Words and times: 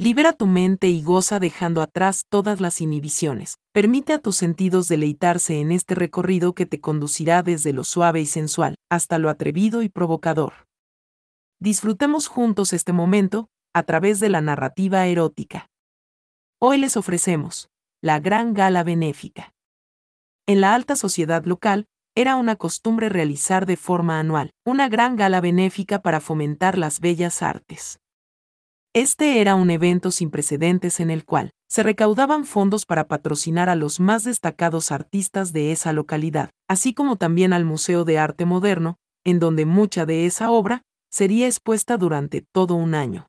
Libera 0.00 0.32
tu 0.32 0.46
mente 0.46 0.88
y 0.88 1.02
goza 1.02 1.38
dejando 1.40 1.82
atrás 1.82 2.24
todas 2.30 2.62
las 2.62 2.80
inhibiciones. 2.80 3.58
Permite 3.74 4.14
a 4.14 4.18
tus 4.18 4.34
sentidos 4.34 4.88
deleitarse 4.88 5.60
en 5.60 5.72
este 5.72 5.94
recorrido 5.94 6.54
que 6.54 6.64
te 6.64 6.80
conducirá 6.80 7.42
desde 7.42 7.74
lo 7.74 7.84
suave 7.84 8.22
y 8.22 8.24
sensual 8.24 8.76
hasta 8.90 9.18
lo 9.18 9.28
atrevido 9.28 9.82
y 9.82 9.90
provocador. 9.90 10.54
Disfrutemos 11.60 12.28
juntos 12.28 12.72
este 12.72 12.94
momento 12.94 13.50
a 13.74 13.82
través 13.82 14.20
de 14.20 14.30
la 14.30 14.40
narrativa 14.40 15.06
erótica. 15.06 15.66
Hoy 16.58 16.78
les 16.78 16.96
ofrecemos 16.96 17.68
la 18.00 18.20
gran 18.20 18.54
gala 18.54 18.84
benéfica. 18.84 19.52
En 20.46 20.62
la 20.62 20.74
alta 20.74 20.96
sociedad 20.96 21.44
local, 21.44 21.84
era 22.16 22.36
una 22.36 22.56
costumbre 22.56 23.10
realizar 23.10 23.66
de 23.66 23.76
forma 23.76 24.18
anual 24.18 24.54
una 24.64 24.88
gran 24.88 25.16
gala 25.16 25.42
benéfica 25.42 26.00
para 26.00 26.20
fomentar 26.20 26.78
las 26.78 27.00
bellas 27.00 27.42
artes. 27.42 28.00
Este 28.92 29.40
era 29.40 29.54
un 29.54 29.70
evento 29.70 30.10
sin 30.10 30.32
precedentes 30.32 30.98
en 30.98 31.10
el 31.10 31.24
cual 31.24 31.52
se 31.68 31.84
recaudaban 31.84 32.44
fondos 32.44 32.86
para 32.86 33.06
patrocinar 33.06 33.68
a 33.68 33.76
los 33.76 34.00
más 34.00 34.24
destacados 34.24 34.90
artistas 34.90 35.52
de 35.52 35.70
esa 35.70 35.92
localidad, 35.92 36.50
así 36.68 36.92
como 36.92 37.14
también 37.14 37.52
al 37.52 37.64
Museo 37.64 38.04
de 38.04 38.18
Arte 38.18 38.46
Moderno, 38.46 38.96
en 39.24 39.38
donde 39.38 39.64
mucha 39.64 40.06
de 40.06 40.26
esa 40.26 40.50
obra 40.50 40.82
sería 41.08 41.46
expuesta 41.46 41.98
durante 41.98 42.40
todo 42.40 42.74
un 42.74 42.96
año. 42.96 43.28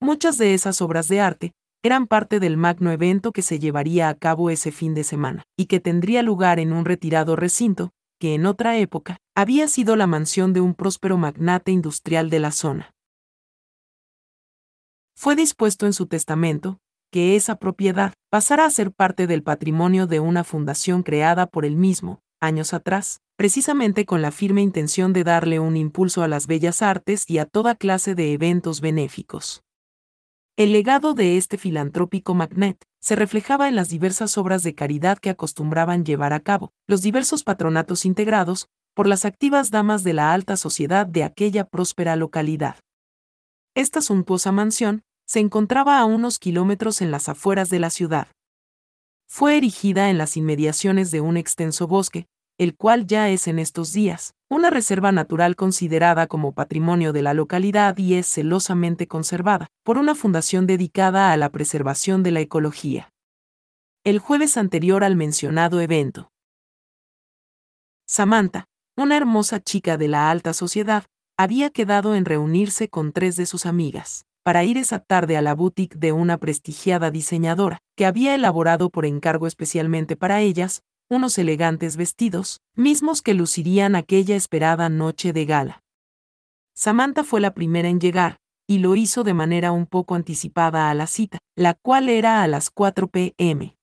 Muchas 0.00 0.38
de 0.38 0.54
esas 0.54 0.80
obras 0.80 1.08
de 1.08 1.20
arte 1.20 1.52
eran 1.82 2.06
parte 2.06 2.38
del 2.38 2.56
magno 2.56 2.92
evento 2.92 3.32
que 3.32 3.42
se 3.42 3.58
llevaría 3.58 4.08
a 4.08 4.14
cabo 4.14 4.50
ese 4.50 4.70
fin 4.70 4.94
de 4.94 5.02
semana, 5.02 5.42
y 5.56 5.66
que 5.66 5.80
tendría 5.80 6.22
lugar 6.22 6.60
en 6.60 6.72
un 6.72 6.84
retirado 6.84 7.34
recinto, 7.34 7.90
que 8.20 8.34
en 8.34 8.46
otra 8.46 8.78
época 8.78 9.16
había 9.34 9.66
sido 9.66 9.96
la 9.96 10.06
mansión 10.06 10.52
de 10.52 10.60
un 10.60 10.74
próspero 10.74 11.18
magnate 11.18 11.72
industrial 11.72 12.30
de 12.30 12.38
la 12.38 12.52
zona. 12.52 12.94
Fue 15.22 15.36
dispuesto 15.36 15.84
en 15.84 15.92
su 15.92 16.06
testamento 16.06 16.80
que 17.12 17.36
esa 17.36 17.56
propiedad 17.56 18.14
pasara 18.30 18.64
a 18.64 18.70
ser 18.70 18.90
parte 18.90 19.26
del 19.26 19.42
patrimonio 19.42 20.06
de 20.06 20.18
una 20.18 20.44
fundación 20.44 21.02
creada 21.02 21.46
por 21.46 21.66
él 21.66 21.76
mismo, 21.76 22.22
años 22.40 22.72
atrás, 22.72 23.20
precisamente 23.36 24.06
con 24.06 24.22
la 24.22 24.30
firme 24.30 24.62
intención 24.62 25.12
de 25.12 25.22
darle 25.22 25.60
un 25.60 25.76
impulso 25.76 26.22
a 26.22 26.28
las 26.28 26.46
bellas 26.46 26.80
artes 26.80 27.26
y 27.28 27.36
a 27.36 27.44
toda 27.44 27.74
clase 27.74 28.14
de 28.14 28.32
eventos 28.32 28.80
benéficos. 28.80 29.62
El 30.56 30.72
legado 30.72 31.12
de 31.12 31.36
este 31.36 31.58
filantrópico 31.58 32.32
magnet 32.32 32.82
se 32.98 33.14
reflejaba 33.14 33.68
en 33.68 33.76
las 33.76 33.90
diversas 33.90 34.38
obras 34.38 34.62
de 34.62 34.74
caridad 34.74 35.18
que 35.18 35.28
acostumbraban 35.28 36.02
llevar 36.06 36.32
a 36.32 36.40
cabo, 36.40 36.72
los 36.86 37.02
diversos 37.02 37.44
patronatos 37.44 38.06
integrados 38.06 38.70
por 38.94 39.06
las 39.06 39.26
activas 39.26 39.70
damas 39.70 40.02
de 40.02 40.14
la 40.14 40.32
alta 40.32 40.56
sociedad 40.56 41.04
de 41.04 41.24
aquella 41.24 41.66
próspera 41.66 42.16
localidad. 42.16 42.76
Esta 43.76 44.00
suntuosa 44.00 44.50
mansión 44.50 45.04
se 45.30 45.38
encontraba 45.38 46.00
a 46.00 46.06
unos 46.06 46.40
kilómetros 46.40 47.00
en 47.00 47.12
las 47.12 47.28
afueras 47.28 47.70
de 47.70 47.78
la 47.78 47.90
ciudad. 47.90 48.26
Fue 49.28 49.56
erigida 49.56 50.10
en 50.10 50.18
las 50.18 50.36
inmediaciones 50.36 51.12
de 51.12 51.20
un 51.20 51.36
extenso 51.36 51.86
bosque, 51.86 52.26
el 52.58 52.74
cual 52.74 53.06
ya 53.06 53.28
es 53.28 53.46
en 53.46 53.60
estos 53.60 53.92
días 53.92 54.34
una 54.48 54.70
reserva 54.70 55.12
natural 55.12 55.54
considerada 55.54 56.26
como 56.26 56.50
patrimonio 56.50 57.12
de 57.12 57.22
la 57.22 57.32
localidad 57.32 57.96
y 57.96 58.14
es 58.14 58.26
celosamente 58.26 59.06
conservada 59.06 59.68
por 59.84 59.98
una 59.98 60.16
fundación 60.16 60.66
dedicada 60.66 61.30
a 61.30 61.36
la 61.36 61.50
preservación 61.50 62.24
de 62.24 62.32
la 62.32 62.40
ecología. 62.40 63.12
El 64.02 64.18
jueves 64.18 64.56
anterior 64.56 65.04
al 65.04 65.14
mencionado 65.14 65.80
evento, 65.80 66.32
Samantha, 68.04 68.64
una 68.96 69.16
hermosa 69.16 69.60
chica 69.60 69.96
de 69.96 70.08
la 70.08 70.28
alta 70.28 70.54
sociedad, 70.54 71.04
había 71.36 71.70
quedado 71.70 72.16
en 72.16 72.24
reunirse 72.24 72.88
con 72.88 73.12
tres 73.12 73.36
de 73.36 73.46
sus 73.46 73.64
amigas 73.64 74.26
para 74.50 74.64
ir 74.64 74.78
esa 74.78 74.98
tarde 74.98 75.36
a 75.36 75.42
la 75.42 75.54
boutique 75.54 75.96
de 75.96 76.10
una 76.10 76.36
prestigiada 76.36 77.12
diseñadora, 77.12 77.78
que 77.96 78.04
había 78.04 78.34
elaborado 78.34 78.90
por 78.90 79.06
encargo 79.06 79.46
especialmente 79.46 80.16
para 80.16 80.40
ellas, 80.40 80.82
unos 81.08 81.38
elegantes 81.38 81.96
vestidos, 81.96 82.58
mismos 82.74 83.22
que 83.22 83.34
lucirían 83.34 83.94
aquella 83.94 84.34
esperada 84.34 84.88
noche 84.88 85.32
de 85.32 85.44
gala. 85.44 85.84
Samantha 86.74 87.22
fue 87.22 87.40
la 87.40 87.54
primera 87.54 87.88
en 87.88 88.00
llegar, 88.00 88.38
y 88.66 88.78
lo 88.78 88.96
hizo 88.96 89.22
de 89.22 89.34
manera 89.34 89.70
un 89.70 89.86
poco 89.86 90.16
anticipada 90.16 90.90
a 90.90 90.94
la 90.94 91.06
cita, 91.06 91.38
la 91.54 91.74
cual 91.74 92.08
era 92.08 92.42
a 92.42 92.48
las 92.48 92.70
4 92.70 93.06
pm. 93.06 93.76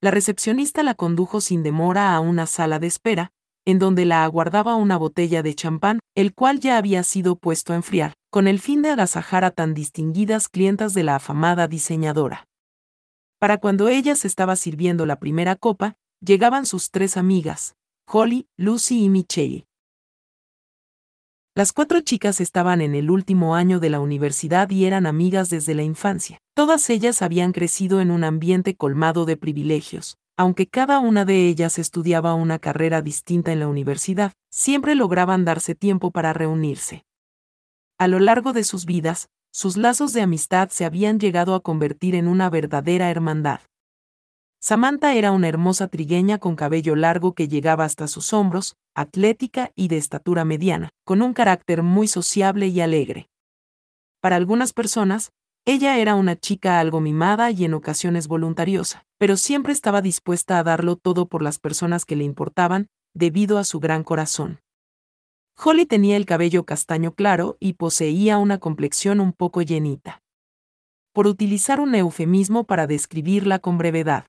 La 0.00 0.12
recepcionista 0.12 0.84
la 0.84 0.94
condujo 0.94 1.40
sin 1.40 1.64
demora 1.64 2.14
a 2.14 2.20
una 2.20 2.46
sala 2.46 2.78
de 2.78 2.86
espera, 2.86 3.32
en 3.64 3.80
donde 3.80 4.04
la 4.04 4.22
aguardaba 4.22 4.76
una 4.76 4.96
botella 4.96 5.42
de 5.42 5.56
champán, 5.56 5.98
el 6.14 6.34
cual 6.34 6.60
ya 6.60 6.76
había 6.76 7.02
sido 7.02 7.34
puesto 7.34 7.72
a 7.72 7.76
enfriar, 7.76 8.14
con 8.32 8.48
el 8.48 8.60
fin 8.60 8.80
de 8.80 8.88
agasajar 8.88 9.44
a 9.44 9.50
tan 9.50 9.74
distinguidas 9.74 10.48
clientas 10.48 10.94
de 10.94 11.02
la 11.02 11.16
afamada 11.16 11.68
diseñadora. 11.68 12.48
Para 13.38 13.58
cuando 13.58 13.88
ella 13.88 14.16
se 14.16 14.26
estaba 14.26 14.56
sirviendo 14.56 15.04
la 15.04 15.16
primera 15.16 15.54
copa, 15.54 15.96
llegaban 16.18 16.64
sus 16.64 16.90
tres 16.90 17.18
amigas, 17.18 17.76
Holly, 18.10 18.48
Lucy 18.56 19.04
y 19.04 19.10
Michelle. 19.10 19.66
Las 21.54 21.74
cuatro 21.74 22.00
chicas 22.00 22.40
estaban 22.40 22.80
en 22.80 22.94
el 22.94 23.10
último 23.10 23.54
año 23.54 23.80
de 23.80 23.90
la 23.90 24.00
universidad 24.00 24.70
y 24.70 24.86
eran 24.86 25.04
amigas 25.04 25.50
desde 25.50 25.74
la 25.74 25.82
infancia. 25.82 26.38
Todas 26.54 26.88
ellas 26.88 27.20
habían 27.20 27.52
crecido 27.52 28.00
en 28.00 28.10
un 28.10 28.24
ambiente 28.24 28.74
colmado 28.76 29.26
de 29.26 29.36
privilegios, 29.36 30.16
aunque 30.38 30.66
cada 30.66 31.00
una 31.00 31.26
de 31.26 31.48
ellas 31.48 31.78
estudiaba 31.78 32.32
una 32.32 32.58
carrera 32.58 33.02
distinta 33.02 33.52
en 33.52 33.60
la 33.60 33.68
universidad, 33.68 34.32
siempre 34.50 34.94
lograban 34.94 35.44
darse 35.44 35.74
tiempo 35.74 36.12
para 36.12 36.32
reunirse. 36.32 37.04
A 38.02 38.08
lo 38.08 38.18
largo 38.18 38.52
de 38.52 38.64
sus 38.64 38.84
vidas, 38.84 39.28
sus 39.52 39.76
lazos 39.76 40.12
de 40.12 40.22
amistad 40.22 40.70
se 40.70 40.84
habían 40.84 41.20
llegado 41.20 41.54
a 41.54 41.60
convertir 41.60 42.16
en 42.16 42.26
una 42.26 42.50
verdadera 42.50 43.08
hermandad. 43.10 43.60
Samantha 44.60 45.14
era 45.14 45.30
una 45.30 45.46
hermosa 45.46 45.86
trigueña 45.86 46.38
con 46.38 46.56
cabello 46.56 46.96
largo 46.96 47.34
que 47.34 47.46
llegaba 47.46 47.84
hasta 47.84 48.08
sus 48.08 48.32
hombros, 48.32 48.74
atlética 48.96 49.70
y 49.76 49.86
de 49.86 49.98
estatura 49.98 50.44
mediana, 50.44 50.88
con 51.04 51.22
un 51.22 51.32
carácter 51.32 51.84
muy 51.84 52.08
sociable 52.08 52.66
y 52.66 52.80
alegre. 52.80 53.28
Para 54.20 54.34
algunas 54.34 54.72
personas, 54.72 55.30
ella 55.64 55.96
era 55.98 56.16
una 56.16 56.34
chica 56.34 56.80
algo 56.80 57.00
mimada 57.00 57.52
y 57.52 57.64
en 57.64 57.72
ocasiones 57.72 58.26
voluntariosa, 58.26 59.04
pero 59.16 59.36
siempre 59.36 59.72
estaba 59.72 60.02
dispuesta 60.02 60.58
a 60.58 60.64
darlo 60.64 60.96
todo 60.96 61.26
por 61.26 61.40
las 61.40 61.60
personas 61.60 62.04
que 62.04 62.16
le 62.16 62.24
importaban, 62.24 62.88
debido 63.14 63.58
a 63.58 63.64
su 63.64 63.78
gran 63.78 64.02
corazón. 64.02 64.58
Holly 65.56 65.86
tenía 65.86 66.16
el 66.16 66.26
cabello 66.26 66.64
castaño 66.64 67.14
claro 67.14 67.56
y 67.60 67.74
poseía 67.74 68.38
una 68.38 68.58
complexión 68.58 69.20
un 69.20 69.32
poco 69.32 69.62
llenita. 69.62 70.22
Por 71.12 71.26
utilizar 71.26 71.80
un 71.80 71.94
eufemismo 71.94 72.64
para 72.64 72.86
describirla 72.86 73.58
con 73.58 73.78
brevedad. 73.78 74.26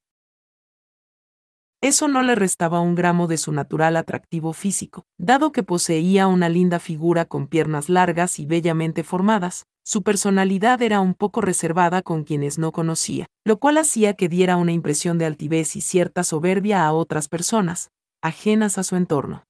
Eso 1.82 2.08
no 2.08 2.22
le 2.22 2.36
restaba 2.36 2.80
un 2.80 2.96
gramo 2.96 3.28
de 3.28 3.38
su 3.38 3.52
natural 3.52 3.98
atractivo 3.98 4.54
físico, 4.54 5.04
dado 5.18 5.52
que 5.52 5.64
poseía 5.64 6.28
una 6.28 6.48
linda 6.48 6.80
figura 6.80 7.26
con 7.26 7.48
piernas 7.48 7.90
largas 7.90 8.40
y 8.40 8.46
bellamente 8.46 9.04
formadas, 9.04 9.66
su 9.86 10.02
personalidad 10.02 10.82
era 10.82 11.02
un 11.02 11.14
poco 11.14 11.42
reservada 11.42 12.02
con 12.02 12.24
quienes 12.24 12.58
no 12.58 12.72
conocía, 12.72 13.26
lo 13.44 13.60
cual 13.60 13.78
hacía 13.78 14.14
que 14.14 14.30
diera 14.30 14.56
una 14.56 14.72
impresión 14.72 15.18
de 15.18 15.26
altivez 15.26 15.76
y 15.76 15.82
cierta 15.82 16.24
soberbia 16.24 16.86
a 16.86 16.94
otras 16.94 17.28
personas, 17.28 17.90
ajenas 18.22 18.78
a 18.78 18.84
su 18.84 18.96
entorno. 18.96 19.44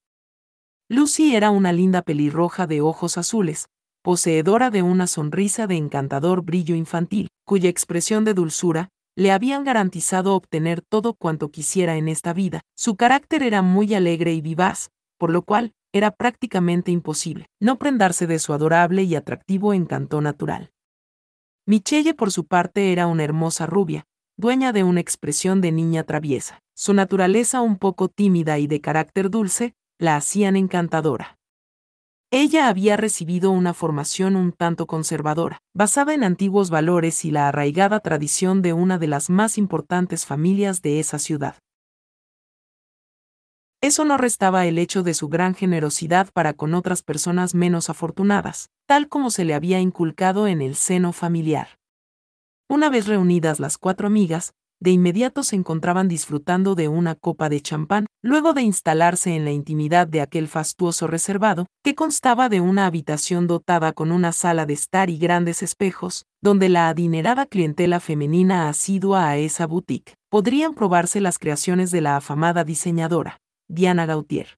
Lucy 0.94 1.36
era 1.36 1.50
una 1.50 1.74
linda 1.74 2.04
pelirroja 2.04 2.68
de 2.68 2.82
ojos 2.82 3.18
azules, 3.18 3.66
poseedora 4.04 4.70
de 4.70 4.84
una 4.84 5.08
sonrisa 5.08 5.66
de 5.66 5.76
encantador 5.76 6.44
brillo 6.44 6.76
infantil, 6.76 7.30
cuya 7.48 7.68
expresión 7.68 8.26
de 8.26 8.36
dulzura 8.36 8.90
le 9.16 9.32
habían 9.32 9.64
garantizado 9.64 10.36
obtener 10.36 10.84
todo 10.84 11.16
cuanto 11.16 11.50
quisiera 11.50 11.98
en 11.98 12.10
esta 12.10 12.32
vida. 12.32 12.62
Su 12.78 12.96
carácter 12.96 13.42
era 13.42 13.64
muy 13.64 13.96
alegre 13.96 14.34
y 14.34 14.42
vivaz, 14.42 14.92
por 15.18 15.32
lo 15.32 15.42
cual 15.42 15.74
era 15.94 16.12
prácticamente 16.12 16.92
imposible 16.92 17.48
no 17.60 17.80
prendarse 17.80 18.28
de 18.28 18.38
su 18.38 18.54
adorable 18.54 19.02
y 19.02 19.16
atractivo 19.16 19.74
encanto 19.74 20.22
natural. 20.22 20.70
Michelle 21.66 22.14
por 22.14 22.32
su 22.32 22.46
parte 22.46 22.92
era 22.92 23.08
una 23.08 23.24
hermosa 23.24 23.66
rubia, 23.66 24.04
dueña 24.38 24.72
de 24.72 24.84
una 24.84 25.00
expresión 25.00 25.60
de 25.60 25.72
niña 25.72 26.04
traviesa. 26.04 26.60
Su 26.76 26.94
naturaleza 26.94 27.62
un 27.62 27.78
poco 27.80 28.10
tímida 28.10 28.60
y 28.60 28.68
de 28.68 28.80
carácter 28.80 29.32
dulce, 29.32 29.74
la 30.04 30.18
hacían 30.18 30.58
encantadora. 30.58 31.38
Ella 32.30 32.68
había 32.68 32.98
recibido 32.98 33.52
una 33.52 33.74
formación 33.74 34.36
un 34.36 34.52
tanto 34.52 34.86
conservadora, 34.86 35.60
basada 35.74 36.14
en 36.14 36.26
antiguos 36.26 36.70
valores 36.70 37.24
y 37.24 37.32
la 37.32 37.48
arraigada 37.48 38.02
tradición 38.02 38.62
de 38.62 38.74
una 38.74 38.98
de 38.98 39.08
las 39.08 39.30
más 39.30 39.58
importantes 39.58 40.26
familias 40.26 40.82
de 40.82 41.00
esa 41.00 41.20
ciudad. 41.20 41.56
Eso 43.82 44.04
no 44.04 44.18
restaba 44.18 44.66
el 44.66 44.78
hecho 44.78 45.04
de 45.04 45.14
su 45.14 45.30
gran 45.30 45.56
generosidad 45.56 46.30
para 46.34 46.54
con 46.54 46.74
otras 46.74 47.02
personas 47.02 47.56
menos 47.56 47.90
afortunadas, 47.90 48.70
tal 48.88 49.08
como 49.08 49.30
se 49.30 49.46
le 49.46 49.54
había 49.54 49.80
inculcado 49.80 50.48
en 50.48 50.62
el 50.62 50.76
seno 50.76 51.14
familiar. 51.14 51.80
Una 52.68 52.90
vez 52.90 53.08
reunidas 53.08 53.60
las 53.60 53.78
cuatro 53.78 54.08
amigas, 54.08 54.54
de 54.84 54.92
inmediato 54.92 55.44
se 55.44 55.56
encontraban 55.56 56.10
disfrutando 56.10 56.76
de 56.76 56.90
una 56.90 57.16
copa 57.16 57.48
de 57.48 57.62
champán, 57.62 58.06
luego 58.22 58.52
de 58.52 58.64
instalarse 58.64 59.34
en 59.34 59.46
la 59.46 59.52
intimidad 59.52 60.08
de 60.08 60.20
aquel 60.20 60.50
fastuoso 60.50 61.08
reservado, 61.08 61.68
que 61.86 61.96
constaba 61.96 62.50
de 62.50 62.60
una 62.60 62.86
habitación 62.86 63.48
dotada 63.48 63.94
con 63.94 64.12
una 64.12 64.34
sala 64.34 64.66
de 64.66 64.74
estar 64.74 65.10
y 65.10 65.18
grandes 65.18 65.64
espejos, 65.64 66.26
donde 66.42 66.68
la 66.68 66.90
adinerada 66.90 67.46
clientela 67.46 68.02
femenina 68.02 68.68
asidua 68.68 69.30
a 69.30 69.38
esa 69.38 69.68
boutique 69.68 70.16
podrían 70.30 70.74
probarse 70.74 71.22
las 71.22 71.40
creaciones 71.40 71.90
de 71.92 72.02
la 72.02 72.18
afamada 72.18 72.66
diseñadora, 72.66 73.38
Diana 73.70 74.06
Gautier. 74.06 74.58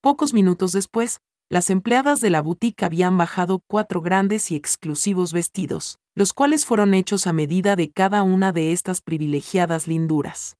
Pocos 0.00 0.32
minutos 0.32 0.70
después, 0.70 1.18
las 1.50 1.70
empleadas 1.70 2.20
de 2.20 2.30
la 2.30 2.40
boutique 2.40 2.84
habían 2.84 3.18
bajado 3.18 3.60
cuatro 3.66 4.00
grandes 4.00 4.50
y 4.50 4.56
exclusivos 4.56 5.32
vestidos, 5.32 5.98
los 6.14 6.32
cuales 6.32 6.64
fueron 6.64 6.94
hechos 6.94 7.26
a 7.26 7.32
medida 7.32 7.76
de 7.76 7.90
cada 7.90 8.22
una 8.22 8.52
de 8.52 8.72
estas 8.72 9.02
privilegiadas 9.02 9.86
linduras. 9.86 10.56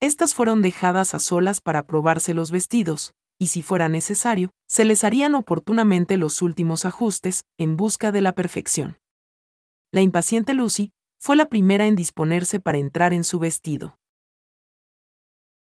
Estas 0.00 0.34
fueron 0.34 0.62
dejadas 0.62 1.14
a 1.14 1.18
solas 1.18 1.60
para 1.60 1.86
probarse 1.86 2.34
los 2.34 2.50
vestidos, 2.50 3.14
y 3.38 3.48
si 3.48 3.62
fuera 3.62 3.88
necesario, 3.88 4.50
se 4.68 4.84
les 4.84 5.04
harían 5.04 5.34
oportunamente 5.34 6.16
los 6.16 6.42
últimos 6.42 6.84
ajustes, 6.84 7.44
en 7.58 7.76
busca 7.76 8.12
de 8.12 8.20
la 8.20 8.32
perfección. 8.32 8.98
La 9.92 10.00
impaciente 10.00 10.54
Lucy 10.54 10.92
fue 11.20 11.36
la 11.36 11.46
primera 11.46 11.86
en 11.86 11.96
disponerse 11.96 12.60
para 12.60 12.78
entrar 12.78 13.12
en 13.12 13.24
su 13.24 13.38
vestido. 13.38 13.96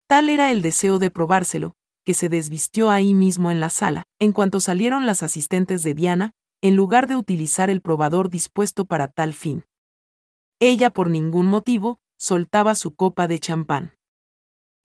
Tal 0.08 0.30
era 0.30 0.52
el 0.52 0.62
deseo 0.62 1.00
de 1.00 1.12
probárselo, 1.12 1.76
que 2.06 2.14
se 2.14 2.30
desvistió 2.30 2.90
ahí 2.90 3.14
mismo 3.14 3.52
en 3.52 3.60
la 3.60 3.70
sala, 3.70 4.04
en 4.20 4.32
cuanto 4.32 4.60
salieron 4.60 5.06
las 5.06 5.24
asistentes 5.24 5.84
de 5.84 5.94
Diana, 5.94 6.34
en 6.62 6.76
lugar 6.76 7.08
de 7.08 7.16
utilizar 7.16 7.70
el 7.70 7.82
probador 7.82 8.30
dispuesto 8.30 8.86
para 8.86 9.08
tal 9.08 9.34
fin. 9.34 9.66
Ella 10.60 10.90
por 10.90 11.10
ningún 11.10 11.46
motivo, 11.46 12.00
soltaba 12.18 12.76
su 12.76 12.96
copa 12.96 13.28
de 13.28 13.40
champán. 13.40 13.94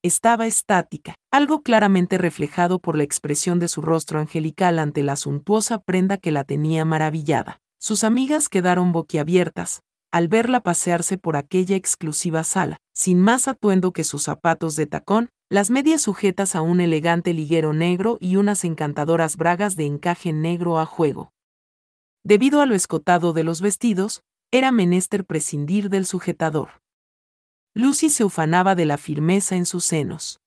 Estaba 0.02 0.46
estática, 0.46 1.14
algo 1.32 1.62
claramente 1.62 2.18
reflejado 2.18 2.78
por 2.78 2.96
la 2.96 3.04
expresión 3.04 3.58
de 3.58 3.68
su 3.68 3.80
rostro 3.80 4.20
angelical 4.20 4.78
ante 4.78 5.02
la 5.02 5.16
suntuosa 5.16 5.78
prenda 5.78 6.18
que 6.18 6.30
la 6.30 6.44
tenía 6.44 6.84
maravillada. 6.84 7.60
Sus 7.78 8.04
amigas 8.04 8.48
quedaron 8.48 8.92
boquiabiertas, 8.92 9.82
al 10.14 10.28
verla 10.28 10.60
pasearse 10.60 11.18
por 11.18 11.36
aquella 11.36 11.74
exclusiva 11.74 12.44
sala, 12.44 12.76
sin 12.94 13.20
más 13.20 13.48
atuendo 13.48 13.92
que 13.92 14.04
sus 14.04 14.22
zapatos 14.22 14.76
de 14.76 14.86
tacón, 14.86 15.28
las 15.50 15.70
medias 15.70 16.02
sujetas 16.02 16.54
a 16.54 16.62
un 16.62 16.80
elegante 16.80 17.34
liguero 17.34 17.72
negro 17.72 18.18
y 18.20 18.36
unas 18.36 18.64
encantadoras 18.64 19.36
bragas 19.36 19.74
de 19.74 19.86
encaje 19.86 20.32
negro 20.32 20.78
a 20.78 20.86
juego. 20.86 21.32
Debido 22.22 22.60
a 22.60 22.66
lo 22.66 22.76
escotado 22.76 23.32
de 23.32 23.42
los 23.42 23.60
vestidos, 23.60 24.22
era 24.52 24.70
menester 24.70 25.24
prescindir 25.24 25.90
del 25.90 26.06
sujetador. 26.06 26.80
Lucy 27.74 28.08
se 28.08 28.22
ufanaba 28.22 28.76
de 28.76 28.86
la 28.86 28.98
firmeza 28.98 29.56
en 29.56 29.66
sus 29.66 29.84
senos. 29.84 30.38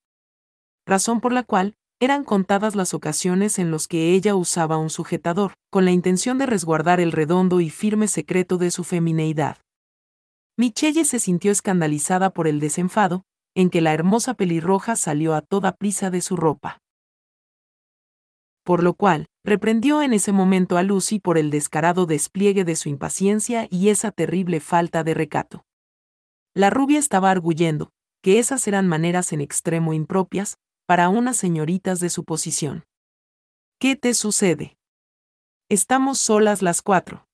Razón 0.86 1.20
por 1.20 1.34
la 1.34 1.44
cual, 1.44 1.76
eran 2.00 2.24
contadas 2.24 2.76
las 2.76 2.94
ocasiones 2.94 3.60
en 3.60 3.72
las 3.72 3.88
que 3.88 4.14
ella 4.14 4.36
usaba 4.36 4.78
un 4.78 4.90
sujetador, 4.90 5.54
con 5.70 5.86
la 5.86 5.92
intención 5.92 6.38
de 6.38 6.46
resguardar 6.46 7.00
el 7.00 7.12
redondo 7.12 7.60
y 7.60 7.70
firme 7.70 8.08
secreto 8.08 8.58
de 8.58 8.72
su 8.72 8.84
femineidad. 8.84 9.58
Michelle 10.58 11.06
se 11.06 11.20
sintió 11.20 11.52
escandalizada 11.52 12.30
por 12.32 12.48
el 12.48 12.60
desenfado, 12.60 13.24
en 13.56 13.70
que 13.70 13.82
la 13.82 13.94
hermosa 13.94 14.34
pelirroja 14.34 14.96
salió 14.96 15.34
a 15.34 15.42
toda 15.42 15.72
prisa 15.72 16.10
de 16.10 16.22
su 16.22 16.36
ropa 16.36 16.80
por 18.68 18.84
lo 18.84 18.96
cual, 18.96 19.28
reprendió 19.46 20.02
en 20.02 20.12
ese 20.12 20.34
momento 20.34 20.76
a 20.76 20.84
Lucy 20.84 21.20
por 21.20 21.38
el 21.38 21.52
descarado 21.52 22.06
despliegue 22.06 22.66
de 22.66 22.76
su 22.76 22.90
impaciencia 22.90 23.66
y 23.72 23.88
esa 23.88 24.12
terrible 24.12 24.60
falta 24.60 25.06
de 25.06 25.14
recato. 25.14 25.64
La 26.54 26.70
rubia 26.70 27.00
estaba 27.00 27.32
arguyendo, 27.32 27.92
que 28.22 28.40
esas 28.40 28.68
eran 28.68 28.86
maneras 28.86 29.32
en 29.32 29.40
extremo 29.40 29.94
impropias, 29.94 30.58
para 30.88 31.10
unas 31.10 31.38
señoritas 31.38 32.00
de 32.00 32.10
su 32.10 32.24
posición. 32.24 32.86
¿Qué 33.80 33.96
te 33.96 34.14
sucede? 34.14 34.78
Estamos 35.70 36.18
solas 36.18 36.62
las 36.62 36.82
cuatro. 36.82 37.28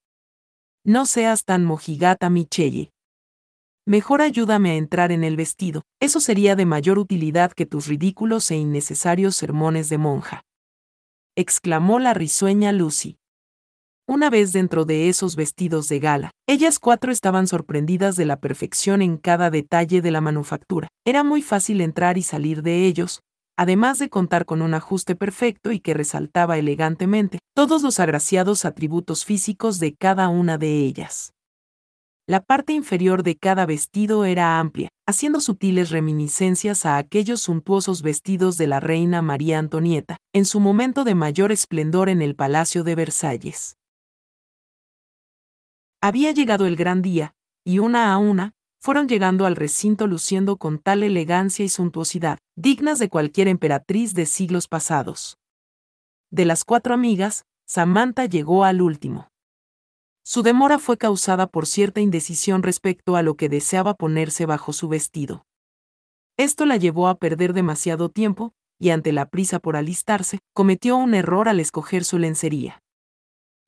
No 0.83 1.05
seas 1.05 1.45
tan 1.45 1.63
mojigata, 1.63 2.29
Michelle. 2.29 2.91
Mejor 3.85 4.21
ayúdame 4.21 4.71
a 4.71 4.75
entrar 4.75 5.11
en 5.11 5.23
el 5.23 5.37
vestido, 5.37 5.83
eso 6.01 6.19
sería 6.19 6.55
de 6.55 6.65
mayor 6.65 6.97
utilidad 6.97 7.51
que 7.51 7.65
tus 7.65 7.87
ridículos 7.87 8.49
e 8.51 8.55
innecesarios 8.55 9.35
sermones 9.35 9.87
de 9.87 9.97
monja 9.97 10.43
exclamó 11.35 11.99
la 11.99 12.13
risueña 12.13 12.71
Lucy. 12.71 13.17
Una 14.07 14.29
vez 14.29 14.53
dentro 14.53 14.85
de 14.85 15.09
esos 15.09 15.35
vestidos 15.35 15.89
de 15.89 15.99
gala, 15.99 16.31
ellas 16.47 16.77
cuatro 16.77 17.11
estaban 17.11 17.47
sorprendidas 17.47 18.15
de 18.15 18.25
la 18.25 18.39
perfección 18.39 19.01
en 19.01 19.17
cada 19.17 19.49
detalle 19.49 20.01
de 20.01 20.11
la 20.11 20.21
manufactura. 20.21 20.89
Era 21.05 21.23
muy 21.23 21.41
fácil 21.41 21.81
entrar 21.81 22.17
y 22.17 22.23
salir 22.23 22.61
de 22.61 22.85
ellos, 22.85 23.21
además 23.57 23.99
de 23.99 24.09
contar 24.09 24.45
con 24.45 24.61
un 24.61 24.73
ajuste 24.73 25.15
perfecto 25.15 25.71
y 25.71 25.79
que 25.79 25.93
resaltaba 25.93 26.57
elegantemente 26.57 27.39
todos 27.55 27.83
los 27.83 27.99
agraciados 27.99 28.65
atributos 28.65 29.25
físicos 29.25 29.79
de 29.79 29.95
cada 29.95 30.29
una 30.29 30.57
de 30.57 30.77
ellas. 30.79 31.33
La 32.25 32.39
parte 32.39 32.71
inferior 32.71 33.21
de 33.21 33.35
cada 33.35 33.65
vestido 33.65 34.23
era 34.23 34.57
amplia, 34.57 34.87
haciendo 35.05 35.41
sutiles 35.41 35.89
reminiscencias 35.89 36.85
a 36.85 36.97
aquellos 36.97 37.41
suntuosos 37.41 38.01
vestidos 38.01 38.57
de 38.57 38.67
la 38.67 38.79
reina 38.79 39.21
María 39.21 39.59
Antonieta, 39.59 40.17
en 40.33 40.45
su 40.45 40.61
momento 40.61 41.03
de 41.03 41.15
mayor 41.15 41.51
esplendor 41.51 42.07
en 42.07 42.21
el 42.21 42.35
Palacio 42.35 42.85
de 42.85 42.95
Versalles. 42.95 43.75
Había 46.01 46.31
llegado 46.31 46.65
el 46.65 46.77
gran 46.77 47.01
día, 47.01 47.33
y 47.65 47.79
una 47.79 48.13
a 48.13 48.17
una, 48.17 48.53
fueron 48.83 49.07
llegando 49.07 49.45
al 49.45 49.55
recinto 49.55 50.07
luciendo 50.07 50.57
con 50.57 50.77
tal 50.77 51.03
elegancia 51.03 51.63
y 51.63 51.69
suntuosidad, 51.69 52.37
dignas 52.57 52.99
de 52.99 53.07
cualquier 53.07 53.47
emperatriz 53.47 54.13
de 54.13 54.25
siglos 54.25 54.67
pasados. 54.67 55.37
De 56.29 56.43
las 56.43 56.65
cuatro 56.65 56.93
amigas, 56.93 57.45
Samantha 57.65 58.25
llegó 58.25 58.65
al 58.65 58.81
último. 58.81 59.29
Su 60.25 60.43
demora 60.43 60.79
fue 60.79 60.97
causada 60.97 61.47
por 61.47 61.65
cierta 61.65 62.01
indecisión 62.01 62.61
respecto 62.61 63.15
a 63.15 63.23
lo 63.23 63.35
que 63.35 63.47
deseaba 63.47 63.93
ponerse 63.93 64.45
bajo 64.45 64.73
su 64.73 64.89
vestido. 64.89 65.45
Esto 66.35 66.65
la 66.65 66.75
llevó 66.75 67.07
a 67.07 67.15
perder 67.15 67.53
demasiado 67.53 68.09
tiempo, 68.09 68.51
y 68.79 68.89
ante 68.89 69.13
la 69.13 69.29
prisa 69.29 69.59
por 69.59 69.77
alistarse, 69.77 70.39
cometió 70.53 70.97
un 70.97 71.13
error 71.13 71.47
al 71.47 71.61
escoger 71.61 72.03
su 72.03 72.19
lencería. 72.19 72.83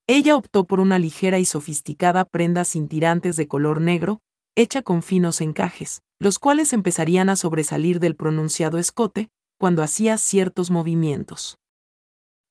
Ella 0.07 0.35
optó 0.35 0.65
por 0.65 0.81
una 0.81 0.99
ligera 0.99 1.39
y 1.39 1.45
sofisticada 1.45 2.25
prenda 2.25 2.65
sin 2.65 2.89
tirantes 2.89 3.37
de 3.37 3.47
color 3.47 3.79
negro, 3.79 4.19
hecha 4.55 4.81
con 4.81 5.03
finos 5.03 5.41
encajes, 5.41 6.01
los 6.19 6.39
cuales 6.39 6.73
empezarían 6.73 7.29
a 7.29 7.35
sobresalir 7.35 7.99
del 7.99 8.15
pronunciado 8.15 8.77
escote, 8.77 9.29
cuando 9.57 9.83
hacía 9.83 10.17
ciertos 10.17 10.71
movimientos. 10.71 11.57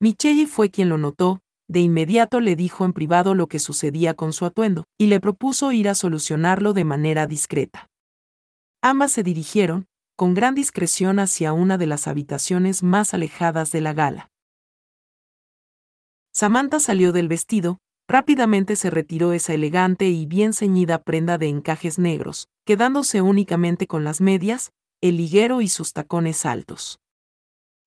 Michelle 0.00 0.46
fue 0.46 0.70
quien 0.70 0.88
lo 0.88 0.98
notó, 0.98 1.40
de 1.68 1.80
inmediato 1.80 2.40
le 2.40 2.56
dijo 2.56 2.84
en 2.84 2.92
privado 2.92 3.34
lo 3.34 3.46
que 3.46 3.58
sucedía 3.58 4.14
con 4.14 4.32
su 4.32 4.44
atuendo, 4.44 4.84
y 4.98 5.06
le 5.06 5.20
propuso 5.20 5.72
ir 5.72 5.88
a 5.88 5.94
solucionarlo 5.94 6.72
de 6.74 6.84
manera 6.84 7.26
discreta. 7.26 7.88
Ambas 8.82 9.12
se 9.12 9.22
dirigieron, 9.22 9.86
con 10.16 10.34
gran 10.34 10.54
discreción, 10.54 11.18
hacia 11.18 11.52
una 11.52 11.78
de 11.78 11.86
las 11.86 12.06
habitaciones 12.06 12.82
más 12.82 13.14
alejadas 13.14 13.72
de 13.72 13.80
la 13.80 13.94
gala. 13.94 14.30
Samantha 16.32 16.80
salió 16.80 17.12
del 17.12 17.28
vestido, 17.28 17.78
rápidamente 18.08 18.76
se 18.76 18.90
retiró 18.90 19.32
esa 19.32 19.54
elegante 19.54 20.08
y 20.08 20.26
bien 20.26 20.52
ceñida 20.52 21.02
prenda 21.02 21.38
de 21.38 21.48
encajes 21.48 21.98
negros, 21.98 22.48
quedándose 22.64 23.22
únicamente 23.22 23.86
con 23.86 24.04
las 24.04 24.20
medias, 24.20 24.72
el 25.00 25.16
liguero 25.16 25.60
y 25.60 25.68
sus 25.68 25.92
tacones 25.92 26.46
altos. 26.46 27.00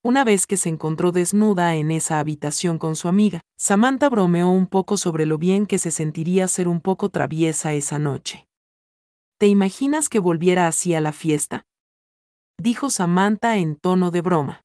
Una 0.03 0.23
vez 0.23 0.47
que 0.47 0.57
se 0.57 0.69
encontró 0.69 1.11
desnuda 1.11 1.75
en 1.75 1.91
esa 1.91 2.19
habitación 2.19 2.77
con 2.77 2.95
su 2.95 3.07
amiga, 3.07 3.41
Samantha 3.57 4.09
bromeó 4.09 4.49
un 4.49 4.67
poco 4.67 4.95
sobre 4.95 5.25
lo 5.25 5.37
bien 5.37 5.65
que 5.65 5.79
se 5.79 5.91
sentiría 5.91 6.47
ser 6.47 6.67
un 6.67 6.79
poco 6.79 7.09
traviesa 7.09 7.73
esa 7.73 7.99
noche. 7.99 8.47
¿Te 9.37 9.47
imaginas 9.47 10.09
que 10.09 10.19
volviera 10.19 10.67
así 10.67 10.93
a 10.93 11.01
la 11.01 11.11
fiesta? 11.11 11.65
Dijo 12.57 12.89
Samantha 12.89 13.57
en 13.57 13.75
tono 13.75 14.09
de 14.11 14.21
broma. 14.21 14.61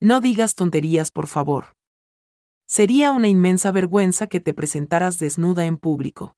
No 0.00 0.20
digas 0.20 0.54
tonterías, 0.54 1.10
por 1.10 1.26
favor. 1.26 1.76
Sería 2.70 3.10
una 3.10 3.26
inmensa 3.26 3.72
vergüenza 3.72 4.28
que 4.28 4.38
te 4.38 4.54
presentaras 4.54 5.18
desnuda 5.18 5.66
en 5.66 5.76
público. 5.76 6.36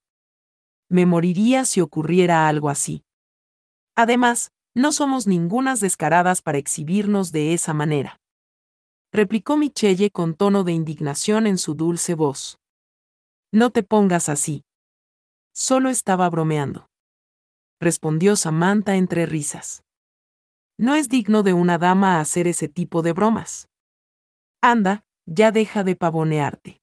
Me 0.89 1.05
moriría 1.05 1.67
si 1.67 1.83
ocurriera 1.83 2.49
algo 2.49 2.71
así. 2.71 3.05
Además, 3.97 4.51
no 4.75 4.93
somos 4.93 5.27
ningunas 5.27 5.81
descaradas 5.81 6.41
para 6.41 6.57
exhibirnos 6.57 7.33
de 7.33 7.53
esa 7.53 7.75
manera. 7.75 8.19
Replicó 9.13 9.59
Michelle 9.59 10.11
con 10.11 10.35
tono 10.35 10.65
de 10.65 10.73
indignación 10.73 11.47
en 11.47 11.59
su 11.59 11.75
dulce 11.75 12.15
voz. 12.15 12.59
No 13.53 13.69
te 13.69 13.83
pongas 13.83 14.31
así. 14.31 14.65
Solo 15.53 15.91
estaba 15.91 16.31
bromeando. 16.31 16.89
Respondió 17.79 18.37
Samantha 18.37 18.97
entre 18.97 19.27
risas. 19.27 19.85
No 20.79 20.95
es 20.95 21.11
digno 21.11 21.43
de 21.43 21.53
una 21.53 21.77
dama 21.77 22.21
hacer 22.21 22.47
ese 22.47 22.69
tipo 22.69 23.03
de 23.03 23.13
bromas. 23.13 23.69
Anda, 24.63 25.05
ya 25.27 25.53
deja 25.53 25.85
de 25.85 25.97
pavonearte. 25.97 26.81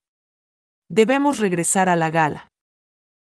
Debemos 0.89 1.39
regresar 1.39 1.89
a 1.89 1.96
la 1.96 2.10
gala. 2.10 2.51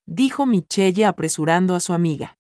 Dijo 0.06 0.46
Michelle 0.46 1.06
apresurando 1.06 1.76
a 1.76 1.80
su 1.80 1.94
amiga. 1.94 2.38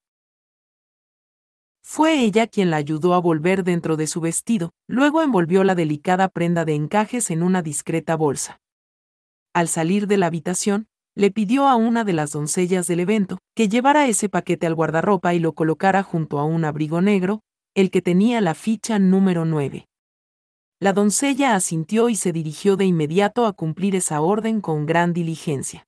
Fue 1.85 2.21
ella 2.21 2.47
quien 2.47 2.71
la 2.71 2.77
ayudó 2.77 3.13
a 3.13 3.19
volver 3.19 3.63
dentro 3.63 3.97
de 3.97 4.07
su 4.07 4.21
vestido, 4.21 4.71
luego 4.87 5.21
envolvió 5.21 5.63
la 5.63 5.75
delicada 5.75 6.29
prenda 6.29 6.65
de 6.65 6.75
encajes 6.75 7.29
en 7.29 7.43
una 7.43 7.61
discreta 7.61 8.15
bolsa. 8.15 8.59
Al 9.53 9.67
salir 9.67 10.07
de 10.07 10.17
la 10.17 10.27
habitación, 10.27 10.87
le 11.15 11.29
pidió 11.29 11.67
a 11.67 11.75
una 11.75 12.03
de 12.03 12.13
las 12.13 12.31
doncellas 12.31 12.87
del 12.87 13.01
evento 13.01 13.37
que 13.55 13.69
llevara 13.69 14.07
ese 14.07 14.29
paquete 14.29 14.65
al 14.65 14.73
guardarropa 14.73 15.33
y 15.33 15.39
lo 15.39 15.53
colocara 15.53 16.01
junto 16.01 16.39
a 16.39 16.45
un 16.45 16.65
abrigo 16.65 17.01
negro, 17.01 17.41
el 17.75 17.91
que 17.91 18.01
tenía 18.01 18.41
la 18.41 18.55
ficha 18.55 18.97
número 18.97 19.45
9. 19.45 19.85
La 20.83 20.91
doncella 20.91 21.55
asintió 21.55 22.09
y 22.09 22.17
se 22.17 22.33
dirigió 22.33 22.75
de 22.75 22.83
inmediato 22.83 23.45
a 23.45 23.53
cumplir 23.53 23.95
esa 23.95 24.19
orden 24.19 24.59
con 24.59 24.85
gran 24.85 25.13
diligencia. 25.13 25.87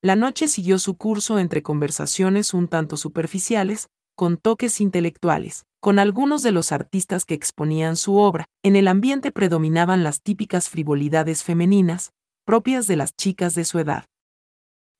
La 0.00 0.14
noche 0.14 0.46
siguió 0.46 0.78
su 0.78 0.96
curso 0.96 1.40
entre 1.40 1.64
conversaciones 1.64 2.54
un 2.54 2.68
tanto 2.68 2.96
superficiales, 2.96 3.88
con 4.14 4.36
toques 4.36 4.80
intelectuales, 4.80 5.66
con 5.80 5.98
algunos 5.98 6.44
de 6.44 6.52
los 6.52 6.70
artistas 6.70 7.24
que 7.24 7.34
exponían 7.34 7.96
su 7.96 8.14
obra. 8.14 8.44
En 8.62 8.76
el 8.76 8.86
ambiente 8.86 9.32
predominaban 9.32 10.04
las 10.04 10.22
típicas 10.22 10.68
frivolidades 10.68 11.42
femeninas, 11.42 12.12
propias 12.44 12.86
de 12.86 12.94
las 12.94 13.16
chicas 13.16 13.56
de 13.56 13.64
su 13.64 13.80
edad. 13.80 14.04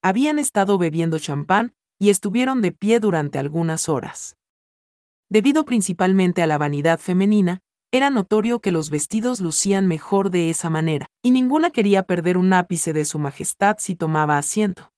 Habían 0.02 0.40
estado 0.40 0.78
bebiendo 0.78 1.20
champán 1.20 1.74
y 2.00 2.10
estuvieron 2.10 2.60
de 2.60 2.72
pie 2.72 2.98
durante 2.98 3.38
algunas 3.38 3.88
horas. 3.88 4.36
Debido 5.28 5.64
principalmente 5.64 6.42
a 6.42 6.48
la 6.48 6.58
vanidad 6.58 6.98
femenina, 6.98 7.60
era 7.96 8.10
notorio 8.10 8.60
que 8.60 8.72
los 8.72 8.90
vestidos 8.90 9.40
lucían 9.40 9.86
mejor 9.86 10.30
de 10.30 10.50
esa 10.50 10.68
manera, 10.68 11.06
y 11.22 11.30
ninguna 11.30 11.70
quería 11.70 12.02
perder 12.02 12.36
un 12.36 12.52
ápice 12.52 12.92
de 12.92 13.04
su 13.04 13.18
majestad 13.18 13.76
si 13.78 13.94
tomaba 13.94 14.36
asiento. 14.36 14.92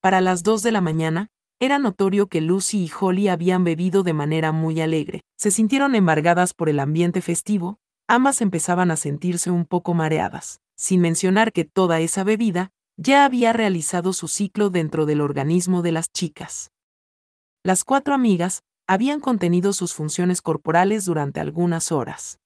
Para 0.00 0.20
las 0.20 0.42
dos 0.42 0.62
de 0.62 0.72
la 0.72 0.80
mañana, 0.80 1.28
era 1.58 1.78
notorio 1.78 2.26
que 2.26 2.42
Lucy 2.42 2.84
y 2.84 2.90
Holly 3.00 3.28
habían 3.28 3.64
bebido 3.64 4.02
de 4.02 4.12
manera 4.12 4.52
muy 4.52 4.80
alegre, 4.82 5.22
se 5.38 5.50
sintieron 5.50 5.94
embargadas 5.94 6.52
por 6.52 6.68
el 6.68 6.78
ambiente 6.78 7.22
festivo, 7.22 7.78
ambas 8.06 8.42
empezaban 8.42 8.90
a 8.90 8.96
sentirse 8.96 9.50
un 9.50 9.64
poco 9.64 9.94
mareadas, 9.94 10.60
sin 10.76 11.00
mencionar 11.00 11.52
que 11.52 11.64
toda 11.64 12.00
esa 12.00 12.24
bebida 12.24 12.70
ya 12.98 13.24
había 13.24 13.54
realizado 13.54 14.12
su 14.12 14.28
ciclo 14.28 14.68
dentro 14.68 15.06
del 15.06 15.22
organismo 15.22 15.80
de 15.80 15.92
las 15.92 16.12
chicas. 16.12 16.70
Las 17.62 17.84
cuatro 17.84 18.14
amigas 18.14 18.62
habían 18.86 19.20
contenido 19.20 19.72
sus 19.72 19.94
funciones 19.94 20.42
corporales 20.42 21.04
durante 21.04 21.40
algunas 21.40 21.90
horas. 21.92 22.38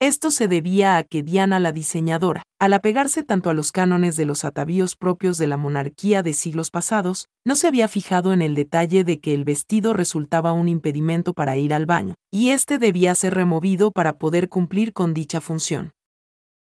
Esto 0.00 0.32
se 0.32 0.48
debía 0.48 0.96
a 0.96 1.04
que 1.04 1.22
Diana 1.22 1.60
la 1.60 1.70
diseñadora, 1.70 2.42
al 2.58 2.72
apegarse 2.72 3.22
tanto 3.22 3.50
a 3.50 3.54
los 3.54 3.70
cánones 3.70 4.16
de 4.16 4.24
los 4.24 4.44
atavíos 4.44 4.96
propios 4.96 5.38
de 5.38 5.46
la 5.46 5.56
monarquía 5.56 6.24
de 6.24 6.32
siglos 6.32 6.70
pasados, 6.70 7.28
no 7.44 7.54
se 7.54 7.68
había 7.68 7.86
fijado 7.86 8.32
en 8.32 8.42
el 8.42 8.56
detalle 8.56 9.04
de 9.04 9.20
que 9.20 9.32
el 9.32 9.44
vestido 9.44 9.92
resultaba 9.92 10.52
un 10.52 10.68
impedimento 10.68 11.34
para 11.34 11.56
ir 11.56 11.72
al 11.72 11.86
baño, 11.86 12.14
y 12.32 12.50
éste 12.50 12.78
debía 12.78 13.14
ser 13.14 13.34
removido 13.34 13.92
para 13.92 14.18
poder 14.18 14.48
cumplir 14.48 14.92
con 14.92 15.14
dicha 15.14 15.40
función. 15.40 15.92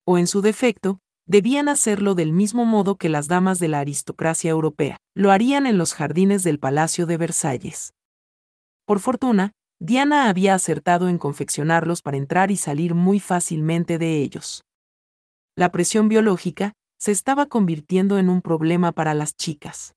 O 0.06 0.18
en 0.18 0.28
su 0.28 0.42
defecto, 0.42 1.00
debían 1.26 1.70
hacerlo 1.70 2.16
del 2.16 2.34
mismo 2.34 2.66
modo 2.66 2.98
que 2.98 3.08
las 3.08 3.30
damas 3.30 3.58
de 3.58 3.70
la 3.70 3.80
aristocracia 3.80 4.52
europea, 4.52 4.98
lo 5.16 5.32
harían 5.32 5.66
en 5.66 5.78
los 5.78 5.94
jardines 5.94 6.44
del 6.44 6.60
Palacio 6.60 7.06
de 7.06 7.16
Versalles. 7.16 7.94
Por 8.86 9.00
fortuna, 9.00 9.54
Diana 9.80 10.30
había 10.30 10.56
acertado 10.56 11.10
en 11.10 11.18
confeccionarlos 11.18 12.02
para 12.02 12.18
entrar 12.18 12.52
y 12.52 12.58
salir 12.58 12.96
muy 12.96 13.20
fácilmente 13.20 13.98
de 13.98 14.22
ellos. 14.22 14.64
La 15.56 15.72
presión 15.72 16.10
biológica 16.10 16.74
se 17.00 17.12
estaba 17.12 17.46
convirtiendo 17.48 18.18
en 18.18 18.30
un 18.30 18.42
problema 18.42 18.92
para 18.92 19.14
las 19.14 19.36
chicas. 19.36 19.94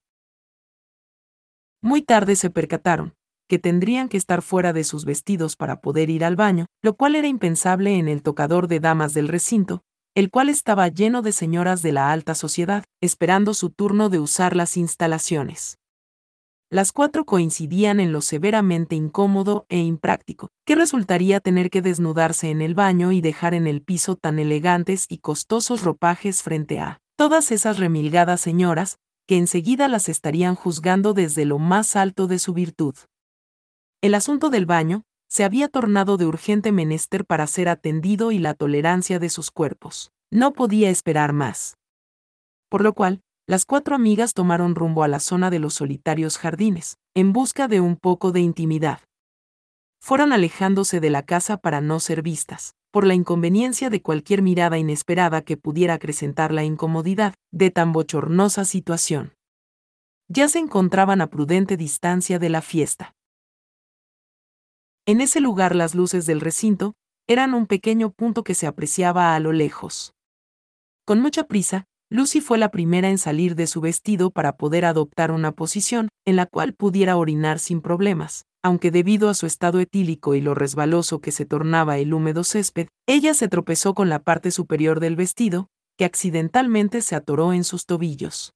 Muy 1.82 2.02
tarde 2.02 2.36
se 2.36 2.50
percataron 2.50 3.14
que 3.48 3.58
tendrían 3.58 4.08
que 4.08 4.16
estar 4.16 4.42
fuera 4.42 4.72
de 4.72 4.82
sus 4.82 5.04
vestidos 5.04 5.56
para 5.56 5.80
poder 5.80 6.10
ir 6.10 6.24
al 6.24 6.34
baño, 6.34 6.66
lo 6.82 6.96
cual 6.96 7.14
era 7.14 7.28
impensable 7.28 7.96
en 7.96 8.08
el 8.08 8.22
tocador 8.22 8.66
de 8.66 8.80
damas 8.80 9.14
del 9.14 9.28
recinto, 9.28 9.82
el 10.16 10.30
cual 10.30 10.48
estaba 10.48 10.88
lleno 10.88 11.22
de 11.22 11.32
señoras 11.32 11.82
de 11.82 11.92
la 11.92 12.10
alta 12.10 12.34
sociedad, 12.34 12.84
esperando 13.00 13.54
su 13.54 13.70
turno 13.70 14.08
de 14.08 14.18
usar 14.18 14.56
las 14.56 14.76
instalaciones. 14.76 15.78
Las 16.68 16.90
cuatro 16.90 17.24
coincidían 17.24 18.00
en 18.00 18.10
lo 18.10 18.20
severamente 18.20 18.96
incómodo 18.96 19.66
e 19.68 19.78
impráctico, 19.78 20.50
que 20.64 20.74
resultaría 20.74 21.38
tener 21.38 21.70
que 21.70 21.80
desnudarse 21.80 22.50
en 22.50 22.60
el 22.60 22.74
baño 22.74 23.12
y 23.12 23.20
dejar 23.20 23.54
en 23.54 23.68
el 23.68 23.82
piso 23.82 24.16
tan 24.16 24.40
elegantes 24.40 25.06
y 25.08 25.18
costosos 25.18 25.84
ropajes 25.84 26.42
frente 26.42 26.80
a 26.80 26.98
todas 27.16 27.52
esas 27.52 27.78
remilgadas 27.78 28.40
señoras, 28.40 28.98
que 29.28 29.36
enseguida 29.36 29.86
las 29.86 30.08
estarían 30.08 30.56
juzgando 30.56 31.14
desde 31.14 31.44
lo 31.44 31.60
más 31.60 31.94
alto 31.94 32.26
de 32.26 32.40
su 32.40 32.52
virtud. 32.52 32.96
El 34.00 34.16
asunto 34.16 34.50
del 34.50 34.66
baño, 34.66 35.04
se 35.28 35.44
había 35.44 35.68
tornado 35.68 36.16
de 36.16 36.26
urgente 36.26 36.72
menester 36.72 37.24
para 37.24 37.46
ser 37.46 37.68
atendido 37.68 38.32
y 38.32 38.38
la 38.40 38.54
tolerancia 38.54 39.20
de 39.20 39.30
sus 39.30 39.52
cuerpos. 39.52 40.10
No 40.32 40.52
podía 40.52 40.90
esperar 40.90 41.32
más. 41.32 41.76
Por 42.68 42.82
lo 42.82 42.92
cual, 42.92 43.22
las 43.48 43.64
cuatro 43.64 43.94
amigas 43.94 44.34
tomaron 44.34 44.74
rumbo 44.74 45.04
a 45.04 45.08
la 45.08 45.20
zona 45.20 45.50
de 45.50 45.60
los 45.60 45.74
solitarios 45.74 46.36
jardines, 46.36 46.98
en 47.14 47.32
busca 47.32 47.68
de 47.68 47.80
un 47.80 47.96
poco 47.96 48.32
de 48.32 48.40
intimidad. 48.40 49.00
Fueron 50.00 50.32
alejándose 50.32 50.98
de 50.98 51.10
la 51.10 51.22
casa 51.22 51.56
para 51.56 51.80
no 51.80 52.00
ser 52.00 52.22
vistas, 52.22 52.74
por 52.90 53.06
la 53.06 53.14
inconveniencia 53.14 53.88
de 53.88 54.02
cualquier 54.02 54.42
mirada 54.42 54.78
inesperada 54.78 55.42
que 55.42 55.56
pudiera 55.56 55.94
acrecentar 55.94 56.52
la 56.52 56.64
incomodidad 56.64 57.34
de 57.52 57.70
tan 57.70 57.92
bochornosa 57.92 58.64
situación. 58.64 59.34
Ya 60.28 60.48
se 60.48 60.58
encontraban 60.58 61.20
a 61.20 61.28
prudente 61.28 61.76
distancia 61.76 62.40
de 62.40 62.48
la 62.48 62.62
fiesta. 62.62 63.14
En 65.06 65.20
ese 65.20 65.40
lugar 65.40 65.76
las 65.76 65.94
luces 65.94 66.26
del 66.26 66.40
recinto 66.40 66.94
eran 67.28 67.54
un 67.54 67.68
pequeño 67.68 68.10
punto 68.10 68.42
que 68.42 68.54
se 68.54 68.66
apreciaba 68.66 69.36
a 69.36 69.40
lo 69.40 69.52
lejos. 69.52 70.14
Con 71.04 71.20
mucha 71.20 71.44
prisa, 71.44 71.86
Lucy 72.08 72.40
fue 72.40 72.56
la 72.56 72.70
primera 72.70 73.08
en 73.08 73.18
salir 73.18 73.56
de 73.56 73.66
su 73.66 73.80
vestido 73.80 74.30
para 74.30 74.56
poder 74.56 74.84
adoptar 74.84 75.32
una 75.32 75.50
posición 75.50 76.08
en 76.24 76.36
la 76.36 76.46
cual 76.46 76.72
pudiera 76.72 77.16
orinar 77.16 77.58
sin 77.58 77.80
problemas, 77.80 78.44
aunque 78.62 78.92
debido 78.92 79.28
a 79.28 79.34
su 79.34 79.46
estado 79.46 79.80
etílico 79.80 80.36
y 80.36 80.40
lo 80.40 80.54
resbaloso 80.54 81.20
que 81.20 81.32
se 81.32 81.46
tornaba 81.46 81.98
el 81.98 82.14
húmedo 82.14 82.44
césped, 82.44 82.86
ella 83.08 83.34
se 83.34 83.48
tropezó 83.48 83.94
con 83.94 84.08
la 84.08 84.20
parte 84.20 84.52
superior 84.52 85.00
del 85.00 85.16
vestido, 85.16 85.68
que 85.98 86.04
accidentalmente 86.04 87.02
se 87.02 87.16
atoró 87.16 87.52
en 87.52 87.64
sus 87.64 87.86
tobillos. 87.86 88.52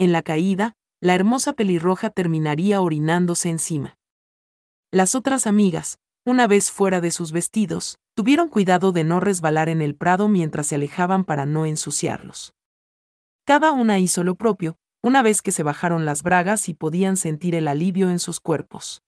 En 0.00 0.10
la 0.10 0.22
caída, 0.22 0.74
la 1.00 1.14
hermosa 1.14 1.52
pelirroja 1.52 2.10
terminaría 2.10 2.80
orinándose 2.80 3.50
encima. 3.50 3.98
Las 4.90 5.14
otras 5.14 5.46
amigas, 5.46 5.98
una 6.28 6.46
vez 6.46 6.70
fuera 6.70 7.00
de 7.00 7.10
sus 7.10 7.32
vestidos, 7.32 7.98
tuvieron 8.14 8.50
cuidado 8.50 8.92
de 8.92 9.02
no 9.02 9.18
resbalar 9.18 9.70
en 9.70 9.80
el 9.80 9.94
prado 9.94 10.28
mientras 10.28 10.66
se 10.66 10.74
alejaban 10.74 11.24
para 11.24 11.46
no 11.46 11.64
ensuciarlos. 11.64 12.52
Cada 13.46 13.72
una 13.72 13.98
hizo 13.98 14.24
lo 14.24 14.34
propio, 14.34 14.76
una 15.02 15.22
vez 15.22 15.40
que 15.40 15.52
se 15.52 15.62
bajaron 15.62 16.04
las 16.04 16.22
bragas 16.22 16.68
y 16.68 16.74
podían 16.74 17.16
sentir 17.16 17.54
el 17.54 17.66
alivio 17.66 18.10
en 18.10 18.18
sus 18.18 18.40
cuerpos. 18.40 19.00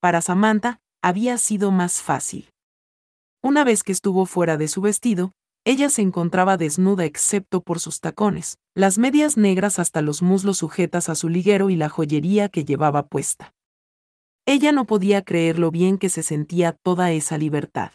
Para 0.00 0.20
Samantha, 0.20 0.80
había 1.02 1.38
sido 1.38 1.70
más 1.70 2.02
fácil. 2.02 2.50
Una 3.40 3.62
vez 3.62 3.84
que 3.84 3.92
estuvo 3.92 4.26
fuera 4.26 4.56
de 4.56 4.66
su 4.66 4.80
vestido, 4.80 5.30
ella 5.64 5.88
se 5.88 6.02
encontraba 6.02 6.56
desnuda 6.56 7.04
excepto 7.04 7.60
por 7.60 7.78
sus 7.78 8.00
tacones, 8.00 8.58
las 8.74 8.98
medias 8.98 9.36
negras 9.36 9.78
hasta 9.78 10.02
los 10.02 10.20
muslos 10.20 10.58
sujetas 10.58 11.08
a 11.08 11.14
su 11.14 11.28
liguero 11.28 11.70
y 11.70 11.76
la 11.76 11.88
joyería 11.88 12.48
que 12.48 12.64
llevaba 12.64 13.06
puesta. 13.06 13.54
Ella 14.46 14.72
no 14.72 14.84
podía 14.84 15.22
creer 15.22 15.58
lo 15.58 15.70
bien 15.70 15.96
que 15.96 16.08
se 16.10 16.22
sentía 16.22 16.72
toda 16.72 17.12
esa 17.12 17.38
libertad. 17.38 17.92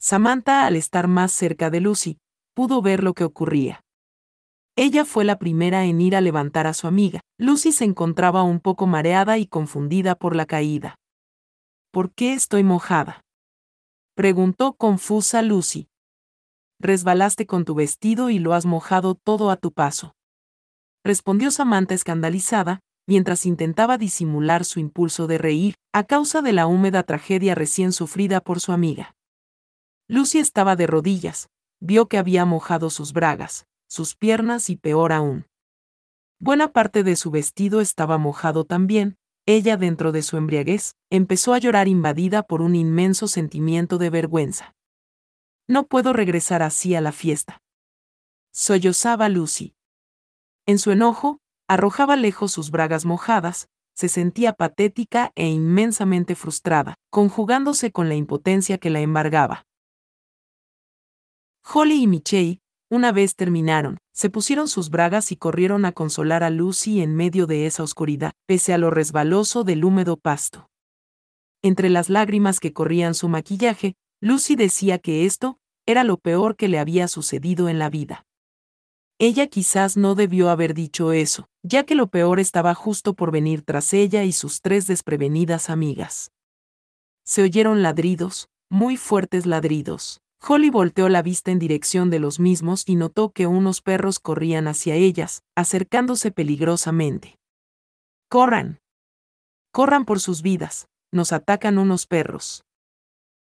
Samantha, 0.00 0.66
al 0.66 0.76
estar 0.76 1.08
más 1.08 1.32
cerca 1.32 1.70
de 1.70 1.80
Lucy, 1.80 2.18
pudo 2.54 2.80
ver 2.80 3.02
lo 3.02 3.14
que 3.14 3.24
ocurría. 3.24 3.80
Ella 4.76 5.04
fue 5.04 5.24
la 5.24 5.40
primera 5.40 5.86
en 5.86 6.00
ir 6.00 6.14
a 6.14 6.20
levantar 6.20 6.68
a 6.68 6.74
su 6.74 6.86
amiga. 6.86 7.20
Lucy 7.36 7.72
se 7.72 7.84
encontraba 7.84 8.44
un 8.44 8.60
poco 8.60 8.86
mareada 8.86 9.36
y 9.38 9.46
confundida 9.46 10.14
por 10.14 10.36
la 10.36 10.46
caída. 10.46 10.94
¿Por 11.90 12.12
qué 12.12 12.32
estoy 12.32 12.62
mojada? 12.62 13.22
preguntó 14.14 14.74
confusa 14.74 15.42
Lucy. 15.42 15.88
Resbalaste 16.80 17.46
con 17.46 17.64
tu 17.64 17.74
vestido 17.74 18.30
y 18.30 18.38
lo 18.38 18.54
has 18.54 18.66
mojado 18.66 19.16
todo 19.16 19.50
a 19.50 19.56
tu 19.56 19.72
paso. 19.72 20.14
Respondió 21.04 21.50
Samantha 21.50 21.94
escandalizada, 21.94 22.78
mientras 23.08 23.46
intentaba 23.46 23.96
disimular 23.96 24.66
su 24.66 24.80
impulso 24.80 25.26
de 25.26 25.38
reír, 25.38 25.74
a 25.94 26.04
causa 26.04 26.42
de 26.42 26.52
la 26.52 26.66
húmeda 26.66 27.02
tragedia 27.04 27.54
recién 27.54 27.92
sufrida 27.92 28.42
por 28.42 28.60
su 28.60 28.70
amiga. 28.70 29.16
Lucy 30.08 30.38
estaba 30.38 30.76
de 30.76 30.86
rodillas, 30.86 31.48
vio 31.80 32.06
que 32.06 32.18
había 32.18 32.44
mojado 32.44 32.90
sus 32.90 33.14
bragas, 33.14 33.66
sus 33.88 34.14
piernas 34.14 34.68
y 34.68 34.76
peor 34.76 35.14
aún. 35.14 35.46
Buena 36.38 36.70
parte 36.70 37.02
de 37.02 37.16
su 37.16 37.30
vestido 37.30 37.80
estaba 37.80 38.18
mojado 38.18 38.64
también, 38.64 39.16
ella 39.46 39.78
dentro 39.78 40.12
de 40.12 40.22
su 40.22 40.36
embriaguez, 40.36 40.94
empezó 41.08 41.54
a 41.54 41.58
llorar 41.58 41.88
invadida 41.88 42.42
por 42.42 42.60
un 42.60 42.76
inmenso 42.76 43.26
sentimiento 43.26 43.96
de 43.96 44.10
vergüenza. 44.10 44.74
No 45.66 45.86
puedo 45.86 46.12
regresar 46.12 46.62
así 46.62 46.94
a 46.94 47.00
la 47.00 47.12
fiesta. 47.12 47.62
Sollozaba 48.52 49.30
Lucy. 49.30 49.74
En 50.66 50.78
su 50.78 50.90
enojo, 50.90 51.40
arrojaba 51.68 52.16
lejos 52.16 52.52
sus 52.52 52.70
bragas 52.70 53.04
mojadas, 53.04 53.68
se 53.94 54.08
sentía 54.08 54.52
patética 54.52 55.32
e 55.34 55.48
inmensamente 55.48 56.34
frustrada, 56.34 56.94
conjugándose 57.10 57.92
con 57.92 58.08
la 58.08 58.14
impotencia 58.14 58.78
que 58.78 58.90
la 58.90 59.00
embargaba. 59.00 59.66
Holly 61.64 62.02
y 62.02 62.06
Michelle, 62.06 62.60
una 62.90 63.12
vez 63.12 63.34
terminaron, 63.34 63.98
se 64.14 64.30
pusieron 64.30 64.68
sus 64.68 64.88
bragas 64.88 65.30
y 65.32 65.36
corrieron 65.36 65.84
a 65.84 65.92
consolar 65.92 66.42
a 66.42 66.50
Lucy 66.50 67.02
en 67.02 67.14
medio 67.14 67.46
de 67.46 67.66
esa 67.66 67.82
oscuridad, 67.82 68.32
pese 68.46 68.72
a 68.72 68.78
lo 68.78 68.90
resbaloso 68.90 69.64
del 69.64 69.84
húmedo 69.84 70.16
pasto. 70.16 70.68
Entre 71.62 71.90
las 71.90 72.08
lágrimas 72.08 72.60
que 72.60 72.72
corrían 72.72 73.14
su 73.14 73.28
maquillaje, 73.28 73.94
Lucy 74.20 74.56
decía 74.56 74.98
que 74.98 75.26
esto 75.26 75.58
era 75.86 76.04
lo 76.04 76.18
peor 76.18 76.56
que 76.56 76.68
le 76.68 76.78
había 76.78 77.08
sucedido 77.08 77.68
en 77.68 77.78
la 77.78 77.90
vida. 77.90 78.27
Ella 79.20 79.48
quizás 79.48 79.96
no 79.96 80.14
debió 80.14 80.48
haber 80.48 80.74
dicho 80.74 81.12
eso, 81.12 81.48
ya 81.64 81.82
que 81.84 81.96
lo 81.96 82.06
peor 82.06 82.38
estaba 82.38 82.74
justo 82.74 83.14
por 83.14 83.32
venir 83.32 83.62
tras 83.62 83.92
ella 83.92 84.22
y 84.22 84.30
sus 84.30 84.60
tres 84.60 84.86
desprevenidas 84.86 85.70
amigas. 85.70 86.30
Se 87.24 87.42
oyeron 87.42 87.82
ladridos, 87.82 88.48
muy 88.70 88.96
fuertes 88.96 89.44
ladridos. 89.44 90.20
Holly 90.40 90.70
volteó 90.70 91.08
la 91.08 91.22
vista 91.22 91.50
en 91.50 91.58
dirección 91.58 92.10
de 92.10 92.20
los 92.20 92.38
mismos 92.38 92.84
y 92.86 92.94
notó 92.94 93.30
que 93.30 93.48
unos 93.48 93.82
perros 93.82 94.20
corrían 94.20 94.68
hacia 94.68 94.94
ellas, 94.94 95.42
acercándose 95.56 96.30
peligrosamente. 96.30 97.38
¡Corran! 98.30 98.78
¡Corran 99.72 100.04
por 100.04 100.20
sus 100.20 100.42
vidas! 100.42 100.86
Nos 101.10 101.32
atacan 101.32 101.78
unos 101.78 102.06
perros. 102.06 102.62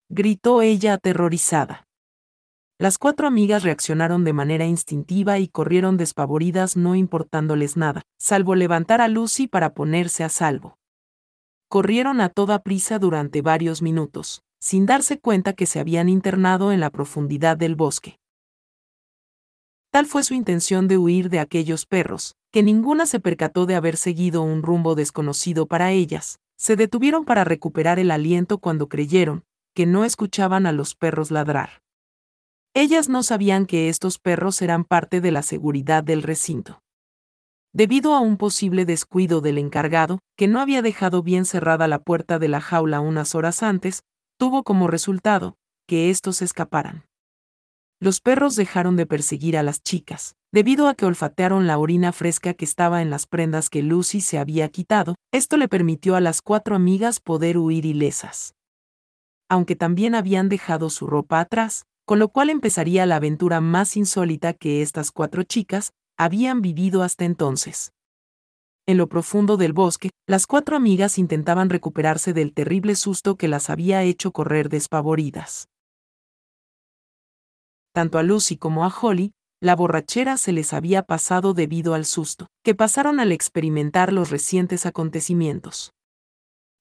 Gritó 0.08 0.62
ella 0.62 0.94
aterrorizada. 0.94 1.84
Las 2.80 2.96
cuatro 2.96 3.26
amigas 3.26 3.62
reaccionaron 3.62 4.25
de 4.25 4.32
manera 4.32 4.64
instintiva 4.64 5.38
y 5.38 5.49
corrieron 5.49 5.99
despavoridas 5.99 6.78
no 6.78 6.94
importándoles 6.94 7.76
nada, 7.76 8.00
salvo 8.18 8.54
levantar 8.54 9.02
a 9.02 9.08
Lucy 9.08 9.49
para 9.49 9.75
ponerse 9.75 10.25
a 10.25 10.30
salvo. 10.30 10.78
Corrieron 11.68 12.22
a 12.22 12.30
toda 12.30 12.60
prisa 12.60 12.99
durante 12.99 13.42
varios 13.42 13.82
minutos, 13.82 14.42
sin 14.60 14.87
darse 14.87 15.20
cuenta 15.20 15.52
que 15.52 15.66
se 15.66 15.78
habían 15.78 16.08
internado 16.08 16.72
en 16.72 16.80
la 16.80 16.88
profundidad 16.88 17.58
del 17.58 17.76
bosque. 17.76 18.18
Tal 19.90 20.06
fue 20.06 20.22
su 20.22 20.32
intención 20.32 20.88
de 20.88 20.96
huir 20.96 21.28
de 21.28 21.40
aquellos 21.40 21.84
perros, 21.84 22.34
que 22.50 22.62
ninguna 22.62 23.04
se 23.04 23.20
percató 23.20 23.66
de 23.66 23.75
haber 23.75 23.99
seguido 23.99 24.40
un 24.40 24.62
rumbo 24.62 24.94
desconocido 24.94 25.66
para 25.66 25.92
ellas, 25.92 26.40
se 26.56 26.76
detuvieron 26.76 27.26
para 27.26 27.44
recuperar 27.44 27.99
el 27.99 28.10
aliento 28.10 28.56
cuando 28.56 28.88
creyeron 28.88 29.44
que 29.75 29.84
no 29.84 30.06
escuchaban 30.06 30.64
a 30.64 30.72
los 30.72 30.94
perros 30.94 31.30
ladrar. 31.30 31.82
Ellas 32.74 33.08
no 33.08 33.24
sabían 33.24 33.66
que 33.66 33.88
estos 33.88 34.18
perros 34.18 34.62
eran 34.62 34.84
parte 34.84 35.20
de 35.20 35.32
la 35.32 35.42
seguridad 35.42 36.04
del 36.04 36.22
recinto. 36.22 36.82
Debido 37.72 38.14
a 38.14 38.20
un 38.20 38.36
posible 38.36 38.84
descuido 38.84 39.40
del 39.40 39.58
encargado, 39.58 40.20
que 40.36 40.46
no 40.46 40.60
había 40.60 40.80
dejado 40.80 41.22
bien 41.22 41.46
cerrada 41.46 41.88
la 41.88 41.98
puerta 42.00 42.38
de 42.38 42.48
la 42.48 42.60
jaula 42.60 43.00
unas 43.00 43.34
horas 43.34 43.62
antes, 43.64 44.02
tuvo 44.38 44.62
como 44.62 44.86
resultado 44.86 45.56
que 45.88 46.10
estos 46.10 46.42
escaparan. 46.42 47.06
Los 48.00 48.20
perros 48.20 48.54
dejaron 48.54 48.96
de 48.96 49.04
perseguir 49.04 49.58
a 49.58 49.62
las 49.64 49.82
chicas, 49.82 50.36
debido 50.52 50.88
a 50.88 50.94
que 50.94 51.06
olfatearon 51.06 51.66
la 51.66 51.76
orina 51.76 52.12
fresca 52.12 52.54
que 52.54 52.64
estaba 52.64 53.02
en 53.02 53.10
las 53.10 53.26
prendas 53.26 53.68
que 53.68 53.82
Lucy 53.82 54.20
se 54.20 54.38
había 54.38 54.68
quitado, 54.68 55.16
esto 55.32 55.56
le 55.56 55.68
permitió 55.68 56.14
a 56.16 56.20
las 56.20 56.40
cuatro 56.40 56.76
amigas 56.76 57.20
poder 57.20 57.58
huir 57.58 57.84
ilesas. 57.84 58.54
Aunque 59.48 59.74
también 59.74 60.14
habían 60.14 60.48
dejado 60.48 60.88
su 60.90 61.08
ropa 61.08 61.40
atrás, 61.40 61.84
con 62.10 62.18
lo 62.18 62.30
cual 62.30 62.50
empezaría 62.50 63.06
la 63.06 63.14
aventura 63.14 63.60
más 63.60 63.96
insólita 63.96 64.52
que 64.52 64.82
estas 64.82 65.12
cuatro 65.12 65.44
chicas 65.44 65.92
habían 66.18 66.60
vivido 66.60 67.04
hasta 67.04 67.24
entonces. 67.24 67.92
En 68.84 68.96
lo 68.96 69.08
profundo 69.08 69.56
del 69.56 69.72
bosque, 69.72 70.10
las 70.26 70.48
cuatro 70.48 70.74
amigas 70.74 71.18
intentaban 71.18 71.70
recuperarse 71.70 72.32
del 72.32 72.52
terrible 72.52 72.96
susto 72.96 73.36
que 73.36 73.46
las 73.46 73.70
había 73.70 74.02
hecho 74.02 74.32
correr 74.32 74.70
despavoridas. 74.70 75.68
Tanto 77.94 78.18
a 78.18 78.24
Lucy 78.24 78.56
como 78.56 78.84
a 78.84 78.88
Holly, 78.88 79.30
la 79.60 79.76
borrachera 79.76 80.36
se 80.36 80.50
les 80.50 80.72
había 80.72 81.04
pasado 81.04 81.54
debido 81.54 81.94
al 81.94 82.04
susto, 82.04 82.48
que 82.64 82.74
pasaron 82.74 83.20
al 83.20 83.30
experimentar 83.30 84.12
los 84.12 84.30
recientes 84.30 84.84
acontecimientos. 84.84 85.92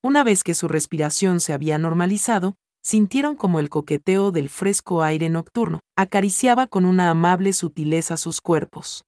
Una 0.01 0.23
vez 0.23 0.43
que 0.43 0.55
su 0.55 0.67
respiración 0.67 1.39
se 1.39 1.53
había 1.53 1.77
normalizado, 1.77 2.55
sintieron 2.89 3.35
como 3.35 3.59
el 3.59 3.69
coqueteo 3.69 4.31
del 4.31 4.49
fresco 4.49 5.03
aire 5.03 5.29
nocturno, 5.29 5.79
acariciaba 5.95 6.65
con 6.65 6.85
una 6.85 7.11
amable 7.11 7.53
sutileza 7.53 8.17
sus 8.17 8.41
cuerpos. 8.41 9.05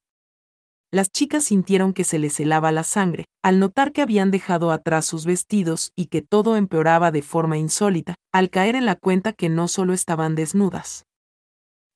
Las 0.92 1.10
chicas 1.10 1.46
sintieron 1.46 1.92
que 1.92 2.04
se 2.04 2.20
les 2.20 2.40
helaba 2.40 2.72
la 2.72 2.84
sangre, 2.84 3.26
al 3.42 3.58
notar 3.58 3.92
que 3.92 4.04
habían 4.04 4.30
dejado 4.30 4.72
atrás 4.72 5.08
sus 5.08 5.26
vestidos 5.26 5.94
y 5.96 6.08
que 6.08 6.22
todo 6.22 6.58
empeoraba 6.58 7.10
de 7.10 7.24
forma 7.24 7.58
insólita, 7.58 8.14
al 8.32 8.52
caer 8.52 8.76
en 8.76 8.86
la 8.86 8.98
cuenta 8.98 9.34
que 9.34 9.50
no 9.50 9.68
solo 9.68 9.94
estaban 9.94 10.36
desnudas. 10.36 11.08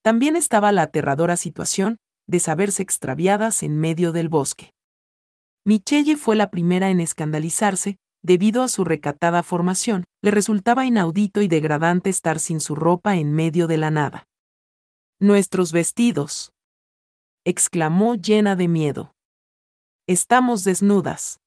También 0.02 0.34
estaba 0.34 0.72
la 0.72 0.82
aterradora 0.82 1.36
situación 1.36 1.98
de 2.26 2.40
saberse 2.40 2.82
extraviadas 2.82 3.62
en 3.62 3.78
medio 3.78 4.10
del 4.10 4.28
bosque. 4.28 4.72
Michelle 5.64 6.16
fue 6.16 6.34
la 6.34 6.50
primera 6.50 6.90
en 6.90 6.98
escandalizarse, 6.98 7.96
debido 8.26 8.64
a 8.64 8.68
su 8.68 8.82
recatada 8.82 9.44
formación, 9.44 10.04
le 10.20 10.32
resultaba 10.32 10.84
inaudito 10.84 11.42
y 11.42 11.48
degradante 11.48 12.10
estar 12.10 12.40
sin 12.40 12.60
su 12.60 12.74
ropa 12.74 13.14
en 13.14 13.32
medio 13.32 13.68
de 13.68 13.76
la 13.76 13.92
nada. 13.92 14.26
Nuestros 15.20 15.70
vestidos. 15.70 16.52
exclamó 17.44 18.16
llena 18.16 18.56
de 18.56 18.66
miedo. 18.66 19.14
Estamos 20.08 20.64
desnudas. 20.64 21.38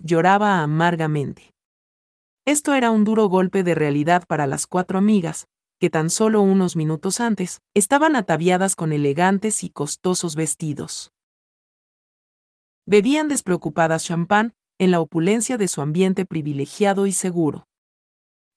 Lloraba 0.00 0.62
amargamente. 0.62 1.54
Esto 2.44 2.74
era 2.74 2.90
un 2.90 3.04
duro 3.04 3.28
golpe 3.28 3.62
de 3.62 3.76
realidad 3.76 4.24
para 4.26 4.48
las 4.48 4.66
cuatro 4.66 4.98
amigas, 4.98 5.46
que 5.78 5.90
tan 5.90 6.10
solo 6.10 6.42
unos 6.42 6.74
minutos 6.74 7.20
antes 7.20 7.60
estaban 7.72 8.16
ataviadas 8.16 8.74
con 8.74 8.92
elegantes 8.92 9.62
y 9.62 9.70
costosos 9.70 10.34
vestidos. 10.34 11.12
Bebían 12.84 13.28
despreocupadas 13.28 14.04
champán 14.04 14.54
en 14.84 14.90
la 14.90 15.00
opulencia 15.00 15.56
de 15.56 15.66
su 15.66 15.80
ambiente 15.80 16.26
privilegiado 16.26 17.06
y 17.06 17.12
seguro. 17.12 17.66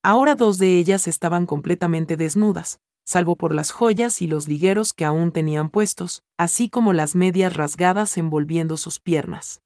Ahora 0.03 0.35
dos 0.35 0.57
de 0.57 0.77
ellas 0.77 1.07
estaban 1.07 1.45
completamente 1.45 2.17
desnudas, 2.17 2.79
salvo 3.05 3.37
por 3.37 3.55
las 3.55 3.71
joyas 3.71 4.21
y 4.21 4.27
los 4.27 4.47
ligueros 4.47 4.93
que 4.93 5.05
aún 5.05 5.31
tenían 5.31 5.69
puestos, 5.69 6.23
así 6.37 6.69
como 6.69 6.91
las 6.91 7.15
medias 7.15 7.55
rasgadas 7.55 8.17
envolviendo 8.17 8.75
sus 8.75 8.99
piernas. 8.99 9.61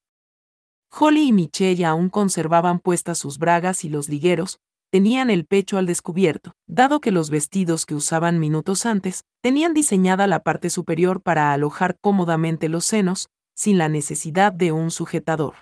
Holly 0.91 1.30
y 1.30 1.34
Michelle 1.34 1.86
aún 1.86 2.10
conservaban 2.10 2.80
puestas 2.80 3.17
sus 3.17 3.39
bragas 3.39 3.84
y 3.84 3.89
los 3.89 4.08
ligueros, 4.08 4.60
tenían 4.91 5.30
el 5.30 5.45
pecho 5.45 5.78
al 5.78 5.88
descubierto, 5.88 6.54
dado 6.67 7.02
que 7.02 7.12
los 7.12 7.30
vestidos 7.30 7.86
que 7.86 7.95
usaban 7.95 8.39
minutos 8.39 8.86
antes 8.86 9.24
tenían 9.41 9.74
diseñada 9.74 10.28
la 10.28 10.43
parte 10.43 10.69
superior 10.69 11.21
para 11.21 11.54
alojar 11.54 11.97
cómodamente 12.02 12.69
los 12.69 12.86
senos, 12.86 13.30
sin 13.56 13.78
la 13.78 13.89
necesidad 13.89 14.54
de 14.54 14.71
un 14.71 14.91
sujetador 14.91 15.56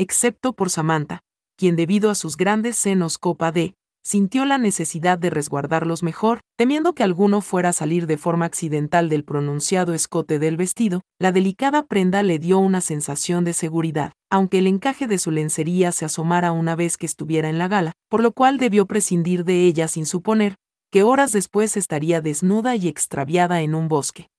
excepto 0.00 0.54
por 0.54 0.70
Samantha, 0.70 1.20
quien 1.58 1.76
debido 1.76 2.08
a 2.08 2.14
sus 2.14 2.38
grandes 2.38 2.76
senos 2.76 3.18
copa 3.18 3.52
D, 3.52 3.74
sintió 4.02 4.46
la 4.46 4.56
necesidad 4.56 5.18
de 5.18 5.28
resguardarlos 5.28 6.02
mejor, 6.02 6.40
temiendo 6.56 6.94
que 6.94 7.02
alguno 7.02 7.42
fuera 7.42 7.68
a 7.68 7.74
salir 7.74 8.06
de 8.06 8.16
forma 8.16 8.46
accidental 8.46 9.10
del 9.10 9.24
pronunciado 9.24 9.92
escote 9.92 10.38
del 10.38 10.56
vestido, 10.56 11.02
la 11.18 11.32
delicada 11.32 11.84
prenda 11.84 12.22
le 12.22 12.38
dio 12.38 12.58
una 12.58 12.80
sensación 12.80 13.44
de 13.44 13.52
seguridad, 13.52 14.12
aunque 14.30 14.60
el 14.60 14.68
encaje 14.68 15.06
de 15.06 15.18
su 15.18 15.30
lencería 15.32 15.92
se 15.92 16.06
asomara 16.06 16.52
una 16.52 16.76
vez 16.76 16.96
que 16.96 17.04
estuviera 17.04 17.50
en 17.50 17.58
la 17.58 17.68
gala, 17.68 17.92
por 18.08 18.22
lo 18.22 18.32
cual 18.32 18.56
debió 18.56 18.86
prescindir 18.86 19.44
de 19.44 19.66
ella 19.66 19.86
sin 19.86 20.06
suponer 20.06 20.56
que 20.90 21.02
horas 21.02 21.30
después 21.30 21.76
estaría 21.76 22.22
desnuda 22.22 22.74
y 22.74 22.88
extraviada 22.88 23.60
en 23.60 23.74
un 23.74 23.88
bosque. 23.88 24.30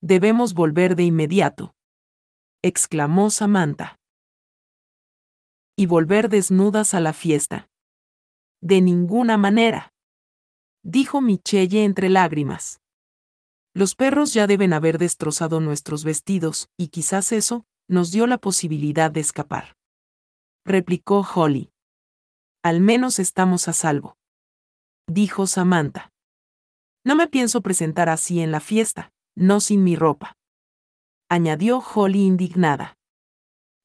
Debemos 0.00 0.54
volver 0.54 0.96
de 0.96 1.04
inmediato. 1.04 1.74
exclamó 2.62 3.28
Samantha 3.28 3.99
y 5.80 5.86
volver 5.86 6.28
desnudas 6.28 6.92
a 6.92 7.00
la 7.00 7.14
fiesta. 7.14 7.70
De 8.60 8.82
ninguna 8.82 9.38
manera. 9.38 9.94
Dijo 10.82 11.22
Michelle 11.22 11.84
entre 11.84 12.10
lágrimas. 12.10 12.82
Los 13.72 13.94
perros 13.94 14.34
ya 14.34 14.46
deben 14.46 14.74
haber 14.74 14.98
destrozado 14.98 15.58
nuestros 15.58 16.04
vestidos, 16.04 16.68
y 16.76 16.88
quizás 16.88 17.32
eso 17.32 17.64
nos 17.88 18.10
dio 18.10 18.26
la 18.26 18.36
posibilidad 18.36 19.10
de 19.10 19.20
escapar. 19.20 19.74
Replicó 20.66 21.26
Holly. 21.34 21.72
Al 22.62 22.82
menos 22.82 23.18
estamos 23.18 23.66
a 23.66 23.72
salvo. 23.72 24.18
Dijo 25.06 25.46
Samantha. 25.46 26.12
No 27.06 27.16
me 27.16 27.26
pienso 27.26 27.62
presentar 27.62 28.10
así 28.10 28.40
en 28.40 28.50
la 28.50 28.60
fiesta, 28.60 29.14
no 29.34 29.60
sin 29.60 29.82
mi 29.82 29.96
ropa. 29.96 30.36
Añadió 31.30 31.78
Holly 31.78 32.26
indignada. 32.26 32.98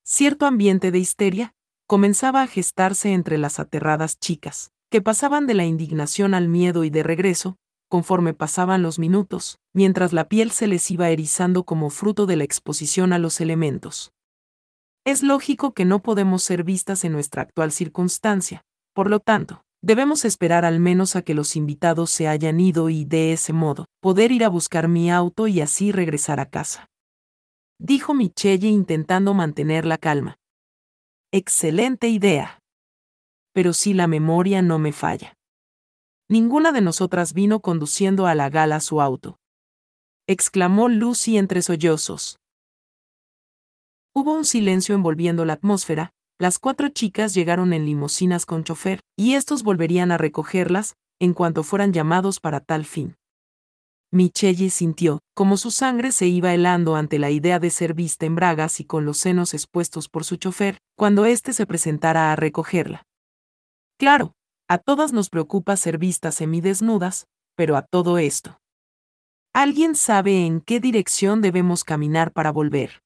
Cierto 0.03 0.45
ambiente 0.45 0.91
de 0.91 0.99
histeria, 0.99 1.54
comenzaba 1.87 2.41
a 2.41 2.47
gestarse 2.47 3.13
entre 3.13 3.37
las 3.37 3.59
aterradas 3.59 4.19
chicas, 4.19 4.71
que 4.89 5.01
pasaban 5.01 5.45
de 5.45 5.53
la 5.53 5.65
indignación 5.65 6.33
al 6.33 6.47
miedo 6.47 6.83
y 6.83 6.89
de 6.89 7.03
regreso, 7.03 7.57
conforme 7.89 8.33
pasaban 8.33 8.81
los 8.81 8.97
minutos, 8.97 9.59
mientras 9.73 10.11
la 10.11 10.27
piel 10.27 10.51
se 10.51 10.67
les 10.67 10.89
iba 10.89 11.09
erizando 11.09 11.63
como 11.63 11.89
fruto 11.89 12.25
de 12.25 12.37
la 12.37 12.43
exposición 12.43 13.13
a 13.13 13.19
los 13.19 13.39
elementos. 13.39 14.11
Es 15.05 15.21
lógico 15.21 15.73
que 15.73 15.85
no 15.85 16.01
podemos 16.01 16.41
ser 16.41 16.63
vistas 16.63 17.03
en 17.03 17.11
nuestra 17.11 17.43
actual 17.43 17.71
circunstancia, 17.71 18.63
por 18.93 19.09
lo 19.09 19.19
tanto, 19.19 19.63
debemos 19.83 20.25
esperar 20.25 20.65
al 20.65 20.79
menos 20.79 21.15
a 21.15 21.21
que 21.21 21.35
los 21.35 21.55
invitados 21.55 22.09
se 22.09 22.27
hayan 22.27 22.59
ido 22.59 22.89
y, 22.89 23.05
de 23.05 23.33
ese 23.33 23.53
modo, 23.53 23.85
poder 24.01 24.31
ir 24.31 24.43
a 24.43 24.49
buscar 24.49 24.87
mi 24.87 25.11
auto 25.11 25.47
y 25.47 25.61
así 25.61 25.91
regresar 25.91 26.39
a 26.39 26.49
casa. 26.49 26.87
Dijo 27.77 28.15
Michelle 28.15 28.67
intentando 28.67 29.35
mantener 29.35 29.85
la 29.85 29.99
calma. 29.99 30.37
Excelente 31.37 32.07
idea. 32.07 32.61
Pero 33.53 33.73
si 33.73 33.93
la 33.93 34.07
memoria 34.07 34.61
no 34.61 34.79
me 34.79 34.93
falla. 34.93 35.33
Ninguna 36.29 36.71
de 36.71 36.79
nosotras 36.79 37.33
vino 37.33 37.59
conduciendo 37.59 38.25
a 38.25 38.35
la 38.35 38.49
gala 38.49 38.79
su 38.79 39.01
auto. 39.01 39.37
Exclamó 40.27 40.87
Lucy 40.87 41.37
entre 41.37 41.61
sollozos. 41.61 42.39
Hubo 44.15 44.33
un 44.33 44.45
silencio 44.45 44.95
envolviendo 44.95 45.43
la 45.43 45.51
atmósfera, 45.51 46.11
las 46.39 46.57
cuatro 46.57 46.87
chicas 46.87 47.33
llegaron 47.33 47.73
en 47.73 47.83
limusinas 47.83 48.45
con 48.45 48.63
chofer, 48.63 49.01
y 49.17 49.33
estos 49.33 49.63
volverían 49.63 50.13
a 50.13 50.17
recogerlas, 50.17 50.95
en 51.19 51.33
cuanto 51.33 51.63
fueran 51.63 51.91
llamados 51.91 52.39
para 52.39 52.61
tal 52.61 52.85
fin. 52.85 53.17
Michelle 54.11 54.69
sintió, 54.69 55.19
como 55.33 55.57
su 55.57 55.71
sangre 55.71 56.11
se 56.11 56.27
iba 56.27 56.53
helando 56.53 56.95
ante 56.95 57.19
la 57.19 57.31
idea 57.31 57.59
de 57.59 57.69
ser 57.69 57.93
vista 57.93 58.25
en 58.25 58.35
bragas 58.35 58.79
y 58.79 58.85
con 58.85 59.05
los 59.05 59.17
senos 59.17 59.53
expuestos 59.53 60.07
por 60.09 60.23
su 60.23 60.37
chofer, 60.37 60.77
cuando 60.95 61.25
éste 61.25 61.53
se 61.53 61.65
presentara 61.65 62.31
a 62.31 62.35
recogerla. 62.35 63.03
Claro, 63.97 64.33
a 64.67 64.77
todas 64.77 65.13
nos 65.13 65.29
preocupa 65.29 65.75
ser 65.77 65.97
vistas 65.97 66.35
semidesnudas, 66.35 67.27
pero 67.55 67.77
a 67.77 67.81
todo 67.81 68.17
esto. 68.17 68.57
¿Alguien 69.53 69.95
sabe 69.95 70.45
en 70.45 70.59
qué 70.59 70.79
dirección 70.79 71.41
debemos 71.41 71.83
caminar 71.83 72.31
para 72.31 72.51
volver? 72.51 73.01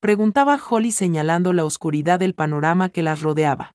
Preguntaba 0.00 0.60
Holly 0.68 0.90
señalando 0.90 1.52
la 1.52 1.64
oscuridad 1.64 2.18
del 2.18 2.34
panorama 2.34 2.88
que 2.88 3.02
las 3.02 3.22
rodeaba. 3.22 3.72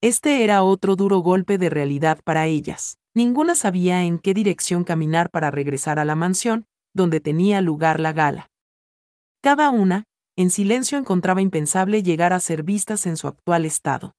Este 0.00 0.44
era 0.44 0.62
otro 0.62 0.96
duro 0.96 1.18
golpe 1.18 1.58
de 1.58 1.68
realidad 1.68 2.20
para 2.24 2.46
ellas. 2.46 2.98
Ninguna 3.16 3.54
sabía 3.54 4.04
en 4.04 4.18
qué 4.18 4.34
dirección 4.34 4.84
caminar 4.84 5.30
para 5.30 5.50
regresar 5.50 5.98
a 5.98 6.04
la 6.04 6.14
mansión, 6.14 6.66
donde 6.92 7.18
tenía 7.18 7.62
lugar 7.62 7.98
la 7.98 8.12
gala. 8.12 8.50
Cada 9.40 9.70
una, 9.70 10.04
en 10.36 10.50
silencio, 10.50 10.98
encontraba 10.98 11.40
impensable 11.40 12.02
llegar 12.02 12.34
a 12.34 12.40
ser 12.40 12.62
vistas 12.62 13.06
en 13.06 13.16
su 13.16 13.26
actual 13.26 13.64
estado. 13.64 14.12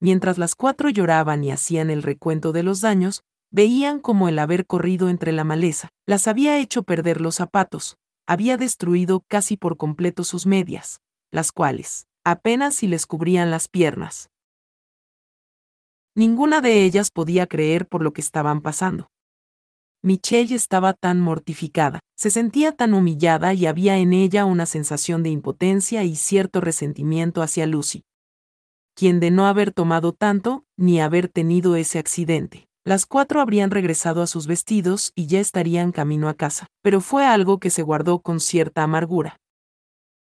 Mientras 0.00 0.38
las 0.38 0.56
cuatro 0.56 0.90
lloraban 0.90 1.44
y 1.44 1.52
hacían 1.52 1.88
el 1.88 2.02
recuento 2.02 2.50
de 2.50 2.64
los 2.64 2.80
daños, 2.80 3.22
veían 3.52 4.00
como 4.00 4.28
el 4.28 4.40
haber 4.40 4.66
corrido 4.66 5.08
entre 5.08 5.30
la 5.30 5.44
maleza 5.44 5.90
las 6.04 6.26
había 6.26 6.58
hecho 6.58 6.82
perder 6.82 7.20
los 7.20 7.36
zapatos, 7.36 7.96
había 8.26 8.56
destruido 8.56 9.22
casi 9.28 9.56
por 9.56 9.76
completo 9.76 10.24
sus 10.24 10.46
medias, 10.46 11.00
las 11.30 11.52
cuales, 11.52 12.08
apenas 12.24 12.74
si 12.74 12.88
les 12.88 13.06
cubrían 13.06 13.52
las 13.52 13.68
piernas. 13.68 14.30
Ninguna 16.14 16.60
de 16.60 16.84
ellas 16.84 17.10
podía 17.10 17.46
creer 17.46 17.86
por 17.86 18.02
lo 18.02 18.12
que 18.12 18.20
estaban 18.20 18.60
pasando. 18.60 19.10
Michelle 20.02 20.54
estaba 20.54 20.94
tan 20.94 21.20
mortificada, 21.20 22.00
se 22.16 22.30
sentía 22.30 22.72
tan 22.72 22.94
humillada 22.94 23.54
y 23.54 23.66
había 23.66 23.98
en 23.98 24.12
ella 24.12 24.44
una 24.44 24.66
sensación 24.66 25.22
de 25.22 25.30
impotencia 25.30 26.04
y 26.04 26.16
cierto 26.16 26.60
resentimiento 26.60 27.42
hacia 27.42 27.66
Lucy 27.66 28.04
quien 29.00 29.18
de 29.18 29.30
no 29.30 29.46
haber 29.46 29.72
tomado 29.72 30.12
tanto, 30.12 30.66
ni 30.76 31.00
haber 31.00 31.28
tenido 31.28 31.74
ese 31.74 31.98
accidente. 31.98 32.68
Las 32.84 33.06
cuatro 33.06 33.40
habrían 33.40 33.70
regresado 33.70 34.20
a 34.20 34.26
sus 34.26 34.46
vestidos 34.46 35.12
y 35.14 35.26
ya 35.26 35.40
estarían 35.40 35.90
camino 35.90 36.28
a 36.28 36.34
casa, 36.34 36.66
pero 36.82 37.00
fue 37.00 37.24
algo 37.24 37.60
que 37.60 37.70
se 37.70 37.82
guardó 37.82 38.20
con 38.20 38.40
cierta 38.40 38.82
amargura. 38.82 39.38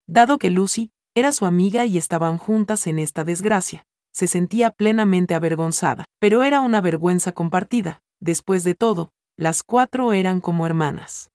Dado 0.07 0.37
que 0.37 0.51
Lucy 0.51 0.91
era 1.15 1.33
su 1.33 1.47
amiga 1.47 1.87
y 1.87 1.97
estaban 1.97 2.37
juntas 2.37 2.87
en 2.87 2.99
esta 2.99 3.25
desgracia, 3.25 3.87
se 4.17 4.29
sentía 4.29 4.71
plenamente 4.71 5.35
avergonzada, 5.35 6.07
pero 6.19 6.43
era 6.43 6.63
una 6.63 6.81
vergüenza 6.81 7.33
compartida. 7.33 8.01
Después 8.19 8.65
de 8.65 8.75
todo, 8.75 9.11
las 9.37 9.63
cuatro 9.63 10.15
eran 10.15 10.41
como 10.41 10.65
hermanas. 10.65 11.29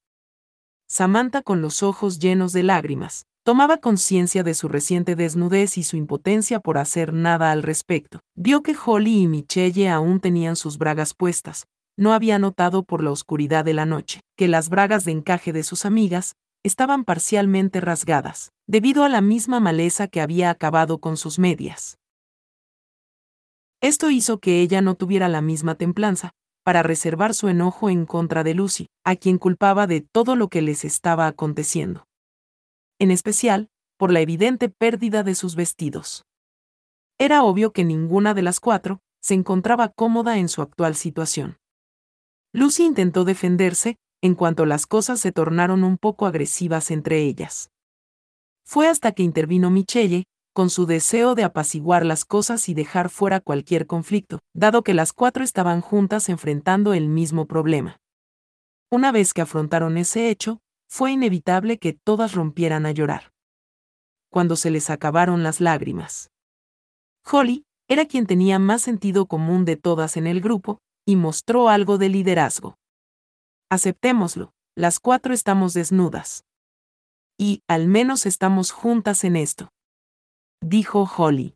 Samantha 0.88 1.44
con 1.44 1.62
los 1.62 1.84
ojos 1.84 2.18
llenos 2.18 2.54
de 2.54 2.64
lágrimas, 2.64 3.28
Tomaba 3.44 3.78
conciencia 3.78 4.44
de 4.44 4.54
su 4.54 4.68
reciente 4.68 5.16
desnudez 5.16 5.80
y 5.80 5.84
su 5.84 5.98
impotencia 5.98 6.60
por 6.60 6.78
hacer 6.78 7.12
nada 7.12 7.52
al 7.52 7.64
respecto. 7.64 8.20
Vio 8.36 8.62
que 8.62 8.76
Holly 8.86 9.24
y 9.24 9.28
Michelle 9.28 9.90
aún 9.90 10.20
tenían 10.20 10.56
sus 10.56 10.78
bragas 10.78 11.16
puestas. 11.16 11.66
No 11.98 12.14
había 12.14 12.38
notado 12.38 12.84
por 12.84 13.04
la 13.04 13.10
oscuridad 13.10 13.66
de 13.66 13.74
la 13.74 13.88
noche 13.88 14.22
que 14.38 14.48
las 14.48 14.70
bragas 14.70 15.06
de 15.06 15.14
encaje 15.14 15.54
de 15.54 15.64
sus 15.64 15.86
amigas 15.86 16.36
estaban 16.64 17.04
parcialmente 17.04 17.82
rasgadas, 17.82 18.52
debido 18.68 19.04
a 19.04 19.10
la 19.10 19.22
misma 19.22 19.60
maleza 19.60 20.08
que 20.08 20.22
había 20.22 20.52
acabado 20.52 21.00
con 21.00 21.18
sus 21.18 21.40
medias. 21.40 21.98
Esto 23.82 24.10
hizo 24.10 24.40
que 24.40 24.62
ella 24.62 24.82
no 24.82 24.96
tuviera 24.96 25.28
la 25.28 25.42
misma 25.42 25.76
templanza, 25.76 26.32
para 26.64 26.84
reservar 26.84 27.34
su 27.34 27.50
enojo 27.50 27.90
en 27.90 28.06
contra 28.06 28.44
de 28.44 28.54
Lucy, 28.54 28.88
a 29.04 29.16
quien 29.16 29.38
culpaba 29.38 29.88
de 29.88 30.02
todo 30.02 30.36
lo 30.36 30.48
que 30.48 30.62
les 30.62 30.86
estaba 30.86 31.28
aconteciendo 31.28 32.06
en 33.02 33.10
especial, 33.10 33.72
por 33.98 34.12
la 34.12 34.20
evidente 34.20 34.70
pérdida 34.70 35.24
de 35.24 35.34
sus 35.34 35.56
vestidos. 35.56 36.24
Era 37.18 37.42
obvio 37.42 37.74
que 37.74 37.84
ninguna 37.84 38.36
de 38.36 38.44
las 38.44 38.60
cuatro 38.60 39.00
se 39.24 39.34
encontraba 39.34 39.90
cómoda 39.90 40.38
en 40.38 40.48
su 40.50 40.62
actual 40.62 40.96
situación. 40.96 41.58
Lucy 42.54 42.86
intentó 42.86 43.24
defenderse, 43.24 43.98
en 44.22 44.36
cuanto 44.36 44.68
las 44.68 44.86
cosas 44.86 45.20
se 45.20 45.32
tornaron 45.32 45.84
un 45.84 45.98
poco 45.98 46.28
agresivas 46.28 46.92
entre 46.92 47.24
ellas. 47.24 47.72
Fue 48.64 48.88
hasta 48.88 49.14
que 49.14 49.24
intervino 49.24 49.72
Michelle, 49.72 50.26
con 50.54 50.70
su 50.70 50.86
deseo 50.86 51.36
de 51.36 51.44
apaciguar 51.44 52.06
las 52.06 52.26
cosas 52.26 52.68
y 52.70 52.74
dejar 52.74 53.10
fuera 53.10 53.40
cualquier 53.40 53.88
conflicto, 53.88 54.40
dado 54.54 54.84
que 54.84 54.94
las 54.94 55.14
cuatro 55.14 55.44
estaban 55.44 55.82
juntas 55.82 56.30
enfrentando 56.30 56.94
el 56.94 57.08
mismo 57.08 57.46
problema. 57.46 58.00
Una 58.92 59.12
vez 59.12 59.34
que 59.34 59.42
afrontaron 59.42 59.98
ese 59.98 60.30
hecho, 60.30 60.60
fue 60.90 61.14
inevitable 61.14 61.78
que 61.78 61.94
todas 61.94 62.34
rompieran 62.34 62.86
a 62.86 62.92
llorar. 62.92 63.32
Cuando 64.30 64.56
se 64.56 64.72
les 64.72 64.90
acabaron 64.90 65.44
las 65.44 65.62
lágrimas. 65.62 66.30
Holly 67.30 67.66
era 67.88 68.06
quien 68.06 68.26
tenía 68.26 68.60
más 68.60 68.82
sentido 68.82 69.26
común 69.26 69.66
de 69.66 69.78
todas 69.78 70.18
en 70.18 70.28
el 70.28 70.42
grupo, 70.42 70.80
y 71.06 71.16
mostró 71.16 71.70
algo 71.70 71.98
de 71.98 72.10
liderazgo. 72.10 72.78
Aceptémoslo, 73.70 74.54
las 74.76 75.00
cuatro 75.00 75.34
estamos 75.34 75.74
desnudas. 75.74 76.46
Y, 77.38 77.64
al 77.68 77.88
menos 77.88 78.26
estamos 78.26 78.72
juntas 78.72 79.24
en 79.24 79.36
esto. 79.36 79.72
Dijo 80.64 81.10
Holly. 81.18 81.56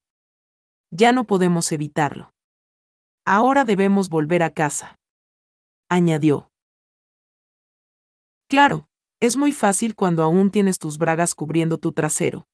Ya 0.92 1.12
no 1.12 1.26
podemos 1.26 1.72
evitarlo. 1.72 2.34
Ahora 3.24 3.64
debemos 3.64 4.10
volver 4.10 4.42
a 4.42 4.50
casa. 4.50 4.98
Añadió. 5.90 6.50
Claro, 8.50 8.88
es 9.20 9.38
muy 9.38 9.52
fácil 9.52 9.96
cuando 9.96 10.24
aún 10.24 10.50
tienes 10.50 10.80
tus 10.80 10.98
bragas 10.98 11.36
cubriendo 11.36 11.78
tu 11.78 11.92
trasero. 11.92 12.48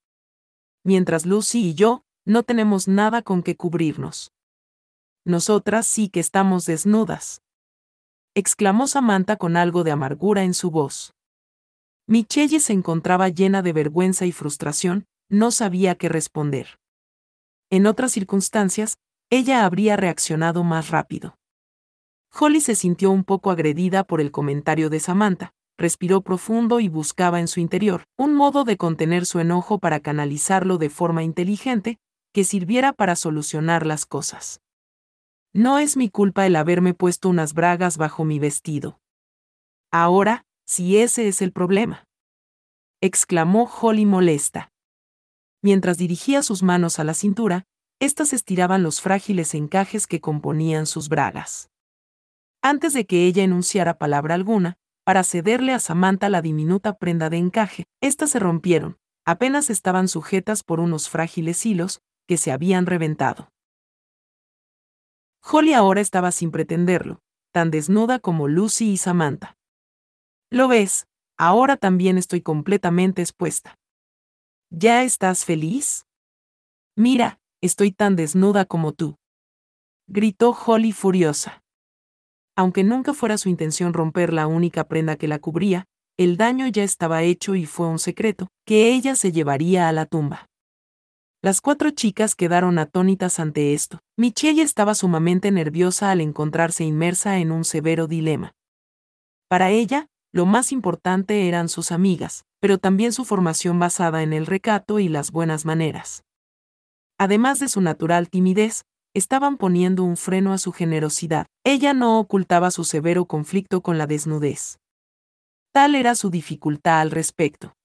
Mientras 0.84 1.26
Lucy 1.26 1.70
y 1.70 1.74
yo, 1.74 2.04
no 2.26 2.44
tenemos 2.44 2.88
nada 2.88 3.22
con 3.22 3.44
que 3.44 3.56
cubrirnos. 3.56 4.32
Nosotras 5.26 5.88
sí 5.88 6.10
que 6.10 6.20
estamos 6.20 6.66
desnudas. 6.66 7.42
Exclamó 8.36 8.88
Samantha 8.88 9.38
con 9.38 9.56
algo 9.56 9.84
de 9.84 9.92
amargura 9.92 10.44
en 10.44 10.54
su 10.54 10.70
voz. 10.72 11.14
Michelle 12.08 12.60
se 12.60 12.74
encontraba 12.74 13.30
llena 13.30 13.62
de 13.62 13.72
vergüenza 13.72 14.26
y 14.26 14.32
frustración, 14.32 15.06
no 15.32 15.50
sabía 15.50 15.96
qué 15.96 16.10
responder. 16.10 16.78
En 17.70 17.88
otras 17.88 18.12
circunstancias, 18.12 18.98
ella 19.30 19.66
habría 19.66 19.96
reaccionado 19.96 20.64
más 20.64 20.90
rápido. 20.90 21.38
Holly 22.38 22.60
se 22.60 22.76
sintió 22.76 23.12
un 23.12 23.24
poco 23.24 23.50
agredida 23.50 24.04
por 24.04 24.20
el 24.20 24.32
comentario 24.32 24.90
de 24.90 25.00
Samantha, 25.00 25.54
respiró 25.78 26.22
profundo 26.22 26.82
y 26.82 26.90
buscaba 26.90 27.40
en 27.40 27.48
su 27.48 27.62
interior 27.62 28.04
un 28.18 28.36
modo 28.36 28.66
de 28.66 28.76
contener 28.78 29.26
su 29.26 29.40
enojo 29.40 29.80
para 29.80 30.02
canalizarlo 30.02 30.78
de 30.78 30.90
forma 30.90 31.24
inteligente, 31.24 31.98
que 32.34 32.44
sirviera 32.44 32.92
para 32.94 33.16
solucionar 33.16 33.86
las 33.86 34.06
cosas. 34.06 34.62
No 35.54 35.80
es 35.80 35.96
mi 35.96 36.10
culpa 36.10 36.46
el 36.46 36.56
haberme 36.58 36.94
puesto 36.94 37.30
unas 37.30 37.54
bragas 37.54 37.98
bajo 37.98 38.26
mi 38.26 38.38
vestido. 38.38 39.00
Ahora, 39.92 40.46
si 40.66 40.98
ese 40.98 41.28
es 41.28 41.42
el 41.42 41.52
problema. 41.52 42.06
exclamó 43.02 43.70
Holly 43.82 44.06
molesta. 44.06 44.71
Mientras 45.62 45.98
dirigía 45.98 46.44
sus 46.44 46.64
manos 46.64 47.00
a 47.00 47.04
la 47.04 47.14
cintura, 47.14 47.66
éstas 48.00 48.34
estiraban 48.34 48.84
los 48.84 49.02
frágiles 49.02 49.54
encajes 49.54 50.08
que 50.08 50.22
componían 50.22 50.86
sus 50.86 51.08
bragas. 51.08 51.70
Antes 52.64 52.94
de 52.94 53.06
que 53.06 53.26
ella 53.26 53.44
enunciara 53.44 53.98
palabra 53.98 54.36
alguna, 54.36 54.78
para 55.04 55.24
cederle 55.24 55.74
a 55.74 55.80
Samantha 55.80 56.30
la 56.30 56.42
diminuta 56.42 56.98
prenda 56.98 57.30
de 57.30 57.38
encaje. 57.38 57.86
Estas 58.02 58.32
se 58.32 58.40
rompieron, 58.40 58.98
apenas 59.26 59.70
estaban 59.70 60.08
sujetas 60.08 60.64
por 60.64 60.80
unos 60.80 61.10
frágiles 61.10 61.66
hilos 61.66 62.02
que 62.28 62.38
se 62.38 62.52
habían 62.52 62.86
reventado. 62.86 63.50
Holly 65.44 65.74
ahora 65.74 66.02
estaba 66.02 66.32
sin 66.32 66.52
pretenderlo, 66.52 67.20
tan 67.52 67.72
desnuda 67.72 68.20
como 68.20 68.48
Lucy 68.48 68.92
y 68.92 68.98
Samantha. 68.98 69.58
Lo 70.52 70.68
ves, 70.68 71.08
ahora 71.38 71.78
también 71.78 72.18
estoy 72.18 72.42
completamente 72.42 73.22
expuesta. 73.22 73.80
¿Ya 74.74 75.04
estás 75.04 75.44
feliz? 75.44 76.06
Mira, 76.96 77.42
estoy 77.62 77.92
tan 77.92 78.16
desnuda 78.16 78.64
como 78.64 78.94
tú. 78.94 79.18
Gritó 80.08 80.52
Holly 80.52 80.94
furiosa. 80.94 81.62
Aunque 82.56 82.86
nunca 82.86 83.14
fuera 83.14 83.38
su 83.38 83.50
intención 83.50 83.92
romper 83.92 84.32
la 84.32 84.48
única 84.48 84.86
prenda 84.86 85.18
que 85.18 85.28
la 85.28 85.40
cubría, 85.40 85.88
el 86.18 86.38
daño 86.38 86.68
ya 86.68 86.84
estaba 86.84 87.22
hecho 87.22 87.56
y 87.56 87.66
fue 87.66 87.88
un 87.88 88.00
secreto, 88.00 88.48
que 88.66 88.94
ella 88.94 89.16
se 89.16 89.34
llevaría 89.34 89.90
a 89.90 89.92
la 89.92 90.06
tumba. 90.06 90.48
Las 91.42 91.60
cuatro 91.60 91.90
chicas 91.90 92.34
quedaron 92.34 92.80
atónitas 92.80 93.42
ante 93.42 93.74
esto. 93.74 94.00
Michelle 94.18 94.62
estaba 94.62 94.96
sumamente 94.96 95.52
nerviosa 95.52 96.12
al 96.12 96.22
encontrarse 96.22 96.86
inmersa 96.86 97.40
en 97.40 97.52
un 97.52 97.66
severo 97.66 98.08
dilema. 98.08 98.54
Para 99.50 99.70
ella, 99.70 100.08
lo 100.34 100.46
más 100.46 100.72
importante 100.72 101.48
eran 101.48 101.68
sus 101.68 101.92
amigas, 101.92 102.46
pero 102.60 102.78
también 102.78 103.12
su 103.12 103.26
formación 103.26 103.80
basada 103.80 104.24
en 104.24 104.34
el 104.34 104.46
recato 104.46 105.00
y 105.00 105.10
las 105.10 105.32
buenas 105.32 105.66
maneras. 105.66 106.24
Además 107.18 107.60
de 107.60 107.68
su 107.68 107.82
natural 107.82 108.30
timidez, 108.30 108.84
estaban 109.14 109.58
poniendo 109.58 110.04
un 110.04 110.18
freno 110.18 110.54
a 110.54 110.58
su 110.58 110.72
generosidad. 110.72 111.48
Ella 111.64 111.94
no 111.94 112.20
ocultaba 112.20 112.72
su 112.72 112.84
severo 112.84 113.26
conflicto 113.26 113.82
con 113.82 113.98
la 113.98 114.08
desnudez. 114.08 114.80
Tal 115.74 115.96
era 115.96 116.16
su 116.16 116.30
dificultad 116.30 117.02
al 117.02 117.12
respecto. 117.12 117.76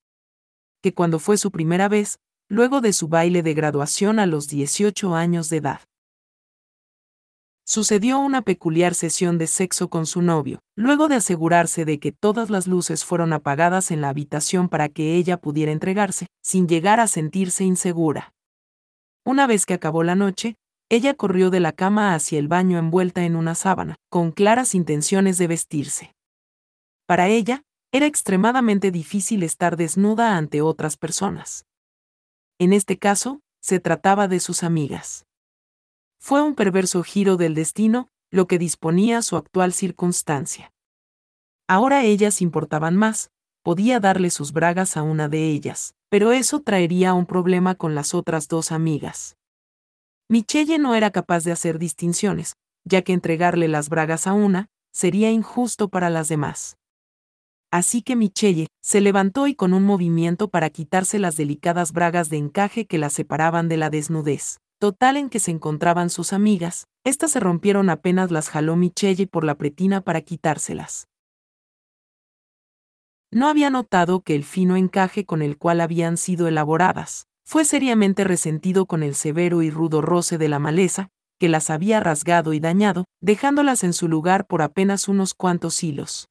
Que 0.83 0.95
cuando 0.95 1.19
fue 1.19 1.37
su 1.37 1.51
primera 1.51 1.89
vez, 1.89 2.19
luego 2.49 2.81
de 2.81 2.93
su 2.93 3.09
baile 3.09 3.43
de 3.43 3.55
graduación 3.55 4.19
a 4.19 4.27
los 4.27 4.49
18 4.49 5.15
años 5.15 5.49
de 5.49 5.57
edad. 5.59 5.81
Sucedió 7.69 8.21
una 8.21 8.43
peculiar 8.43 8.95
sesión 8.95 9.39
de 9.39 9.49
sexo 9.49 9.91
con 9.91 10.07
su 10.07 10.23
novio, 10.23 10.61
luego 10.77 11.09
de 11.09 11.17
asegurarse 11.17 11.85
de 11.85 11.99
que 11.99 12.13
todas 12.13 12.49
las 12.49 12.69
luces 12.69 13.05
fueron 13.05 13.33
apagadas 13.33 13.91
en 13.91 14.01
la 14.01 14.09
habitación 14.09 14.69
para 14.69 14.89
que 14.89 15.17
ella 15.17 15.37
pudiera 15.37 15.73
entregarse, 15.73 16.29
sin 16.45 16.69
llegar 16.69 17.01
a 17.01 17.09
sentirse 17.09 17.65
insegura. 17.65 18.33
Una 19.25 19.49
vez 19.49 19.67
que 19.67 19.75
acabó 19.75 20.05
la 20.05 20.15
noche, 20.15 20.55
ella 20.89 21.15
corrió 21.15 21.51
de 21.51 21.59
la 21.59 21.73
cama 21.73 22.15
hacia 22.15 22.39
el 22.39 22.47
baño 22.47 22.79
envuelta 22.79 23.25
en 23.25 23.35
una 23.35 23.57
sábana, 23.57 23.97
con 24.09 24.31
claras 24.31 24.77
intenciones 24.77 25.37
de 25.37 25.49
vestirse. 25.49 26.15
Para 27.05 27.27
ella, 27.27 27.65
era 27.91 28.07
extremadamente 28.07 28.93
difícil 28.93 29.43
estar 29.43 29.77
desnuda 29.77 30.37
ante 30.37 30.63
otras 30.63 30.97
personas. 30.97 31.65
En 32.61 32.73
este 32.73 32.97
caso, 32.97 33.41
se 33.61 33.81
trataba 33.81 34.29
de 34.29 34.39
sus 34.39 34.63
amigas. 34.63 35.26
Fue 36.19 36.43
un 36.43 36.55
perverso 36.55 37.03
giro 37.03 37.37
del 37.37 37.55
destino, 37.55 38.09
lo 38.31 38.47
que 38.47 38.59
disponía 38.59 39.23
su 39.23 39.37
actual 39.37 39.73
circunstancia. 39.73 40.73
Ahora 41.69 42.05
ellas 42.05 42.43
importaban 42.43 42.97
más, 42.97 43.31
podía 43.63 43.99
darle 44.01 44.31
sus 44.31 44.53
bragas 44.53 44.97
a 44.97 45.03
una 45.03 45.29
de 45.29 45.51
ellas, 45.51 45.95
pero 46.09 46.33
eso 46.33 46.61
traería 46.61 47.15
un 47.15 47.27
problema 47.27 47.75
con 47.75 47.95
las 47.95 48.15
otras 48.15 48.49
dos 48.49 48.73
amigas. 48.73 49.37
Michelle 50.29 50.79
no 50.79 50.95
era 50.95 51.11
capaz 51.11 51.45
de 51.45 51.53
hacer 51.53 51.79
distinciones, 51.79 52.57
ya 52.85 53.03
que 53.03 53.13
entregarle 53.13 53.69
las 53.69 53.89
bragas 53.89 54.27
a 54.27 54.33
una 54.33 54.69
sería 54.93 55.31
injusto 55.31 55.89
para 55.89 56.11
las 56.11 56.29
demás. 56.29 56.79
Así 57.73 58.03
que 58.03 58.17
Michelle 58.17 58.69
se 58.81 59.01
levantó 59.01 59.47
y 59.49 59.55
con 59.55 59.75
un 59.75 59.85
movimiento 59.85 60.49
para 60.49 60.71
quitarse 60.71 61.19
las 61.19 61.37
delicadas 61.37 61.93
bragas 61.93 62.31
de 62.31 62.39
encaje 62.39 62.87
que 62.87 62.99
la 62.99 63.11
separaban 63.11 63.69
de 63.69 63.77
la 63.77 63.91
desnudez, 63.91 64.59
total 64.79 65.17
en 65.17 65.31
que 65.31 65.41
se 65.41 65.51
encontraban 65.51 66.11
sus 66.11 66.33
amigas, 66.33 66.87
estas 67.05 67.31
se 67.33 67.41
rompieron 67.41 67.91
apenas 67.91 68.31
las 68.31 68.49
jaló 68.49 68.77
Michelle 68.77 69.27
por 69.27 69.45
la 69.45 69.57
pretina 69.57 70.01
para 70.01 70.21
quitárselas. 70.21 71.09
No 73.33 73.49
había 73.49 73.71
notado 73.71 74.21
que 74.21 74.35
el 74.35 74.45
fino 74.45 74.77
encaje 74.77 75.25
con 75.25 75.43
el 75.43 75.59
cual 75.59 75.81
habían 75.81 76.17
sido 76.17 76.49
elaboradas, 76.49 77.27
fue 77.45 77.65
seriamente 77.65 78.25
resentido 78.25 78.87
con 78.87 79.03
el 79.03 79.15
severo 79.15 79.63
y 79.63 79.71
rudo 79.71 80.01
roce 80.01 80.39
de 80.39 80.49
la 80.49 80.59
maleza, 80.59 81.11
que 81.39 81.49
las 81.49 81.71
había 81.71 82.01
rasgado 82.01 82.53
y 82.53 82.61
dañado, 82.61 83.05
dejándolas 83.21 83.85
en 83.85 83.93
su 83.93 84.09
lugar 84.09 84.47
por 84.47 84.63
apenas 84.63 85.07
unos 85.07 85.35
cuantos 85.35 85.83
hilos. 85.83 86.29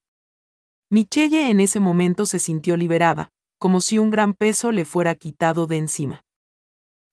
Michelle 0.89 1.49
en 1.49 1.59
ese 1.59 1.79
momento 1.79 2.25
se 2.25 2.39
sintió 2.39 2.75
liberada, 2.75 3.29
como 3.59 3.81
si 3.81 3.97
un 3.97 4.09
gran 4.09 4.33
peso 4.33 4.71
le 4.71 4.85
fuera 4.85 5.15
quitado 5.15 5.67
de 5.67 5.77
encima. 5.77 6.21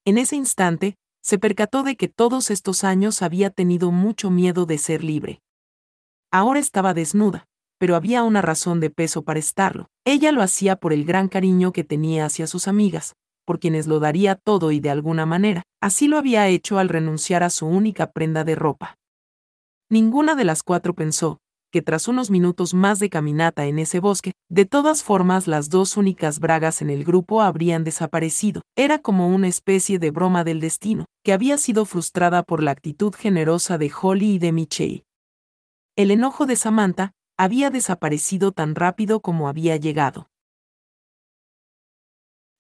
En 0.05 0.19
ese 0.19 0.37
instante, 0.37 0.97
se 1.23 1.39
percató 1.39 1.83
de 1.83 1.97
que 1.97 2.09
todos 2.09 2.51
estos 2.51 2.85
años 2.85 3.23
había 3.23 3.51
tenido 3.51 3.91
mucho 3.91 4.31
miedo 4.31 4.67
de 4.67 4.79
ser 4.79 5.03
libre. 5.05 5.41
Ahora 6.31 6.61
estaba 6.61 6.95
desnuda, 6.95 7.47
pero 7.79 7.97
había 7.97 8.23
una 8.23 8.43
razón 8.43 8.81
de 8.81 8.91
peso 8.91 9.23
para 9.23 9.39
estarlo. 9.39 9.89
Ella 10.05 10.33
lo 10.33 10.43
hacía 10.43 10.77
por 10.77 10.93
el 10.93 11.05
gran 11.05 11.29
cariño 11.29 11.73
que 11.73 11.85
tenía 11.85 12.27
hacia 12.27 12.47
sus 12.47 12.69
amigas, 12.69 13.15
por 13.45 13.59
quienes 13.59 13.87
lo 13.87 14.01
daría 14.01 14.35
todo 14.37 14.73
y 14.73 14.81
de 14.81 14.91
alguna 14.91 15.27
manera, 15.27 15.63
así 15.81 16.09
lo 16.09 16.19
había 16.19 16.49
hecho 16.49 16.79
al 16.79 16.89
renunciar 16.89 17.43
a 17.43 17.51
su 17.51 17.67
única 17.67 18.13
prenda 18.13 18.45
de 18.45 18.55
ropa. 18.55 18.97
Ninguna 19.91 20.35
de 20.35 20.45
las 20.45 20.63
cuatro 20.63 20.95
pensó, 20.95 21.39
que 21.73 21.83
tras 21.83 22.07
unos 22.07 22.31
minutos 22.31 22.75
más 22.75 22.99
de 22.99 23.09
caminata 23.09 23.65
en 23.65 23.79
ese 23.79 23.99
bosque, 23.99 24.33
de 24.51 24.67
todas 24.67 25.03
formas 25.03 25.49
las 25.49 25.71
dos 25.71 25.97
únicas 25.97 26.39
bragas 26.39 26.83
en 26.83 26.91
el 26.91 27.03
grupo 27.03 27.41
habrían 27.41 27.83
desaparecido. 27.83 28.61
Era 28.77 28.99
como 28.99 29.29
una 29.29 29.49
especie 29.49 29.99
de 29.99 30.11
broma 30.11 30.45
del 30.45 30.61
destino, 30.61 31.07
que 31.25 31.33
había 31.33 31.57
sido 31.57 31.87
frustrada 31.87 32.43
por 32.43 32.63
la 32.63 32.71
actitud 32.73 33.15
generosa 33.15 33.79
de 33.79 33.91
Holly 33.91 34.35
y 34.35 34.39
de 34.39 34.53
Michelle. 34.53 35.05
El 35.97 36.11
enojo 36.11 36.45
de 36.47 36.57
Samantha 36.57 37.13
había 37.39 37.71
desaparecido 37.71 38.53
tan 38.53 38.75
rápido 38.75 39.21
como 39.21 39.49
había 39.49 39.77
llegado. 39.77 40.29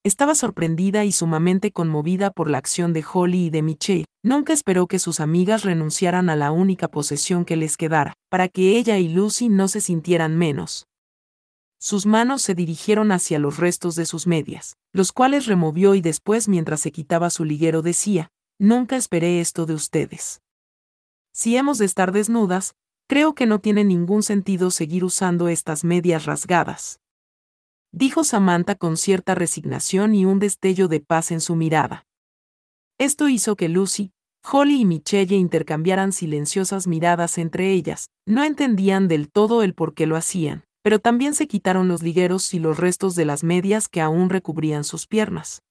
Estaba 0.04 0.34
sorprendida 0.34 1.04
y 1.04 1.12
sumamente 1.12 1.70
conmovida 1.70 2.32
por 2.32 2.50
la 2.50 2.58
acción 2.58 2.92
de 2.92 3.04
Holly 3.10 3.46
y 3.46 3.50
de 3.50 3.62
Michelle. 3.62 4.04
Nunca 4.24 4.52
esperó 4.52 4.88
que 4.88 4.98
sus 4.98 5.20
amigas 5.20 5.62
renunciaran 5.62 6.28
a 6.28 6.34
la 6.34 6.50
única 6.50 6.88
posesión 6.88 7.44
que 7.44 7.54
les 7.54 7.76
quedara, 7.76 8.14
para 8.28 8.48
que 8.48 8.76
ella 8.76 8.98
y 8.98 9.08
Lucy 9.08 9.48
no 9.48 9.68
se 9.68 9.80
sintieran 9.80 10.36
menos. 10.36 10.88
Sus 11.78 12.04
manos 12.04 12.42
se 12.42 12.56
dirigieron 12.56 13.12
hacia 13.12 13.38
los 13.38 13.58
restos 13.58 13.94
de 13.94 14.04
sus 14.04 14.26
medias, 14.26 14.74
los 14.92 15.12
cuales 15.12 15.46
removió 15.46 15.94
y 15.94 16.00
después 16.00 16.48
mientras 16.48 16.80
se 16.80 16.90
quitaba 16.90 17.30
su 17.30 17.44
liguero 17.44 17.80
decía, 17.80 18.28
Nunca 18.58 18.96
esperé 18.96 19.40
esto 19.40 19.66
de 19.66 19.74
ustedes. 19.74 20.40
Si 21.32 21.56
hemos 21.56 21.78
de 21.78 21.84
estar 21.84 22.10
desnudas, 22.10 22.74
creo 23.08 23.34
que 23.34 23.46
no 23.46 23.60
tiene 23.60 23.84
ningún 23.84 24.24
sentido 24.24 24.72
seguir 24.72 25.04
usando 25.04 25.48
estas 25.48 25.84
medias 25.84 26.26
rasgadas 26.26 26.98
dijo 27.92 28.24
Samantha 28.24 28.74
con 28.74 28.96
cierta 28.96 29.34
resignación 29.34 30.14
y 30.14 30.24
un 30.24 30.38
destello 30.38 30.88
de 30.88 31.00
paz 31.00 31.30
en 31.30 31.40
su 31.40 31.54
mirada. 31.54 32.06
Esto 32.98 33.28
hizo 33.28 33.56
que 33.56 33.68
Lucy, 33.68 34.12
Holly 34.50 34.80
y 34.80 34.84
Michelle 34.84 35.36
intercambiaran 35.36 36.12
silenciosas 36.12 36.86
miradas 36.86 37.38
entre 37.38 37.70
ellas, 37.72 38.08
no 38.26 38.42
entendían 38.42 39.08
del 39.08 39.30
todo 39.30 39.62
el 39.62 39.74
por 39.74 39.94
qué 39.94 40.06
lo 40.06 40.16
hacían, 40.16 40.64
pero 40.82 40.98
también 40.98 41.34
se 41.34 41.46
quitaron 41.46 41.86
los 41.88 42.02
ligueros 42.02 42.52
y 42.54 42.58
los 42.58 42.78
restos 42.78 43.14
de 43.14 43.24
las 43.24 43.44
medias 43.44 43.88
que 43.88 44.00
aún 44.00 44.30
recubrían 44.30 44.84
sus 44.84 45.06
piernas. 45.06 45.62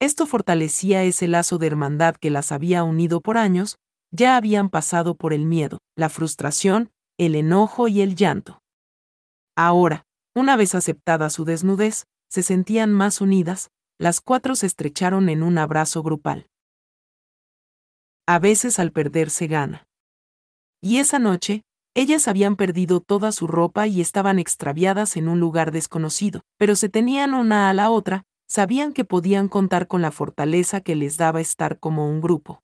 Esto 0.00 0.26
fortalecía 0.26 1.04
ese 1.04 1.28
lazo 1.28 1.58
de 1.58 1.68
hermandad 1.68 2.16
que 2.16 2.30
las 2.30 2.52
había 2.52 2.82
unido 2.82 3.20
por 3.20 3.38
años, 3.38 3.78
ya 4.10 4.36
habían 4.36 4.68
pasado 4.68 5.14
por 5.14 5.32
el 5.32 5.46
miedo, 5.46 5.78
la 5.96 6.08
frustración, 6.08 6.90
el 7.18 7.34
enojo 7.34 7.88
y 7.88 8.02
el 8.02 8.14
llanto. 8.14 8.62
Ahora, 9.56 10.05
una 10.36 10.54
vez 10.56 10.74
aceptada 10.74 11.30
su 11.30 11.46
desnudez, 11.46 12.06
se 12.28 12.42
sentían 12.42 12.92
más 12.92 13.22
unidas, 13.22 13.70
las 13.98 14.20
cuatro 14.20 14.54
se 14.54 14.66
estrecharon 14.66 15.30
en 15.30 15.42
un 15.42 15.56
abrazo 15.56 16.02
grupal. 16.02 16.46
A 18.26 18.38
veces 18.38 18.78
al 18.78 18.92
perderse 18.92 19.46
gana. 19.46 19.86
Y 20.82 20.98
esa 20.98 21.18
noche, 21.18 21.62
ellas 21.94 22.28
habían 22.28 22.56
perdido 22.56 23.00
toda 23.00 23.32
su 23.32 23.46
ropa 23.46 23.86
y 23.86 24.02
estaban 24.02 24.38
extraviadas 24.38 25.16
en 25.16 25.28
un 25.28 25.40
lugar 25.40 25.72
desconocido, 25.72 26.42
pero 26.58 26.76
se 26.76 26.90
tenían 26.90 27.32
una 27.32 27.70
a 27.70 27.72
la 27.72 27.90
otra, 27.90 28.24
sabían 28.46 28.92
que 28.92 29.06
podían 29.06 29.48
contar 29.48 29.88
con 29.88 30.02
la 30.02 30.10
fortaleza 30.10 30.82
que 30.82 30.96
les 30.96 31.16
daba 31.16 31.40
estar 31.40 31.78
como 31.78 32.10
un 32.10 32.20
grupo. 32.20 32.62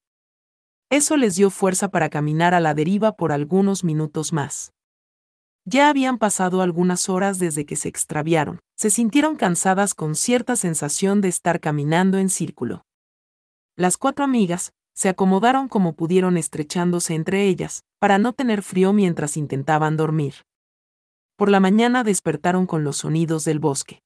Eso 0.90 1.16
les 1.16 1.36
dio 1.36 1.48
fuerza 1.48 1.88
para 1.88 2.10
caminar 2.10 2.52
a 2.52 2.60
la 2.60 2.74
deriva 2.74 3.12
por 3.16 3.32
algunos 3.32 3.82
minutos 3.82 4.34
más. 4.34 4.74
Ya 5.64 5.88
habían 5.88 6.18
pasado 6.18 6.60
algunas 6.60 7.08
horas 7.08 7.38
desde 7.38 7.64
que 7.64 7.76
se 7.76 7.88
extraviaron, 7.88 8.58
se 8.76 8.90
sintieron 8.90 9.36
cansadas 9.36 9.94
con 9.94 10.16
cierta 10.16 10.56
sensación 10.56 11.20
de 11.20 11.28
estar 11.28 11.60
caminando 11.60 12.18
en 12.18 12.30
círculo. 12.30 12.84
Las 13.76 13.96
cuatro 13.96 14.24
amigas, 14.24 14.72
se 14.94 15.08
acomodaron 15.08 15.68
como 15.68 15.94
pudieron 15.94 16.36
estrechándose 16.36 17.14
entre 17.14 17.46
ellas, 17.46 17.84
para 17.98 18.18
no 18.18 18.32
tener 18.32 18.62
frío 18.62 18.92
mientras 18.92 19.36
intentaban 19.36 19.96
dormir. 19.96 20.34
Por 21.36 21.48
la 21.48 21.60
mañana 21.60 22.04
despertaron 22.04 22.66
con 22.66 22.84
los 22.84 22.98
sonidos 22.98 23.44
del 23.44 23.58
bosque. 23.58 24.02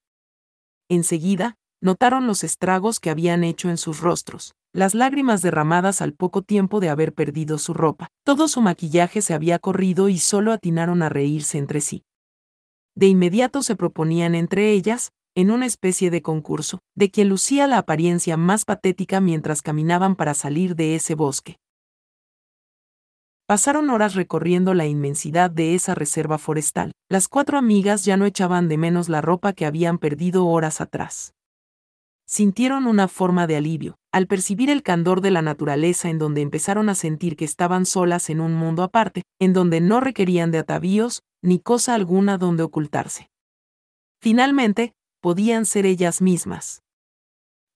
Enseguida, 0.89 1.57
notaron 1.81 2.27
los 2.27 2.45
estragos 2.45 3.01
que 3.01 3.11
habían 3.11 3.45
hecho 3.45 3.69
en 3.71 3.79
sus 3.79 4.01
rostros, 4.01 4.55
las 4.77 4.95
lágrimas 4.95 5.41
derramadas 5.41 6.03
al 6.03 6.13
poco 6.13 6.43
tiempo 6.43 6.81
de 6.81 6.91
haber 6.91 7.15
perdido 7.15 7.57
su 7.57 7.73
ropa. 7.73 8.09
Todo 8.25 8.47
su 8.47 8.61
maquillaje 8.61 9.23
se 9.23 9.33
había 9.33 9.59
corrido 9.59 10.11
y 10.11 10.19
solo 10.19 10.53
atinaron 10.53 11.03
a 11.03 11.09
reírse 11.09 11.57
entre 11.57 11.81
sí. 11.81 12.05
De 12.95 13.07
inmediato 13.07 13.63
se 13.63 13.75
proponían 13.75 14.35
entre 14.35 14.73
ellas, 14.73 15.13
en 15.35 15.51
una 15.51 15.65
especie 15.65 16.11
de 16.11 16.21
concurso, 16.21 16.81
de 16.95 17.11
quien 17.11 17.31
lucía 17.31 17.67
la 17.67 17.79
apariencia 17.79 18.37
más 18.37 18.67
patética 18.67 19.19
mientras 19.21 19.63
caminaban 19.63 20.15
para 20.15 20.35
salir 20.35 20.77
de 20.77 20.95
ese 20.95 21.15
bosque. 21.15 21.57
Pasaron 23.47 23.89
horas 23.89 24.15
recorriendo 24.15 24.75
la 24.75 24.87
inmensidad 24.87 25.51
de 25.51 25.75
esa 25.75 25.95
reserva 25.95 26.37
forestal. 26.37 26.93
Las 27.09 27.29
cuatro 27.29 27.57
amigas 27.57 28.05
ya 28.05 28.19
no 28.19 28.27
echaban 28.27 28.69
de 28.69 28.77
menos 28.77 29.09
la 29.09 29.23
ropa 29.23 29.55
que 29.55 29.65
habían 29.65 29.97
perdido 29.97 30.47
horas 30.47 30.83
atrás. 30.83 31.36
Sintieron 32.29 32.89
una 32.89 33.07
forma 33.07 33.47
de 33.47 33.57
alivio, 33.57 33.99
al 34.13 34.27
percibir 34.27 34.69
el 34.69 34.83
candor 34.83 35.21
de 35.21 35.31
la 35.31 35.43
naturaleza 35.43 36.11
en 36.11 36.19
donde 36.19 36.41
empezaron 36.41 36.89
a 36.89 36.97
sentir 36.97 37.37
que 37.37 37.45
estaban 37.45 37.87
solas 37.87 38.31
en 38.31 38.41
un 38.41 38.53
mundo 38.55 38.83
aparte, 38.83 39.23
en 39.39 39.53
donde 39.53 39.81
no 39.81 40.01
requerían 40.01 40.51
de 40.51 40.59
atavíos, 40.59 41.23
ni 41.41 41.61
cosa 41.61 41.95
alguna 41.95 42.37
donde 42.37 42.65
ocultarse. 42.65 43.31
Finalmente, 44.21 44.93
podían 45.21 45.67
ser 45.67 45.87
ellas 45.87 46.21
mismas. 46.21 46.83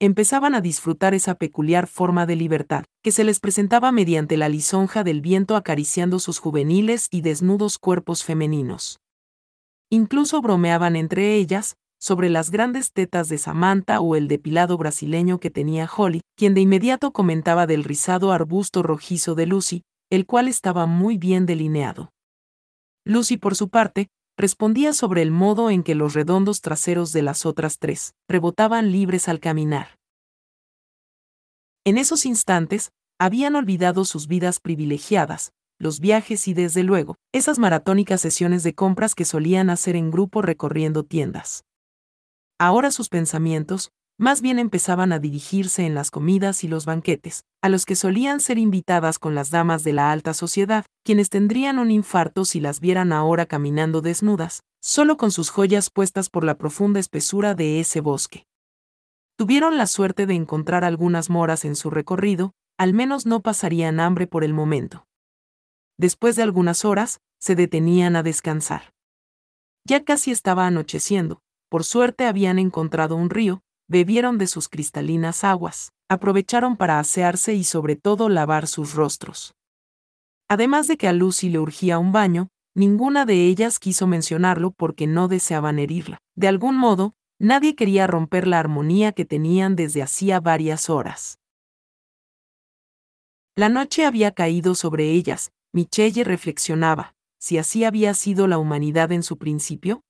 Empezaban 0.01 0.55
a 0.55 0.61
disfrutar 0.61 1.15
esa 1.15 1.35
peculiar 1.35 1.87
forma 1.87 2.27
de 2.27 2.35
libertad, 2.35 2.85
que 3.03 3.13
se 3.13 3.23
les 3.23 3.39
presentaba 3.39 3.93
mediante 3.93 4.37
la 4.37 4.49
lisonja 4.49 5.05
del 5.05 5.21
viento 5.21 5.55
acariciando 5.55 6.19
sus 6.19 6.39
juveniles 6.39 7.07
y 7.11 7.21
desnudos 7.21 7.79
cuerpos 7.79 8.25
femeninos. 8.25 8.99
Incluso 9.91 10.41
bromeaban 10.41 10.97
entre 10.97 11.35
ellas, 11.35 11.77
sobre 12.01 12.31
las 12.31 12.51
grandes 12.51 12.93
tetas 12.93 13.29
de 13.29 13.39
Samantha 13.39 14.01
o 14.01 14.17
el 14.17 14.27
depilado 14.27 14.79
brasileño 14.79 15.39
que 15.39 15.51
tenía 15.51 15.89
Holly, 15.95 16.23
quien 16.35 16.55
de 16.55 16.63
inmediato 16.63 17.13
comentaba 17.13 17.67
del 17.67 17.85
rizado 17.85 18.33
arbusto 18.33 18.83
rojizo 18.83 19.35
de 19.35 19.47
Lucy, 19.47 19.83
el 20.09 20.27
cual 20.27 20.49
estaba 20.49 20.87
muy 20.87 21.19
bien 21.19 21.45
delineado. 21.47 22.11
Lucy, 23.05 23.37
por 23.37 23.55
su 23.55 23.69
parte, 23.69 24.09
respondía 24.37 24.95
sobre 24.95 25.21
el 25.21 25.31
modo 25.31 25.71
en 25.71 25.83
que 25.83 25.95
los 25.95 26.15
redondos 26.15 26.63
traseros 26.63 27.13
de 27.13 27.23
las 27.23 27.45
otras 27.45 27.79
tres 27.79 28.15
rebotaban 28.29 28.91
libres 28.91 29.29
al 29.29 29.39
caminar. 29.39 29.99
En 31.85 31.99
esos 31.99 32.25
instantes, 32.25 32.93
habían 33.19 33.55
olvidado 33.55 34.07
sus 34.07 34.27
vidas 34.27 34.61
privilegiadas, 34.61 35.53
los 35.79 36.01
viajes 36.01 36.49
y 36.49 36.55
desde 36.55 36.83
luego, 36.83 37.17
esas 37.33 37.59
maratónicas 37.59 38.21
sesiones 38.23 38.63
de 38.63 38.75
compras 38.75 39.15
que 39.15 39.27
solían 39.27 39.69
hacer 39.69 39.97
en 39.97 40.11
grupo 40.11 40.41
recorriendo 40.41 41.05
tiendas. 41.05 41.65
Ahora 42.61 42.91
sus 42.91 43.09
pensamientos, 43.09 43.91
más 44.19 44.43
bien 44.43 44.59
empezaban 44.59 45.15
a 45.15 45.19
dirigirse 45.19 45.87
en 45.87 45.95
las 45.95 46.11
comidas 46.11 46.63
y 46.63 46.69
los 46.69 46.85
banquetes, 46.85 47.45
a 47.63 47.71
los 47.71 47.87
que 47.87 47.97
solían 47.97 48.39
ser 48.39 48.59
invitadas 48.59 49.19
con 49.19 49.35
las 49.35 49.51
damas 49.51 49.83
de 49.83 49.95
la 49.95 50.13
alta 50.13 50.35
sociedad, 50.35 50.85
quienes 51.03 51.31
tendrían 51.31 51.79
un 51.79 51.91
infarto 51.91 52.45
si 52.45 52.61
las 52.61 52.81
vieran 52.81 53.15
ahora 53.15 53.47
caminando 53.47 54.03
desnudas, 54.03 54.63
solo 54.83 55.17
con 55.17 55.31
sus 55.31 55.49
joyas 55.49 55.89
puestas 55.89 56.29
por 56.29 56.45
la 56.45 56.59
profunda 56.59 57.01
espesura 57.01 57.55
de 57.55 57.81
ese 57.81 58.03
bosque. 58.03 58.45
Tuvieron 59.39 59.79
la 59.79 59.87
suerte 59.87 60.27
de 60.27 60.35
encontrar 60.35 60.85
algunas 60.85 61.31
moras 61.31 61.65
en 61.65 61.77
su 61.77 61.89
recorrido, 61.89 62.53
al 62.77 62.93
menos 62.93 63.25
no 63.25 63.41
pasarían 63.41 64.01
hambre 64.01 64.27
por 64.27 64.45
el 64.45 64.53
momento. 64.53 65.07
Después 65.97 66.37
de 66.37 66.43
algunas 66.43 66.85
horas, 66.85 67.23
se 67.39 67.55
detenían 67.55 68.17
a 68.17 68.23
descansar. 68.23 68.93
Ya 69.87 70.05
casi 70.05 70.31
estaba 70.31 70.67
anocheciendo, 70.67 71.41
por 71.71 71.85
suerte 71.85 72.27
habían 72.27 72.59
encontrado 72.59 73.15
un 73.17 73.31
río, 73.31 73.63
bebieron 73.89 74.39
de 74.39 74.49
sus 74.49 74.69
cristalinas 74.69 75.45
aguas, 75.45 75.93
aprovecharon 76.09 76.77
para 76.77 76.99
asearse 76.99 77.55
y 77.55 77.65
sobre 77.65 77.95
todo 77.95 78.29
lavar 78.29 78.67
sus 78.67 78.95
rostros. 78.95 79.55
Además 80.49 80.89
de 80.89 80.97
que 80.97 81.07
a 81.07 81.13
Lucy 81.13 81.49
le 81.49 81.61
urgía 81.61 82.01
un 82.01 82.11
baño, 82.11 82.49
ninguna 82.75 83.25
de 83.25 83.47
ellas 83.47 83.79
quiso 83.79 84.09
mencionarlo 84.09 84.73
porque 84.73 85.07
no 85.07 85.29
deseaban 85.29 85.79
herirla. 85.79 86.19
De 86.35 86.49
algún 86.49 86.77
modo, 86.77 87.15
nadie 87.39 87.77
quería 87.77 88.09
romper 88.09 88.49
la 88.49 88.59
armonía 88.59 89.13
que 89.13 89.25
tenían 89.25 89.77
desde 89.77 90.03
hacía 90.03 90.41
varias 90.41 90.91
horas. 90.91 91.39
La 93.57 93.69
noche 93.69 94.05
había 94.05 94.33
caído 94.33 94.75
sobre 94.75 95.13
ellas, 95.13 95.53
Michelle 95.73 96.25
reflexionaba, 96.25 97.15
si 97.39 97.59
así 97.59 97.85
había 97.85 98.15
sido 98.15 98.49
la 98.49 98.59
humanidad 98.59 99.13
en 99.13 99.23
su 99.23 99.39
principio, 99.39 100.03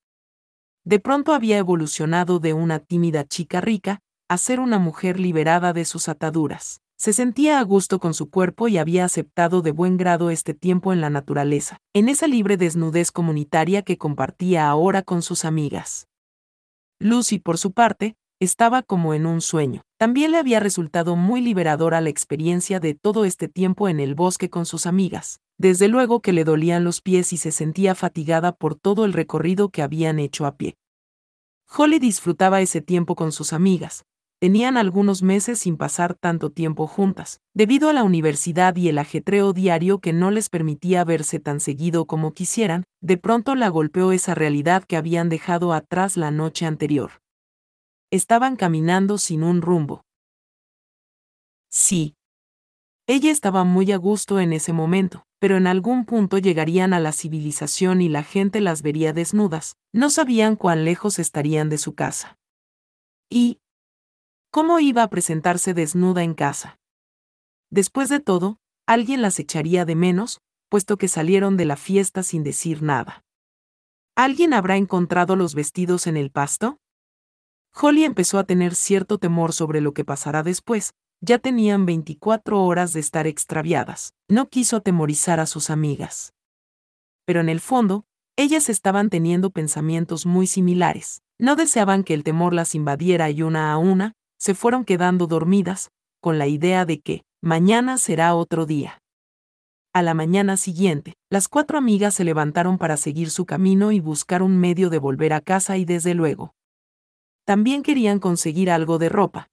de 0.91 0.99
pronto 0.99 1.35
había 1.35 1.57
evolucionado 1.57 2.41
de 2.41 2.53
una 2.53 2.81
tímida 2.81 3.25
chica 3.25 3.61
rica 3.61 4.01
a 4.29 4.37
ser 4.37 4.59
una 4.59 4.81
mujer 4.81 5.21
liberada 5.21 5.73
de 5.73 5.85
sus 5.85 6.09
ataduras. 6.09 6.81
Se 6.97 7.13
sentía 7.13 7.61
a 7.61 7.63
gusto 7.63 8.01
con 8.01 8.13
su 8.13 8.29
cuerpo 8.29 8.67
y 8.67 8.77
había 8.77 9.05
aceptado 9.05 9.63
de 9.63 9.71
buen 9.71 9.97
grado 9.97 10.31
este 10.31 10.53
tiempo 10.53 10.93
en 10.93 11.01
la 11.01 11.09
naturaleza, 11.09 11.79
en 11.95 12.09
esa 12.09 12.27
libre 12.27 12.57
desnudez 12.57 13.13
comunitaria 13.13 13.83
que 13.83 13.99
compartía 13.99 14.69
ahora 14.69 15.03
con 15.03 15.23
sus 15.23 15.45
amigas. 15.45 16.09
Lucy, 16.99 17.39
por 17.39 17.57
su 17.57 17.71
parte, 17.71 18.17
estaba 18.41 18.83
como 18.83 19.15
en 19.15 19.27
un 19.27 19.43
sueño. 19.43 19.83
También 20.01 20.31
le 20.31 20.39
había 20.39 20.61
resultado 20.61 21.15
muy 21.15 21.43
liberadora 21.43 22.01
la 22.01 22.09
experiencia 22.09 22.81
de 22.81 22.95
todo 22.95 23.27
este 23.27 23.49
tiempo 23.49 23.87
en 23.87 24.01
el 24.01 24.15
bosque 24.15 24.49
con 24.49 24.65
sus 24.65 24.87
amigas, 24.87 25.41
desde 25.59 25.89
luego 25.89 26.21
que 26.21 26.33
le 26.33 26.45
dolían 26.45 26.85
los 26.85 27.03
pies 27.03 27.35
y 27.35 27.37
se 27.37 27.53
sentía 27.53 27.95
fatigada 27.95 28.53
por 28.53 28.77
todo 28.77 29.05
el 29.05 29.13
recorrido 29.13 29.69
que 29.69 29.83
habían 29.83 30.19
hecho 30.19 30.47
a 30.47 30.57
pie. 30.57 30.79
Holly 31.69 31.99
disfrutaba 31.99 32.63
ese 32.63 32.81
tiempo 32.81 33.15
con 33.15 33.31
sus 33.31 33.53
amigas. 33.53 34.07
Tenían 34.41 34.79
algunos 34.79 35.23
meses 35.23 35.59
sin 35.59 35.77
pasar 35.77 36.15
tanto 36.15 36.49
tiempo 36.49 36.87
juntas, 36.87 37.43
debido 37.53 37.91
a 37.91 37.93
la 37.93 38.03
universidad 38.03 38.75
y 38.77 38.89
el 38.89 38.97
ajetreo 38.97 39.53
diario 39.53 39.99
que 39.99 40.15
no 40.15 40.31
les 40.31 40.49
permitía 40.49 41.05
verse 41.05 41.41
tan 41.41 41.61
seguido 41.61 42.07
como 42.07 42.33
quisieran, 42.33 42.85
de 43.03 43.19
pronto 43.19 43.55
la 43.55 43.69
golpeó 43.69 44.13
esa 44.13 44.35
realidad 44.35 44.83
que 44.83 44.97
habían 44.97 45.29
dejado 45.29 45.75
atrás 45.75 46.17
la 46.17 46.31
noche 46.31 46.65
anterior. 46.65 47.20
Estaban 48.11 48.57
caminando 48.57 49.19
sin 49.19 49.43
un 49.43 49.63
rumbo. 49.63 50.05
Sí. 51.71 52.17
Ella 53.07 53.31
estaba 53.31 53.65
muy 53.65 53.93
a 53.93 53.97
gusto 53.97 54.41
en 54.41 54.53
ese 54.53 54.73
momento 54.73 55.25
pero 55.41 55.57
en 55.57 55.67
algún 55.67 56.05
punto 56.05 56.39
llegarían 56.39 56.93
a 56.93 57.01
la 57.01 57.13
civilización 57.13 58.03
y 58.03 58.09
la 58.09 58.23
gente 58.23 58.61
las 58.61 58.83
vería 58.83 59.15
desnudas, 59.15 59.77
no 59.93 60.11
sabían 60.11 60.55
cuán 60.55 60.85
lejos 60.85 61.19
estarían 61.19 61.71
de 61.71 61.79
su 61.79 61.95
casa. 61.95 62.39
¿Y 63.31 63.59
cómo 64.53 64.81
iba 64.81 65.03
a 65.03 65.09
presentarse 65.09 65.73
desnuda 65.73 66.23
en 66.23 66.35
casa? 66.35 66.79
Después 67.71 68.11
de 68.11 68.21
todo, 68.21 68.59
alguien 68.87 69.23
las 69.23 69.39
echaría 69.39 69.87
de 69.87 69.95
menos, 69.95 70.43
puesto 70.69 70.99
que 70.99 71.09
salieron 71.09 71.57
de 71.57 71.65
la 71.65 71.77
fiesta 71.77 72.23
sin 72.23 72.45
decir 72.45 72.83
nada. 72.83 73.25
¿Alguien 74.17 74.53
habrá 74.53 74.77
encontrado 74.77 75.37
los 75.37 75.55
vestidos 75.55 76.07
en 76.07 76.19
el 76.19 76.31
pasto? 76.31 76.77
Holly 77.75 78.05
empezó 78.05 78.39
a 78.39 78.45
tener 78.45 78.75
cierto 78.75 79.19
temor 79.19 79.53
sobre 79.53 79.81
lo 79.81 79.93
que 79.93 80.05
pasará 80.05 80.43
después, 80.43 80.95
ya 81.21 81.39
tenían 81.39 81.87
24 81.87 82.63
horas 82.63 82.93
de 82.93 83.01
estar 83.01 83.27
extraviadas. 83.27 84.15
No 84.29 84.49
quiso 84.49 84.77
atemorizar 84.77 85.41
a 85.41 85.47
sus 85.47 85.71
amigas. 85.71 86.33
Pero 87.27 87.41
en 87.41 87.49
el 87.49 87.61
fondo, 87.61 88.05
ellas 88.37 88.69
estaban 88.69 89.11
teniendo 89.11 89.51
pensamientos 89.51 90.25
muy 90.25 90.47
similares. 90.47 91.23
No 91.39 91.57
deseaban 91.57 92.05
que 92.05 92.15
el 92.15 92.25
temor 92.25 92.55
las 92.55 92.75
invadiera 92.75 93.31
y 93.31 93.43
una 93.43 93.73
a 93.73 93.79
una, 93.79 94.15
se 94.39 94.55
fueron 94.55 94.85
quedando 94.85 95.27
dormidas, 95.27 95.91
con 96.21 96.39
la 96.39 96.47
idea 96.47 96.85
de 96.87 97.01
que, 97.01 97.23
mañana 97.43 97.99
será 97.99 98.35
otro 98.35 98.67
día. 98.67 99.03
A 99.93 100.03
la 100.03 100.15
mañana 100.15 100.57
siguiente, 100.57 101.15
las 101.31 101.49
cuatro 101.49 101.77
amigas 101.77 102.15
se 102.15 102.25
levantaron 102.25 102.79
para 102.79 102.97
seguir 102.97 103.31
su 103.31 103.45
camino 103.45 103.93
y 103.93 104.01
buscar 104.01 104.43
un 104.43 104.57
medio 104.57 104.89
de 104.89 104.99
volver 104.99 105.33
a 105.33 105.41
casa 105.41 105.77
y 105.77 105.85
desde 105.85 106.15
luego. 106.15 106.55
También 107.45 107.83
querían 107.83 108.19
conseguir 108.19 108.71
algo 108.71 108.99
de 108.99 109.09
ropa, 109.09 109.51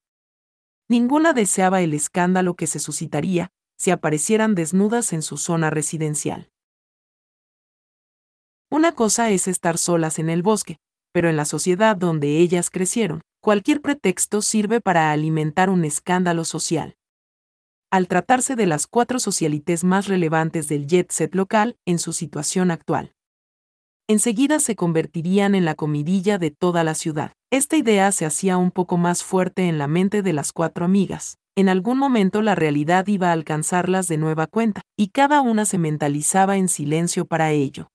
Ninguna 0.90 1.34
deseaba 1.34 1.82
el 1.82 1.94
escándalo 1.94 2.56
que 2.56 2.66
se 2.66 2.80
suscitaría 2.80 3.52
si 3.78 3.92
aparecieran 3.92 4.56
desnudas 4.56 5.12
en 5.12 5.22
su 5.22 5.38
zona 5.38 5.70
residencial. 5.70 6.50
Una 8.72 8.94
cosa 8.94 9.30
es 9.30 9.48
estar 9.48 9.78
solas 9.78 10.18
en 10.18 10.30
el 10.30 10.44
bosque, 10.44 10.78
pero 11.14 11.30
en 11.30 11.36
la 11.36 11.46
sociedad 11.46 11.96
donde 11.96 12.38
ellas 12.38 12.70
crecieron, 12.70 13.22
cualquier 13.42 13.82
pretexto 13.82 14.42
sirve 14.42 14.82
para 14.82 15.12
alimentar 15.12 15.70
un 15.70 15.84
escándalo 15.84 16.46
social. 16.46 16.96
Al 17.92 18.08
tratarse 18.08 18.56
de 18.56 18.66
las 18.66 18.88
cuatro 18.88 19.20
socialites 19.20 19.84
más 19.84 20.08
relevantes 20.08 20.68
del 20.68 20.88
jet 20.88 21.12
set 21.12 21.36
local 21.36 21.78
en 21.86 22.00
su 22.00 22.14
situación 22.14 22.72
actual 22.72 23.17
enseguida 24.08 24.60
se 24.60 24.76
convertirían 24.76 25.56
en 25.56 25.66
la 25.66 25.76
comidilla 25.76 26.38
de 26.38 26.52
toda 26.52 26.84
la 26.84 26.96
ciudad. 26.96 27.34
Esta 27.52 27.78
idea 27.78 28.12
se 28.12 28.26
hacía 28.26 28.58
un 28.58 28.72
poco 28.72 28.98
más 28.98 29.24
fuerte 29.24 29.68
en 29.68 29.78
la 29.78 29.88
mente 29.88 30.22
de 30.22 30.34
las 30.34 30.52
cuatro 30.52 30.86
amigas. 30.86 31.38
En 31.56 31.70
algún 31.70 31.98
momento 31.98 32.42
la 32.42 32.56
realidad 32.56 33.08
iba 33.08 33.30
a 33.30 33.34
alcanzarlas 33.34 34.08
de 34.08 34.18
nueva 34.18 34.48
cuenta, 34.48 34.82
y 34.96 35.10
cada 35.10 35.42
una 35.42 35.66
se 35.66 35.78
mentalizaba 35.78 36.58
en 36.58 36.68
silencio 36.68 37.26
para 37.26 37.52
ello. 37.52 37.90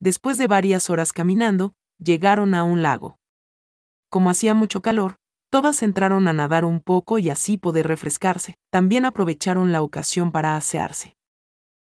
Después 0.00 0.38
de 0.38 0.46
varias 0.46 0.90
horas 0.90 1.12
caminando, 1.12 1.74
llegaron 1.98 2.54
a 2.54 2.64
un 2.64 2.82
lago. 2.82 3.18
Como 4.10 4.30
hacía 4.30 4.54
mucho 4.54 4.82
calor, 4.82 5.16
Todas 5.54 5.84
entraron 5.84 6.26
a 6.26 6.32
nadar 6.32 6.64
un 6.64 6.80
poco 6.80 7.20
y 7.20 7.30
así 7.30 7.58
poder 7.58 7.86
refrescarse. 7.86 8.56
También 8.72 9.04
aprovecharon 9.04 9.70
la 9.70 9.82
ocasión 9.82 10.32
para 10.32 10.56
asearse. 10.56 11.16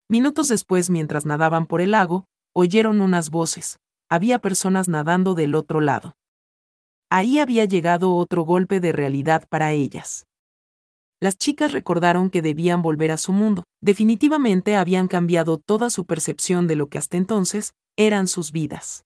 Minutos 0.10 0.50
después, 0.50 0.90
mientras 0.90 1.26
nadaban 1.26 1.66
por 1.66 1.80
el 1.80 1.92
lago, 1.92 2.26
oyeron 2.56 3.02
unas 3.02 3.30
voces. 3.30 3.80
Había 4.10 4.40
personas 4.40 4.88
nadando 4.88 5.36
del 5.36 5.56
otro 5.56 5.82
lado. 5.82 6.16
Ahí 7.12 7.40
había 7.40 7.66
llegado 7.66 8.16
otro 8.16 8.44
golpe 8.44 8.80
de 8.80 8.92
realidad 8.92 9.46
para 9.50 9.74
ellas. 9.74 10.26
Las 11.22 11.38
chicas 11.38 11.72
recordaron 11.72 12.30
que 12.30 12.42
debían 12.42 12.82
volver 12.82 13.12
a 13.12 13.18
su 13.18 13.34
mundo. 13.34 13.64
Definitivamente 13.82 14.76
habían 14.76 15.08
cambiado 15.08 15.58
toda 15.58 15.90
su 15.90 16.06
percepción 16.06 16.68
de 16.68 16.76
lo 16.76 16.88
que 16.88 16.98
hasta 16.98 17.18
entonces 17.18 17.74
eran 17.98 18.28
sus 18.28 18.52
vidas. 18.52 19.06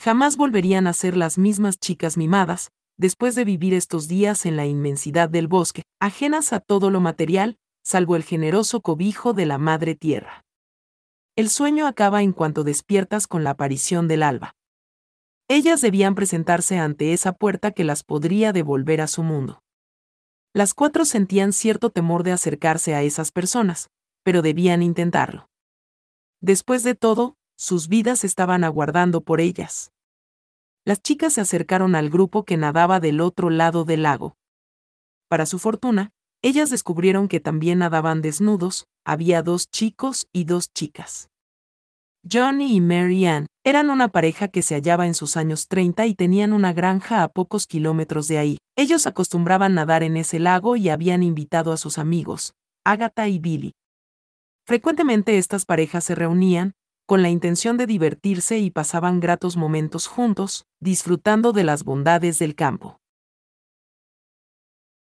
Jamás 0.00 0.36
volverían 0.36 0.86
a 0.86 0.92
ser 0.92 1.16
las 1.16 1.38
mismas 1.38 1.78
chicas 1.78 2.16
mimadas, 2.16 2.70
después 2.98 3.34
de 3.34 3.44
vivir 3.44 3.74
estos 3.74 4.08
días 4.08 4.46
en 4.46 4.56
la 4.56 4.66
inmensidad 4.66 5.28
del 5.28 5.48
bosque, 5.48 5.82
ajenas 6.00 6.52
a 6.52 6.60
todo 6.60 6.90
lo 6.90 7.00
material, 7.00 7.56
salvo 7.84 8.16
el 8.16 8.24
generoso 8.24 8.80
cobijo 8.80 9.32
de 9.32 9.46
la 9.46 9.58
madre 9.58 9.94
tierra. 9.94 10.42
El 11.34 11.48
sueño 11.48 11.86
acaba 11.86 12.22
en 12.22 12.32
cuanto 12.32 12.62
despiertas 12.62 13.26
con 13.26 13.42
la 13.42 13.50
aparición 13.50 14.06
del 14.06 14.22
alba. 14.22 14.54
Ellas 15.48 15.80
debían 15.80 16.14
presentarse 16.14 16.78
ante 16.78 17.14
esa 17.14 17.32
puerta 17.32 17.70
que 17.70 17.84
las 17.84 18.04
podría 18.04 18.52
devolver 18.52 19.00
a 19.00 19.06
su 19.06 19.22
mundo. 19.22 19.62
Las 20.52 20.74
cuatro 20.74 21.06
sentían 21.06 21.54
cierto 21.54 21.88
temor 21.88 22.22
de 22.22 22.32
acercarse 22.32 22.94
a 22.94 23.02
esas 23.02 23.32
personas, 23.32 23.88
pero 24.22 24.42
debían 24.42 24.82
intentarlo. 24.82 25.48
Después 26.42 26.82
de 26.82 26.94
todo, 26.94 27.36
sus 27.56 27.88
vidas 27.88 28.24
estaban 28.24 28.62
aguardando 28.62 29.22
por 29.22 29.40
ellas. 29.40 29.90
Las 30.84 31.00
chicas 31.00 31.32
se 31.34 31.40
acercaron 31.40 31.94
al 31.94 32.10
grupo 32.10 32.44
que 32.44 32.58
nadaba 32.58 33.00
del 33.00 33.22
otro 33.22 33.48
lado 33.48 33.84
del 33.84 34.02
lago. 34.02 34.36
Para 35.28 35.46
su 35.46 35.58
fortuna, 35.58 36.12
ellas 36.42 36.70
descubrieron 36.70 37.28
que 37.28 37.40
también 37.40 37.78
nadaban 37.78 38.20
desnudos, 38.20 38.86
había 39.04 39.42
dos 39.42 39.70
chicos 39.70 40.26
y 40.32 40.44
dos 40.44 40.72
chicas. 40.72 41.28
Johnny 42.30 42.76
y 42.76 42.80
Mary 42.80 43.26
Ann 43.26 43.46
eran 43.64 43.90
una 43.90 44.08
pareja 44.08 44.48
que 44.48 44.62
se 44.62 44.74
hallaba 44.74 45.06
en 45.06 45.14
sus 45.14 45.36
años 45.36 45.66
30 45.68 46.06
y 46.06 46.14
tenían 46.14 46.52
una 46.52 46.72
granja 46.72 47.22
a 47.22 47.28
pocos 47.28 47.66
kilómetros 47.66 48.28
de 48.28 48.38
ahí. 48.38 48.58
Ellos 48.76 49.06
acostumbraban 49.06 49.74
nadar 49.74 50.02
en 50.02 50.16
ese 50.16 50.38
lago 50.38 50.76
y 50.76 50.88
habían 50.88 51.22
invitado 51.22 51.72
a 51.72 51.76
sus 51.76 51.98
amigos, 51.98 52.54
Agatha 52.84 53.28
y 53.28 53.38
Billy. 53.38 53.72
Frecuentemente 54.66 55.38
estas 55.38 55.64
parejas 55.64 56.04
se 56.04 56.14
reunían, 56.14 56.74
con 57.06 57.22
la 57.22 57.30
intención 57.30 57.76
de 57.76 57.86
divertirse 57.86 58.58
y 58.58 58.70
pasaban 58.70 59.18
gratos 59.18 59.56
momentos 59.56 60.06
juntos, 60.06 60.64
disfrutando 60.80 61.52
de 61.52 61.64
las 61.64 61.82
bondades 61.82 62.38
del 62.38 62.54
campo. 62.54 63.01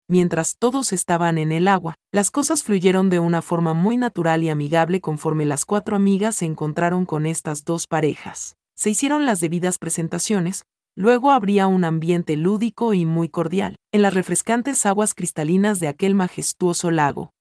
Mientras 0.08 0.56
todos 0.56 0.92
estaban 0.92 1.36
en 1.36 1.50
el 1.50 1.66
agua, 1.66 1.96
las 2.12 2.30
cosas 2.30 2.62
fluyeron 2.62 3.10
de 3.10 3.18
una 3.18 3.42
forma 3.42 3.74
muy 3.74 3.96
natural 3.96 4.44
y 4.44 4.50
amigable 4.50 5.00
conforme 5.00 5.44
las 5.46 5.64
cuatro 5.64 5.96
amigas 5.96 6.36
se 6.36 6.44
encontraron 6.44 7.06
con 7.06 7.26
estas 7.26 7.64
dos 7.64 7.88
parejas. 7.88 8.56
Se 8.76 8.90
hicieron 8.90 9.26
las 9.26 9.40
debidas 9.40 9.78
presentaciones, 9.78 10.64
luego 10.94 11.32
habría 11.32 11.66
un 11.66 11.84
ambiente 11.84 12.36
lúdico 12.36 12.94
y 12.94 13.04
muy 13.04 13.28
cordial, 13.28 13.76
en 13.90 14.02
las 14.02 14.14
refrescantes 14.14 14.86
aguas 14.86 15.12
cristalinas 15.12 15.80
de 15.80 15.88
aquel 15.88 16.14
majestuoso 16.14 16.92
lago. 16.92 17.32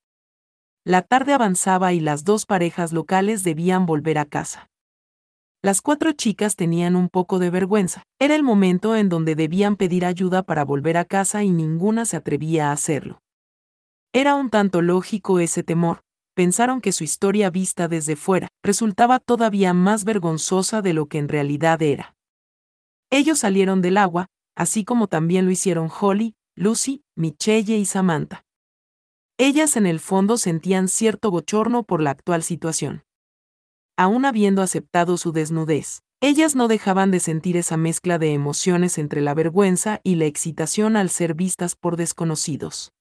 La 0.84 1.02
tarde 1.02 1.34
avanzaba 1.34 1.92
y 1.92 2.00
las 2.00 2.24
dos 2.24 2.46
parejas 2.46 2.92
locales 2.92 3.44
debían 3.44 3.86
volver 3.86 4.18
a 4.18 4.24
casa. 4.24 4.70
Las 5.66 5.82
cuatro 5.82 6.12
chicas 6.12 6.54
tenían 6.54 6.94
un 6.94 7.08
poco 7.08 7.40
de 7.40 7.50
vergüenza. 7.50 8.04
Era 8.20 8.36
el 8.36 8.44
momento 8.44 8.94
en 8.94 9.08
donde 9.08 9.34
debían 9.34 9.74
pedir 9.74 10.04
ayuda 10.04 10.44
para 10.44 10.64
volver 10.64 10.96
a 10.96 11.04
casa 11.04 11.42
y 11.42 11.50
ninguna 11.50 12.04
se 12.04 12.16
atrevía 12.16 12.68
a 12.68 12.72
hacerlo. 12.72 13.18
Era 14.12 14.36
un 14.36 14.48
tanto 14.48 14.80
lógico 14.80 15.40
ese 15.40 15.64
temor. 15.64 16.02
Pensaron 16.36 16.80
que 16.80 16.92
su 16.92 17.02
historia 17.02 17.50
vista 17.50 17.88
desde 17.88 18.14
fuera 18.14 18.46
resultaba 18.62 19.18
todavía 19.18 19.74
más 19.74 20.04
vergonzosa 20.04 20.82
de 20.82 20.92
lo 20.92 21.06
que 21.06 21.18
en 21.18 21.28
realidad 21.28 21.82
era. 21.82 22.14
Ellos 23.10 23.40
salieron 23.40 23.82
del 23.82 23.96
agua, 23.96 24.28
así 24.54 24.84
como 24.84 25.08
también 25.08 25.46
lo 25.46 25.50
hicieron 25.50 25.90
Holly, 25.90 26.36
Lucy, 26.54 27.02
Michelle 27.16 27.76
y 27.76 27.86
Samantha. 27.86 28.44
Ellas 29.36 29.76
en 29.76 29.86
el 29.86 29.98
fondo 29.98 30.38
sentían 30.38 30.86
cierto 30.86 31.32
bochorno 31.32 31.82
por 31.82 32.00
la 32.00 32.10
actual 32.10 32.44
situación 32.44 33.02
aún 33.96 34.24
habiendo 34.24 34.62
aceptado 34.62 35.16
su 35.16 35.32
desnudez. 35.32 36.02
Ellas 36.20 36.54
no 36.54 36.68
dejaban 36.68 37.10
de 37.10 37.20
sentir 37.20 37.56
esa 37.56 37.76
mezcla 37.76 38.18
de 38.18 38.32
emociones 38.32 38.98
entre 38.98 39.20
la 39.20 39.34
vergüenza 39.34 40.00
y 40.02 40.14
la 40.14 40.24
excitación 40.24 40.96
al 40.96 41.10
ser 41.10 41.34
vistas 41.34 41.76
por 41.76 41.96
desconocidos. 41.96 42.92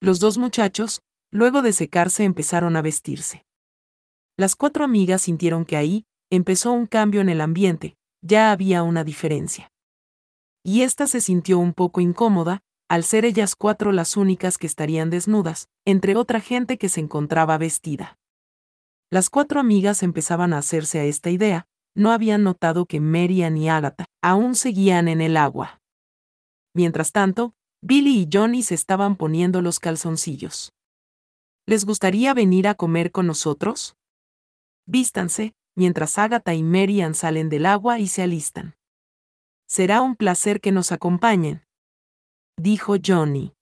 Los 0.00 0.20
dos 0.20 0.36
muchachos, 0.36 1.02
luego 1.30 1.62
de 1.62 1.72
secarse, 1.72 2.24
empezaron 2.24 2.76
a 2.76 2.82
vestirse. 2.82 3.46
Las 4.36 4.56
cuatro 4.56 4.84
amigas 4.84 5.22
sintieron 5.22 5.64
que 5.64 5.76
ahí 5.76 6.04
empezó 6.30 6.72
un 6.72 6.86
cambio 6.86 7.20
en 7.20 7.28
el 7.28 7.40
ambiente, 7.40 7.96
ya 8.22 8.52
había 8.52 8.82
una 8.82 9.04
diferencia. 9.04 9.70
Y 10.64 10.82
ésta 10.82 11.06
se 11.06 11.20
sintió 11.20 11.58
un 11.58 11.72
poco 11.72 12.00
incómoda, 12.00 12.60
al 12.88 13.04
ser 13.04 13.24
ellas 13.24 13.56
cuatro 13.56 13.90
las 13.90 14.16
únicas 14.16 14.58
que 14.58 14.66
estarían 14.66 15.10
desnudas, 15.10 15.68
entre 15.84 16.14
otra 16.14 16.40
gente 16.40 16.78
que 16.78 16.88
se 16.88 17.00
encontraba 17.00 17.58
vestida. 17.58 18.18
Las 19.12 19.28
cuatro 19.28 19.60
amigas 19.60 20.02
empezaban 20.02 20.54
a 20.54 20.58
hacerse 20.58 20.98
a 20.98 21.04
esta 21.04 21.28
idea, 21.28 21.66
no 21.94 22.12
habían 22.12 22.42
notado 22.44 22.86
que 22.86 22.98
Marian 22.98 23.58
y 23.58 23.68
Agatha 23.68 24.06
aún 24.22 24.54
seguían 24.54 25.06
en 25.06 25.20
el 25.20 25.36
agua. 25.36 25.82
Mientras 26.74 27.12
tanto, 27.12 27.52
Billy 27.82 28.22
y 28.22 28.28
Johnny 28.32 28.62
se 28.62 28.74
estaban 28.74 29.16
poniendo 29.16 29.60
los 29.60 29.80
calzoncillos. 29.80 30.72
¿Les 31.66 31.84
gustaría 31.84 32.32
venir 32.32 32.66
a 32.66 32.74
comer 32.74 33.12
con 33.12 33.26
nosotros? 33.26 33.96
Vístanse, 34.86 35.52
mientras 35.76 36.16
Agatha 36.16 36.54
y 36.54 36.62
Marian 36.62 37.14
salen 37.14 37.50
del 37.50 37.66
agua 37.66 37.98
y 37.98 38.08
se 38.08 38.22
alistan. 38.22 38.76
Será 39.68 40.00
un 40.00 40.16
placer 40.16 40.62
que 40.62 40.72
nos 40.72 40.90
acompañen, 40.90 41.66
dijo 42.56 42.94
Johnny. 43.04 43.52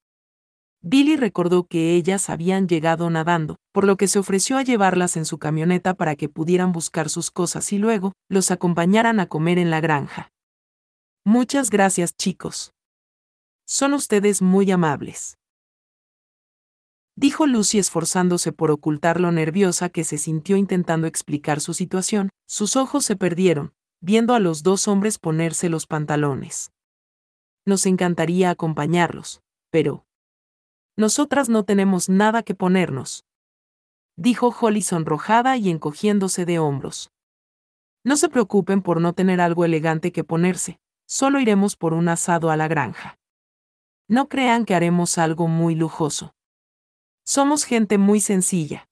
Billy 0.83 1.17
recordó 1.17 1.65
que 1.65 1.95
ellas 1.95 2.31
habían 2.31 2.67
llegado 2.67 3.11
nadando, 3.11 3.57
por 3.73 3.85
lo 3.85 3.97
que 3.97 4.09
se 4.09 4.19
ofreció 4.19 4.57
a 4.57 4.63
llevarlas 4.63 5.17
en 5.17 5.27
su 5.27 5.39
camioneta 5.39 5.95
para 5.95 6.17
que 6.17 6.31
pudieran 6.31 6.73
buscar 6.73 7.11
sus 7.11 7.31
cosas 7.31 7.73
y 7.73 7.79
luego 7.79 8.15
los 8.31 8.51
acompañaran 8.51 9.21
a 9.21 9.27
comer 9.27 9.59
en 9.59 9.71
la 9.71 9.81
granja. 9.81 10.31
Muchas 11.25 11.69
gracias 11.69 12.17
chicos. 12.17 12.73
Son 13.67 13.93
ustedes 13.93 14.41
muy 14.41 14.71
amables. 14.71 15.37
Dijo 17.15 17.47
Lucy 17.47 17.79
esforzándose 17.79 18.51
por 18.51 18.71
ocultar 18.71 19.21
lo 19.21 19.31
nerviosa 19.31 19.91
que 19.91 20.05
se 20.05 20.17
sintió 20.17 20.57
intentando 20.57 21.07
explicar 21.07 21.61
su 21.61 21.75
situación, 21.75 22.31
sus 22.49 22.77
ojos 22.77 23.05
se 23.05 23.17
perdieron, 23.17 23.75
viendo 24.01 24.33
a 24.33 24.41
los 24.41 24.63
dos 24.63 24.89
hombres 24.89 25.19
ponerse 25.19 25.69
los 25.69 25.87
pantalones. 25.87 26.73
Nos 27.67 27.85
encantaría 27.85 28.49
acompañarlos, 28.49 29.43
pero, 29.71 30.07
nosotras 31.01 31.49
no 31.49 31.65
tenemos 31.65 32.09
nada 32.09 32.43
que 32.43 32.55
ponernos. 32.55 33.25
Dijo 34.17 34.55
Holly 34.61 34.83
sonrojada 34.83 35.57
y 35.57 35.71
encogiéndose 35.71 36.45
de 36.45 36.59
hombros. 36.59 37.11
No 38.05 38.17
se 38.17 38.29
preocupen 38.29 38.83
por 38.83 39.01
no 39.01 39.15
tener 39.15 39.41
algo 39.41 39.65
elegante 39.65 40.13
que 40.13 40.25
ponerse, 40.25 40.79
solo 41.07 41.41
iremos 41.41 41.77
por 41.77 41.95
un 41.95 42.09
asado 42.09 42.51
a 42.51 42.57
la 42.57 42.69
granja. 42.69 43.19
No 44.09 44.29
crean 44.29 44.67
que 44.67 44.75
haremos 44.75 45.17
algo 45.17 45.49
muy 45.49 45.75
lujoso. 45.75 46.35
Somos 47.25 47.65
gente 47.65 47.97
muy 47.97 48.21
sencilla. 48.21 48.87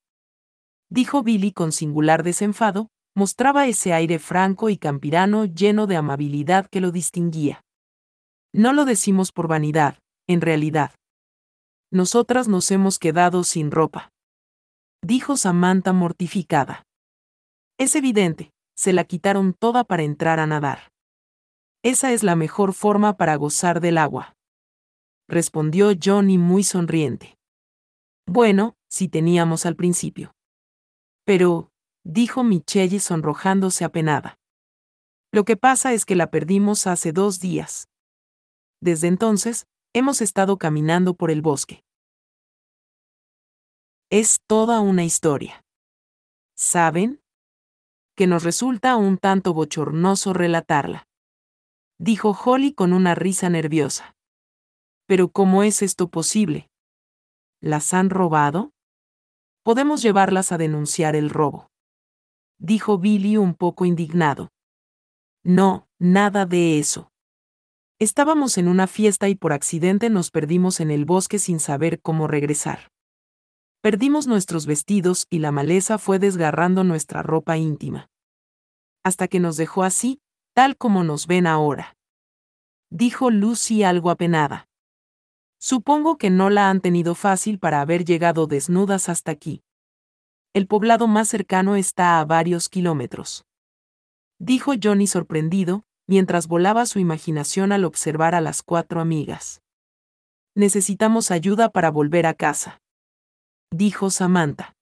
Dijo 0.88 1.22
Billy 1.22 1.52
con 1.52 1.72
singular 1.72 2.22
desenfado, 2.22 2.88
mostraba 3.14 3.66
ese 3.66 3.92
aire 3.92 4.18
franco 4.18 4.70
y 4.70 4.78
campirano 4.78 5.44
lleno 5.44 5.86
de 5.86 5.96
amabilidad 5.96 6.68
que 6.70 6.80
lo 6.80 6.90
distinguía. 6.90 7.64
No 8.54 8.72
lo 8.72 8.86
decimos 8.86 9.30
por 9.30 9.48
vanidad, 9.48 9.98
en 10.26 10.40
realidad 10.40 10.92
nosotras 11.90 12.48
nos 12.48 12.70
hemos 12.70 12.98
quedado 12.98 13.44
sin 13.44 13.70
ropa. 13.70 14.10
Dijo 15.02 15.36
Samantha 15.36 15.92
mortificada. 15.92 16.84
Es 17.78 17.94
evidente, 17.94 18.52
se 18.76 18.92
la 18.92 19.04
quitaron 19.04 19.54
toda 19.54 19.84
para 19.84 20.02
entrar 20.02 20.40
a 20.40 20.46
nadar. 20.46 20.92
Esa 21.82 22.12
es 22.12 22.22
la 22.22 22.36
mejor 22.36 22.72
forma 22.74 23.16
para 23.16 23.36
gozar 23.36 23.80
del 23.80 23.98
agua. 23.98 24.34
Respondió 25.28 25.90
Johnny 26.02 26.38
muy 26.38 26.64
sonriente. 26.64 27.38
Bueno, 28.26 28.74
si 28.90 29.08
teníamos 29.08 29.64
al 29.64 29.76
principio. 29.76 30.32
Pero, 31.24 31.70
dijo 32.04 32.42
Michelle 32.42 33.00
sonrojándose 33.00 33.84
apenada. 33.84 34.38
Lo 35.32 35.44
que 35.44 35.56
pasa 35.56 35.92
es 35.92 36.04
que 36.04 36.16
la 36.16 36.30
perdimos 36.30 36.86
hace 36.86 37.12
dos 37.12 37.38
días. 37.38 37.88
Desde 38.80 39.08
entonces, 39.08 39.66
hemos 39.92 40.20
estado 40.20 40.58
caminando 40.58 41.14
por 41.14 41.30
el 41.30 41.42
bosque. 41.42 41.82
Es 44.10 44.40
toda 44.46 44.80
una 44.80 45.04
historia. 45.04 45.64
¿Saben? 46.56 47.20
Que 48.16 48.26
nos 48.26 48.42
resulta 48.42 48.96
un 48.96 49.18
tanto 49.18 49.54
bochornoso 49.54 50.32
relatarla. 50.32 51.06
dijo 51.98 52.30
Holly 52.30 52.72
con 52.72 52.92
una 52.92 53.14
risa 53.14 53.48
nerviosa. 53.50 54.16
Pero 55.06 55.30
¿cómo 55.30 55.62
es 55.62 55.82
esto 55.82 56.08
posible? 56.08 56.68
¿Las 57.60 57.92
han 57.94 58.10
robado? 58.10 58.72
Podemos 59.64 60.02
llevarlas 60.02 60.52
a 60.52 60.58
denunciar 60.58 61.16
el 61.16 61.30
robo. 61.30 61.70
Dijo 62.58 62.98
Billy 62.98 63.36
un 63.36 63.54
poco 63.54 63.84
indignado. 63.84 64.50
No, 65.44 65.88
nada 65.98 66.46
de 66.46 66.78
eso. 66.78 67.10
Estábamos 68.00 68.58
en 68.58 68.68
una 68.68 68.86
fiesta 68.86 69.28
y 69.28 69.34
por 69.34 69.52
accidente 69.52 70.08
nos 70.08 70.30
perdimos 70.30 70.78
en 70.78 70.92
el 70.92 71.04
bosque 71.04 71.40
sin 71.40 71.58
saber 71.58 72.00
cómo 72.00 72.28
regresar. 72.28 72.92
Perdimos 73.80 74.28
nuestros 74.28 74.66
vestidos 74.66 75.26
y 75.30 75.40
la 75.40 75.50
maleza 75.50 75.98
fue 75.98 76.20
desgarrando 76.20 76.84
nuestra 76.84 77.22
ropa 77.22 77.56
íntima. 77.56 78.08
Hasta 79.02 79.26
que 79.26 79.40
nos 79.40 79.56
dejó 79.56 79.82
así, 79.82 80.20
tal 80.54 80.76
como 80.76 81.02
nos 81.02 81.26
ven 81.26 81.48
ahora. 81.48 81.96
Dijo 82.88 83.30
Lucy 83.30 83.82
algo 83.82 84.10
apenada. 84.10 84.68
Supongo 85.58 86.18
que 86.18 86.30
no 86.30 86.50
la 86.50 86.70
han 86.70 86.80
tenido 86.80 87.16
fácil 87.16 87.58
para 87.58 87.80
haber 87.80 88.04
llegado 88.04 88.46
desnudas 88.46 89.08
hasta 89.08 89.32
aquí. 89.32 89.64
El 90.54 90.68
poblado 90.68 91.08
más 91.08 91.28
cercano 91.28 91.74
está 91.74 92.20
a 92.20 92.24
varios 92.24 92.68
kilómetros. 92.68 93.44
Dijo 94.38 94.74
Johnny 94.80 95.08
sorprendido, 95.08 95.82
mientras 96.08 96.48
volaba 96.48 96.86
su 96.86 96.98
imaginación 96.98 97.70
al 97.70 97.84
observar 97.84 98.34
a 98.34 98.40
las 98.40 98.62
cuatro 98.62 99.00
amigas. 99.00 99.62
Necesitamos 100.56 101.30
ayuda 101.30 101.68
para 101.68 101.90
volver 101.90 102.26
a 102.26 102.34
casa. 102.34 102.80
Dijo 103.70 104.10
Samantha. 104.10 104.74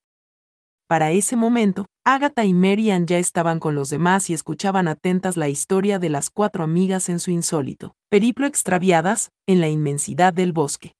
Para 0.89 1.11
ese 1.11 1.37
momento, 1.37 1.87
Agatha 2.05 2.45
y 2.45 2.55
Marian 2.55 3.07
ya 3.07 3.19
estaban 3.19 3.61
con 3.61 3.75
los 3.75 3.91
demás 3.91 4.31
y 4.31 4.35
escuchaban 4.35 4.89
atentas 4.89 5.37
la 5.37 5.49
historia 5.49 5.99
de 5.99 6.09
las 6.09 6.31
cuatro 6.31 6.65
amigas 6.65 7.09
en 7.09 7.19
su 7.19 7.31
insólito 7.31 7.97
periplo 8.09 8.47
extraviadas 8.47 9.31
en 9.47 9.61
la 9.61 9.69
inmensidad 9.69 10.33
del 10.33 10.53
bosque. 10.53 10.95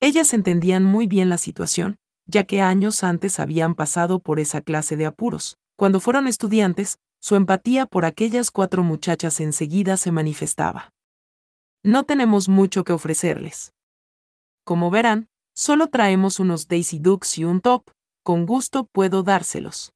Ellas 0.00 0.32
entendían 0.32 0.84
muy 0.84 1.06
bien 1.06 1.28
la 1.28 1.38
situación, 1.38 1.96
ya 2.26 2.44
que 2.44 2.62
años 2.62 3.02
antes 3.02 3.40
habían 3.40 3.74
pasado 3.74 4.20
por 4.20 4.38
esa 4.38 4.60
clase 4.60 4.96
de 4.96 5.06
apuros. 5.06 5.58
Cuando 5.76 6.00
fueron 6.00 6.28
estudiantes, 6.28 6.98
su 7.20 7.36
empatía 7.36 7.86
por 7.86 8.04
aquellas 8.04 8.50
cuatro 8.50 8.82
muchachas 8.82 9.40
enseguida 9.40 9.96
se 9.96 10.12
manifestaba. 10.12 10.92
No 11.82 12.04
tenemos 12.04 12.48
mucho 12.48 12.84
que 12.84 12.92
ofrecerles. 12.92 13.72
Como 14.64 14.90
verán, 14.90 15.28
Solo 15.60 15.88
traemos 15.88 16.38
unos 16.38 16.68
Daisy 16.68 17.00
Dukes 17.00 17.36
y 17.36 17.42
un 17.42 17.60
top, 17.60 17.90
con 18.22 18.46
gusto 18.46 18.84
puedo 18.84 19.24
dárselos. 19.24 19.92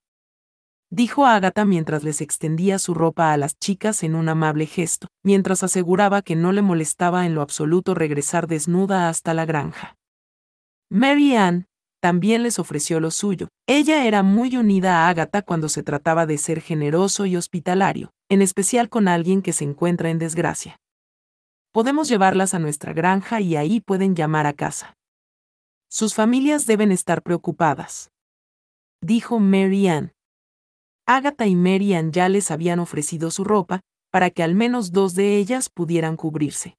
Dijo 0.91 1.25
Agatha 1.25 1.65
mientras 1.65 2.03
les 2.03 2.21
extendía 2.21 2.81
su 2.81 2.95
ropa 2.95 3.33
a 3.33 3.37
las 3.37 3.57
chicas 3.61 4.03
en 4.03 4.17
un 4.17 4.29
amable 4.29 4.67
gesto, 4.67 5.07
mientras 5.23 5.63
aseguraba 5.63 6.23
que 6.23 6.35
no 6.35 6.51
le 6.51 6.63
molestaba 6.63 7.27
en 7.27 7.37
lo 7.37 7.43
absoluto 7.43 7.95
regresar 7.95 8.49
desnuda 8.49 9.09
hasta 9.09 9.35
la 9.35 9.45
granja. 9.45 9.97
Mary 10.91 11.37
Ann 11.37 11.69
también 12.03 12.43
les 12.43 12.59
ofreció 12.59 12.99
lo 12.99 13.13
suyo. 13.13 13.47
Ella 13.69 14.05
era 14.05 14.25
muy 14.25 14.57
unida 14.57 15.07
a 15.07 15.09
Agatha 15.09 15.41
cuando 15.43 15.69
se 15.69 15.85
trataba 15.85 16.27
de 16.27 16.37
ser 16.37 16.61
generoso 16.61 17.27
y 17.27 17.37
hospitalario, 17.37 18.11
en 18.29 18.43
especial 18.43 18.89
con 18.89 19.07
alguien 19.07 19.41
que 19.41 19.53
se 19.53 19.63
encuentra 19.63 20.11
en 20.11 20.19
desgracia. 20.19 20.77
Podemos 21.71 22.09
llevarlas 22.09 22.55
a 22.55 22.59
nuestra 22.59 22.93
granja 22.93 23.41
y 23.41 23.55
ahí 23.55 23.81
pueden 23.81 24.17
llamar 24.17 24.49
a 24.49 24.53
casa. 24.53 24.95
Sus 25.89 26.15
familias 26.15 26.67
deben 26.67 26.91
estar 26.91 27.23
preocupadas. 27.23 28.11
Dijo 29.01 29.39
Mary 29.39 29.87
Ann. 29.87 30.13
Agatha 31.07 31.47
y 31.47 31.55
Mary 31.55 31.95
Ann 31.95 32.11
ya 32.11 32.29
les 32.29 32.51
habían 32.51 32.81
ofrecido 32.81 33.31
su 33.31 33.45
ropa, 33.45 33.81
para 34.11 34.31
que 34.31 34.43
al 34.43 34.57
menos 34.57 34.91
dos 34.91 35.15
de 35.15 35.37
ellas 35.37 35.71
pudieran 35.71 36.17
cubrirse. 36.17 36.77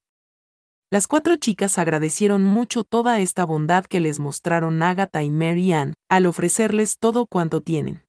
Las 0.94 1.08
cuatro 1.08 1.38
chicas 1.38 1.80
agradecieron 1.80 2.44
mucho 2.44 2.84
toda 2.84 3.20
esta 3.20 3.46
bondad 3.46 3.84
que 3.84 4.00
les 4.00 4.20
mostraron 4.20 4.84
Agatha 4.84 5.24
y 5.24 5.32
Mary 5.32 5.74
Ann, 5.74 5.96
al 6.08 6.28
ofrecerles 6.28 7.00
todo 7.00 7.26
cuanto 7.26 7.62
tienen. 7.62 8.06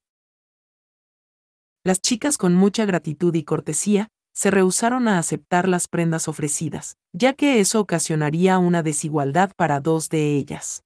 Las 1.82 2.02
chicas 2.02 2.36
con 2.36 2.54
mucha 2.54 2.84
gratitud 2.84 3.34
y 3.34 3.42
cortesía, 3.42 4.08
se 4.34 4.50
rehusaron 4.50 5.08
a 5.08 5.18
aceptar 5.18 5.66
las 5.66 5.88
prendas 5.88 6.28
ofrecidas, 6.28 6.98
ya 7.14 7.32
que 7.32 7.58
eso 7.58 7.80
ocasionaría 7.80 8.58
una 8.58 8.82
desigualdad 8.82 9.52
para 9.56 9.80
dos 9.80 10.10
de 10.10 10.36
ellas 10.36 10.82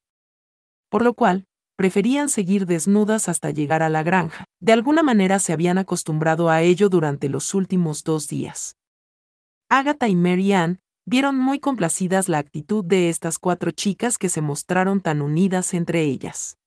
por 0.90 1.02
lo 1.02 1.14
cual, 1.14 1.46
preferían 1.74 2.28
seguir 2.28 2.64
desnudas 2.64 3.28
hasta 3.28 3.50
llegar 3.50 3.82
a 3.82 3.88
la 3.88 4.04
granja. 4.04 4.44
De 4.60 4.72
alguna 4.72 5.02
manera 5.02 5.40
se 5.40 5.52
habían 5.52 5.78
acostumbrado 5.78 6.48
a 6.48 6.62
ello 6.62 6.88
durante 6.88 7.28
los 7.28 7.54
últimos 7.54 8.04
dos 8.04 8.28
días. 8.28 8.76
Agatha 9.68 10.06
y 10.06 10.14
Mary 10.14 10.52
Ann 10.52 10.80
vieron 11.08 11.38
muy 11.38 11.58
complacidas 11.58 12.28
la 12.28 12.36
actitud 12.36 12.84
de 12.84 13.08
estas 13.08 13.38
cuatro 13.38 13.70
chicas 13.70 14.18
que 14.18 14.28
se 14.28 14.42
mostraron 14.42 15.00
tan 15.00 15.22
unidas 15.22 15.72
entre 15.72 16.02
ellas. 16.02 16.58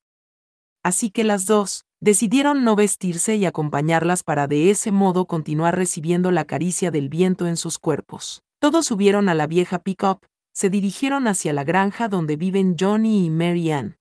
Así 0.84 1.12
que 1.12 1.24
las 1.24 1.46
dos 1.46 1.86
decidieron 2.00 2.64
no 2.64 2.76
vestirse 2.76 3.36
y 3.36 3.46
acompañarlas 3.46 4.24
para 4.24 4.48
de 4.48 4.72
ese 4.72 4.92
modo 4.92 5.28
continuar 5.28 5.76
recibiendo 5.76 6.32
la 6.32 6.46
caricia 6.46 6.90
del 6.90 7.08
viento 7.08 7.46
en 7.46 7.56
sus 7.56 7.78
cuerpos. 7.78 8.42
Todos 8.60 8.88
subieron 8.88 9.30
a 9.30 9.36
la 9.36 9.46
vieja 9.46 9.78
pick-up, 9.78 10.26
se 10.54 10.72
dirigieron 10.72 11.28
hacia 11.28 11.54
la 11.54 11.64
granja 11.64 12.08
donde 12.08 12.36
viven 12.36 12.76
Johnny 12.80 13.26
y 13.26 13.30
Mary 13.30 13.72
Ann. 13.72 13.98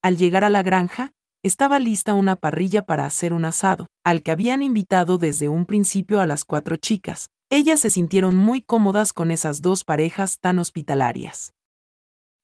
Al 0.00 0.16
llegar 0.16 0.44
a 0.44 0.50
la 0.50 0.62
granja, 0.62 1.12
estaba 1.42 1.78
lista 1.78 2.14
una 2.14 2.36
parrilla 2.36 2.86
para 2.86 3.04
hacer 3.04 3.34
un 3.34 3.44
asado, 3.44 3.88
al 4.02 4.22
que 4.22 4.30
habían 4.30 4.62
invitado 4.62 5.18
desde 5.18 5.50
un 5.50 5.66
principio 5.66 6.22
a 6.22 6.26
las 6.26 6.46
cuatro 6.46 6.76
chicas. 6.76 7.28
Ellas 7.54 7.80
se 7.80 7.90
sintieron 7.90 8.34
muy 8.34 8.62
cómodas 8.62 9.12
con 9.12 9.30
esas 9.30 9.60
dos 9.60 9.84
parejas 9.84 10.38
tan 10.40 10.58
hospitalarias. 10.58 11.52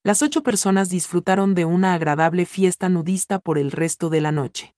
Las 0.04 0.20
ocho 0.20 0.42
personas 0.42 0.90
disfrutaron 0.90 1.54
de 1.54 1.64
una 1.64 1.94
agradable 1.94 2.44
fiesta 2.44 2.90
nudista 2.90 3.38
por 3.38 3.56
el 3.56 3.70
resto 3.70 4.10
de 4.10 4.20
la 4.20 4.32
noche. 4.32 4.74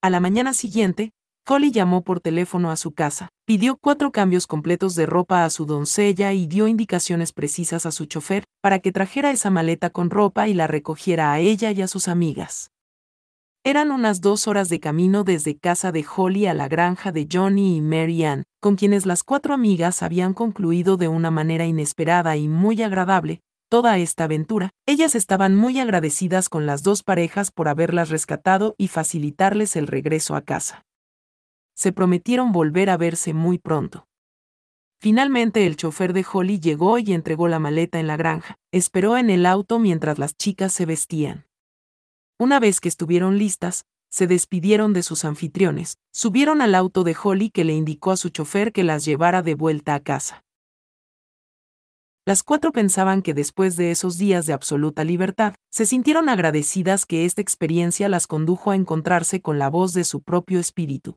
A 0.00 0.08
la 0.08 0.20
mañana 0.20 0.52
siguiente, 0.52 1.10
Holly 1.48 1.72
llamó 1.72 2.04
por 2.04 2.20
teléfono 2.20 2.70
a 2.70 2.76
su 2.76 2.92
casa, 2.92 3.30
pidió 3.44 3.76
cuatro 3.76 4.12
cambios 4.12 4.46
completos 4.46 4.94
de 4.94 5.06
ropa 5.06 5.44
a 5.44 5.50
su 5.50 5.66
doncella 5.66 6.32
y 6.32 6.46
dio 6.46 6.68
indicaciones 6.68 7.32
precisas 7.32 7.86
a 7.86 7.90
su 7.90 8.06
chofer 8.06 8.44
para 8.62 8.78
que 8.78 8.92
trajera 8.92 9.32
esa 9.32 9.50
maleta 9.50 9.90
con 9.90 10.10
ropa 10.10 10.46
y 10.46 10.54
la 10.54 10.68
recogiera 10.68 11.32
a 11.32 11.40
ella 11.40 11.72
y 11.72 11.82
a 11.82 11.88
sus 11.88 12.06
amigas. 12.06 12.70
Eran 13.64 13.90
unas 13.90 14.20
dos 14.20 14.48
horas 14.48 14.68
de 14.68 14.80
camino 14.80 15.24
desde 15.24 15.58
casa 15.58 15.92
de 15.92 16.04
Holly 16.16 16.46
a 16.46 16.54
la 16.54 16.68
granja 16.68 17.12
de 17.12 17.28
Johnny 17.30 17.76
y 17.76 17.80
Mary 17.80 18.24
Ann, 18.24 18.44
con 18.60 18.76
quienes 18.76 19.06
las 19.06 19.22
cuatro 19.22 19.54
amigas 19.54 20.02
habían 20.02 20.34
concluido 20.34 20.96
de 20.96 21.08
una 21.08 21.30
manera 21.30 21.66
inesperada 21.66 22.36
y 22.36 22.48
muy 22.48 22.82
agradable 22.82 23.40
toda 23.70 23.98
esta 23.98 24.24
aventura. 24.24 24.70
Ellas 24.86 25.14
estaban 25.14 25.54
muy 25.54 25.78
agradecidas 25.78 26.48
con 26.48 26.64
las 26.64 26.82
dos 26.82 27.02
parejas 27.02 27.50
por 27.50 27.68
haberlas 27.68 28.08
rescatado 28.08 28.74
y 28.78 28.88
facilitarles 28.88 29.76
el 29.76 29.86
regreso 29.86 30.34
a 30.34 30.40
casa 30.40 30.86
se 31.78 31.92
prometieron 31.92 32.50
volver 32.50 32.90
a 32.90 32.96
verse 32.96 33.32
muy 33.32 33.58
pronto. 33.58 34.08
Finalmente 35.00 35.64
el 35.64 35.76
chofer 35.76 36.12
de 36.12 36.26
Holly 36.30 36.58
llegó 36.58 36.98
y 36.98 37.12
entregó 37.12 37.46
la 37.46 37.60
maleta 37.60 38.00
en 38.00 38.08
la 38.08 38.16
granja. 38.16 38.58
Esperó 38.72 39.16
en 39.16 39.30
el 39.30 39.46
auto 39.46 39.78
mientras 39.78 40.18
las 40.18 40.36
chicas 40.36 40.72
se 40.72 40.86
vestían. 40.86 41.47
Una 42.38 42.60
vez 42.60 42.80
que 42.80 42.88
estuvieron 42.88 43.38
listas, 43.38 43.84
se 44.10 44.26
despidieron 44.26 44.92
de 44.92 45.02
sus 45.02 45.24
anfitriones, 45.24 45.98
subieron 46.12 46.62
al 46.62 46.74
auto 46.74 47.04
de 47.04 47.16
Holly 47.22 47.50
que 47.50 47.64
le 47.64 47.74
indicó 47.74 48.10
a 48.12 48.16
su 48.16 48.30
chofer 48.30 48.72
que 48.72 48.84
las 48.84 49.04
llevara 49.04 49.42
de 49.42 49.54
vuelta 49.54 49.94
a 49.94 50.00
casa. 50.00 50.44
Las 52.24 52.42
cuatro 52.42 52.72
pensaban 52.72 53.22
que 53.22 53.34
después 53.34 53.76
de 53.76 53.90
esos 53.90 54.18
días 54.18 54.46
de 54.46 54.52
absoluta 54.52 55.02
libertad, 55.04 55.54
se 55.70 55.86
sintieron 55.86 56.28
agradecidas 56.28 57.06
que 57.06 57.24
esta 57.24 57.42
experiencia 57.42 58.08
las 58.08 58.26
condujo 58.26 58.70
a 58.70 58.76
encontrarse 58.76 59.40
con 59.40 59.58
la 59.58 59.68
voz 59.68 59.92
de 59.92 60.04
su 60.04 60.22
propio 60.22 60.60
espíritu 60.60 61.16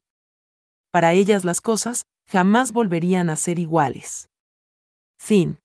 para 0.91 1.13
ellas 1.13 1.45
las 1.45 1.61
cosas 1.61 2.05
jamás 2.27 2.73
volverían 2.73 3.29
a 3.29 3.35
ser 3.37 3.59
iguales. 3.59 4.29
Fin. 5.17 5.60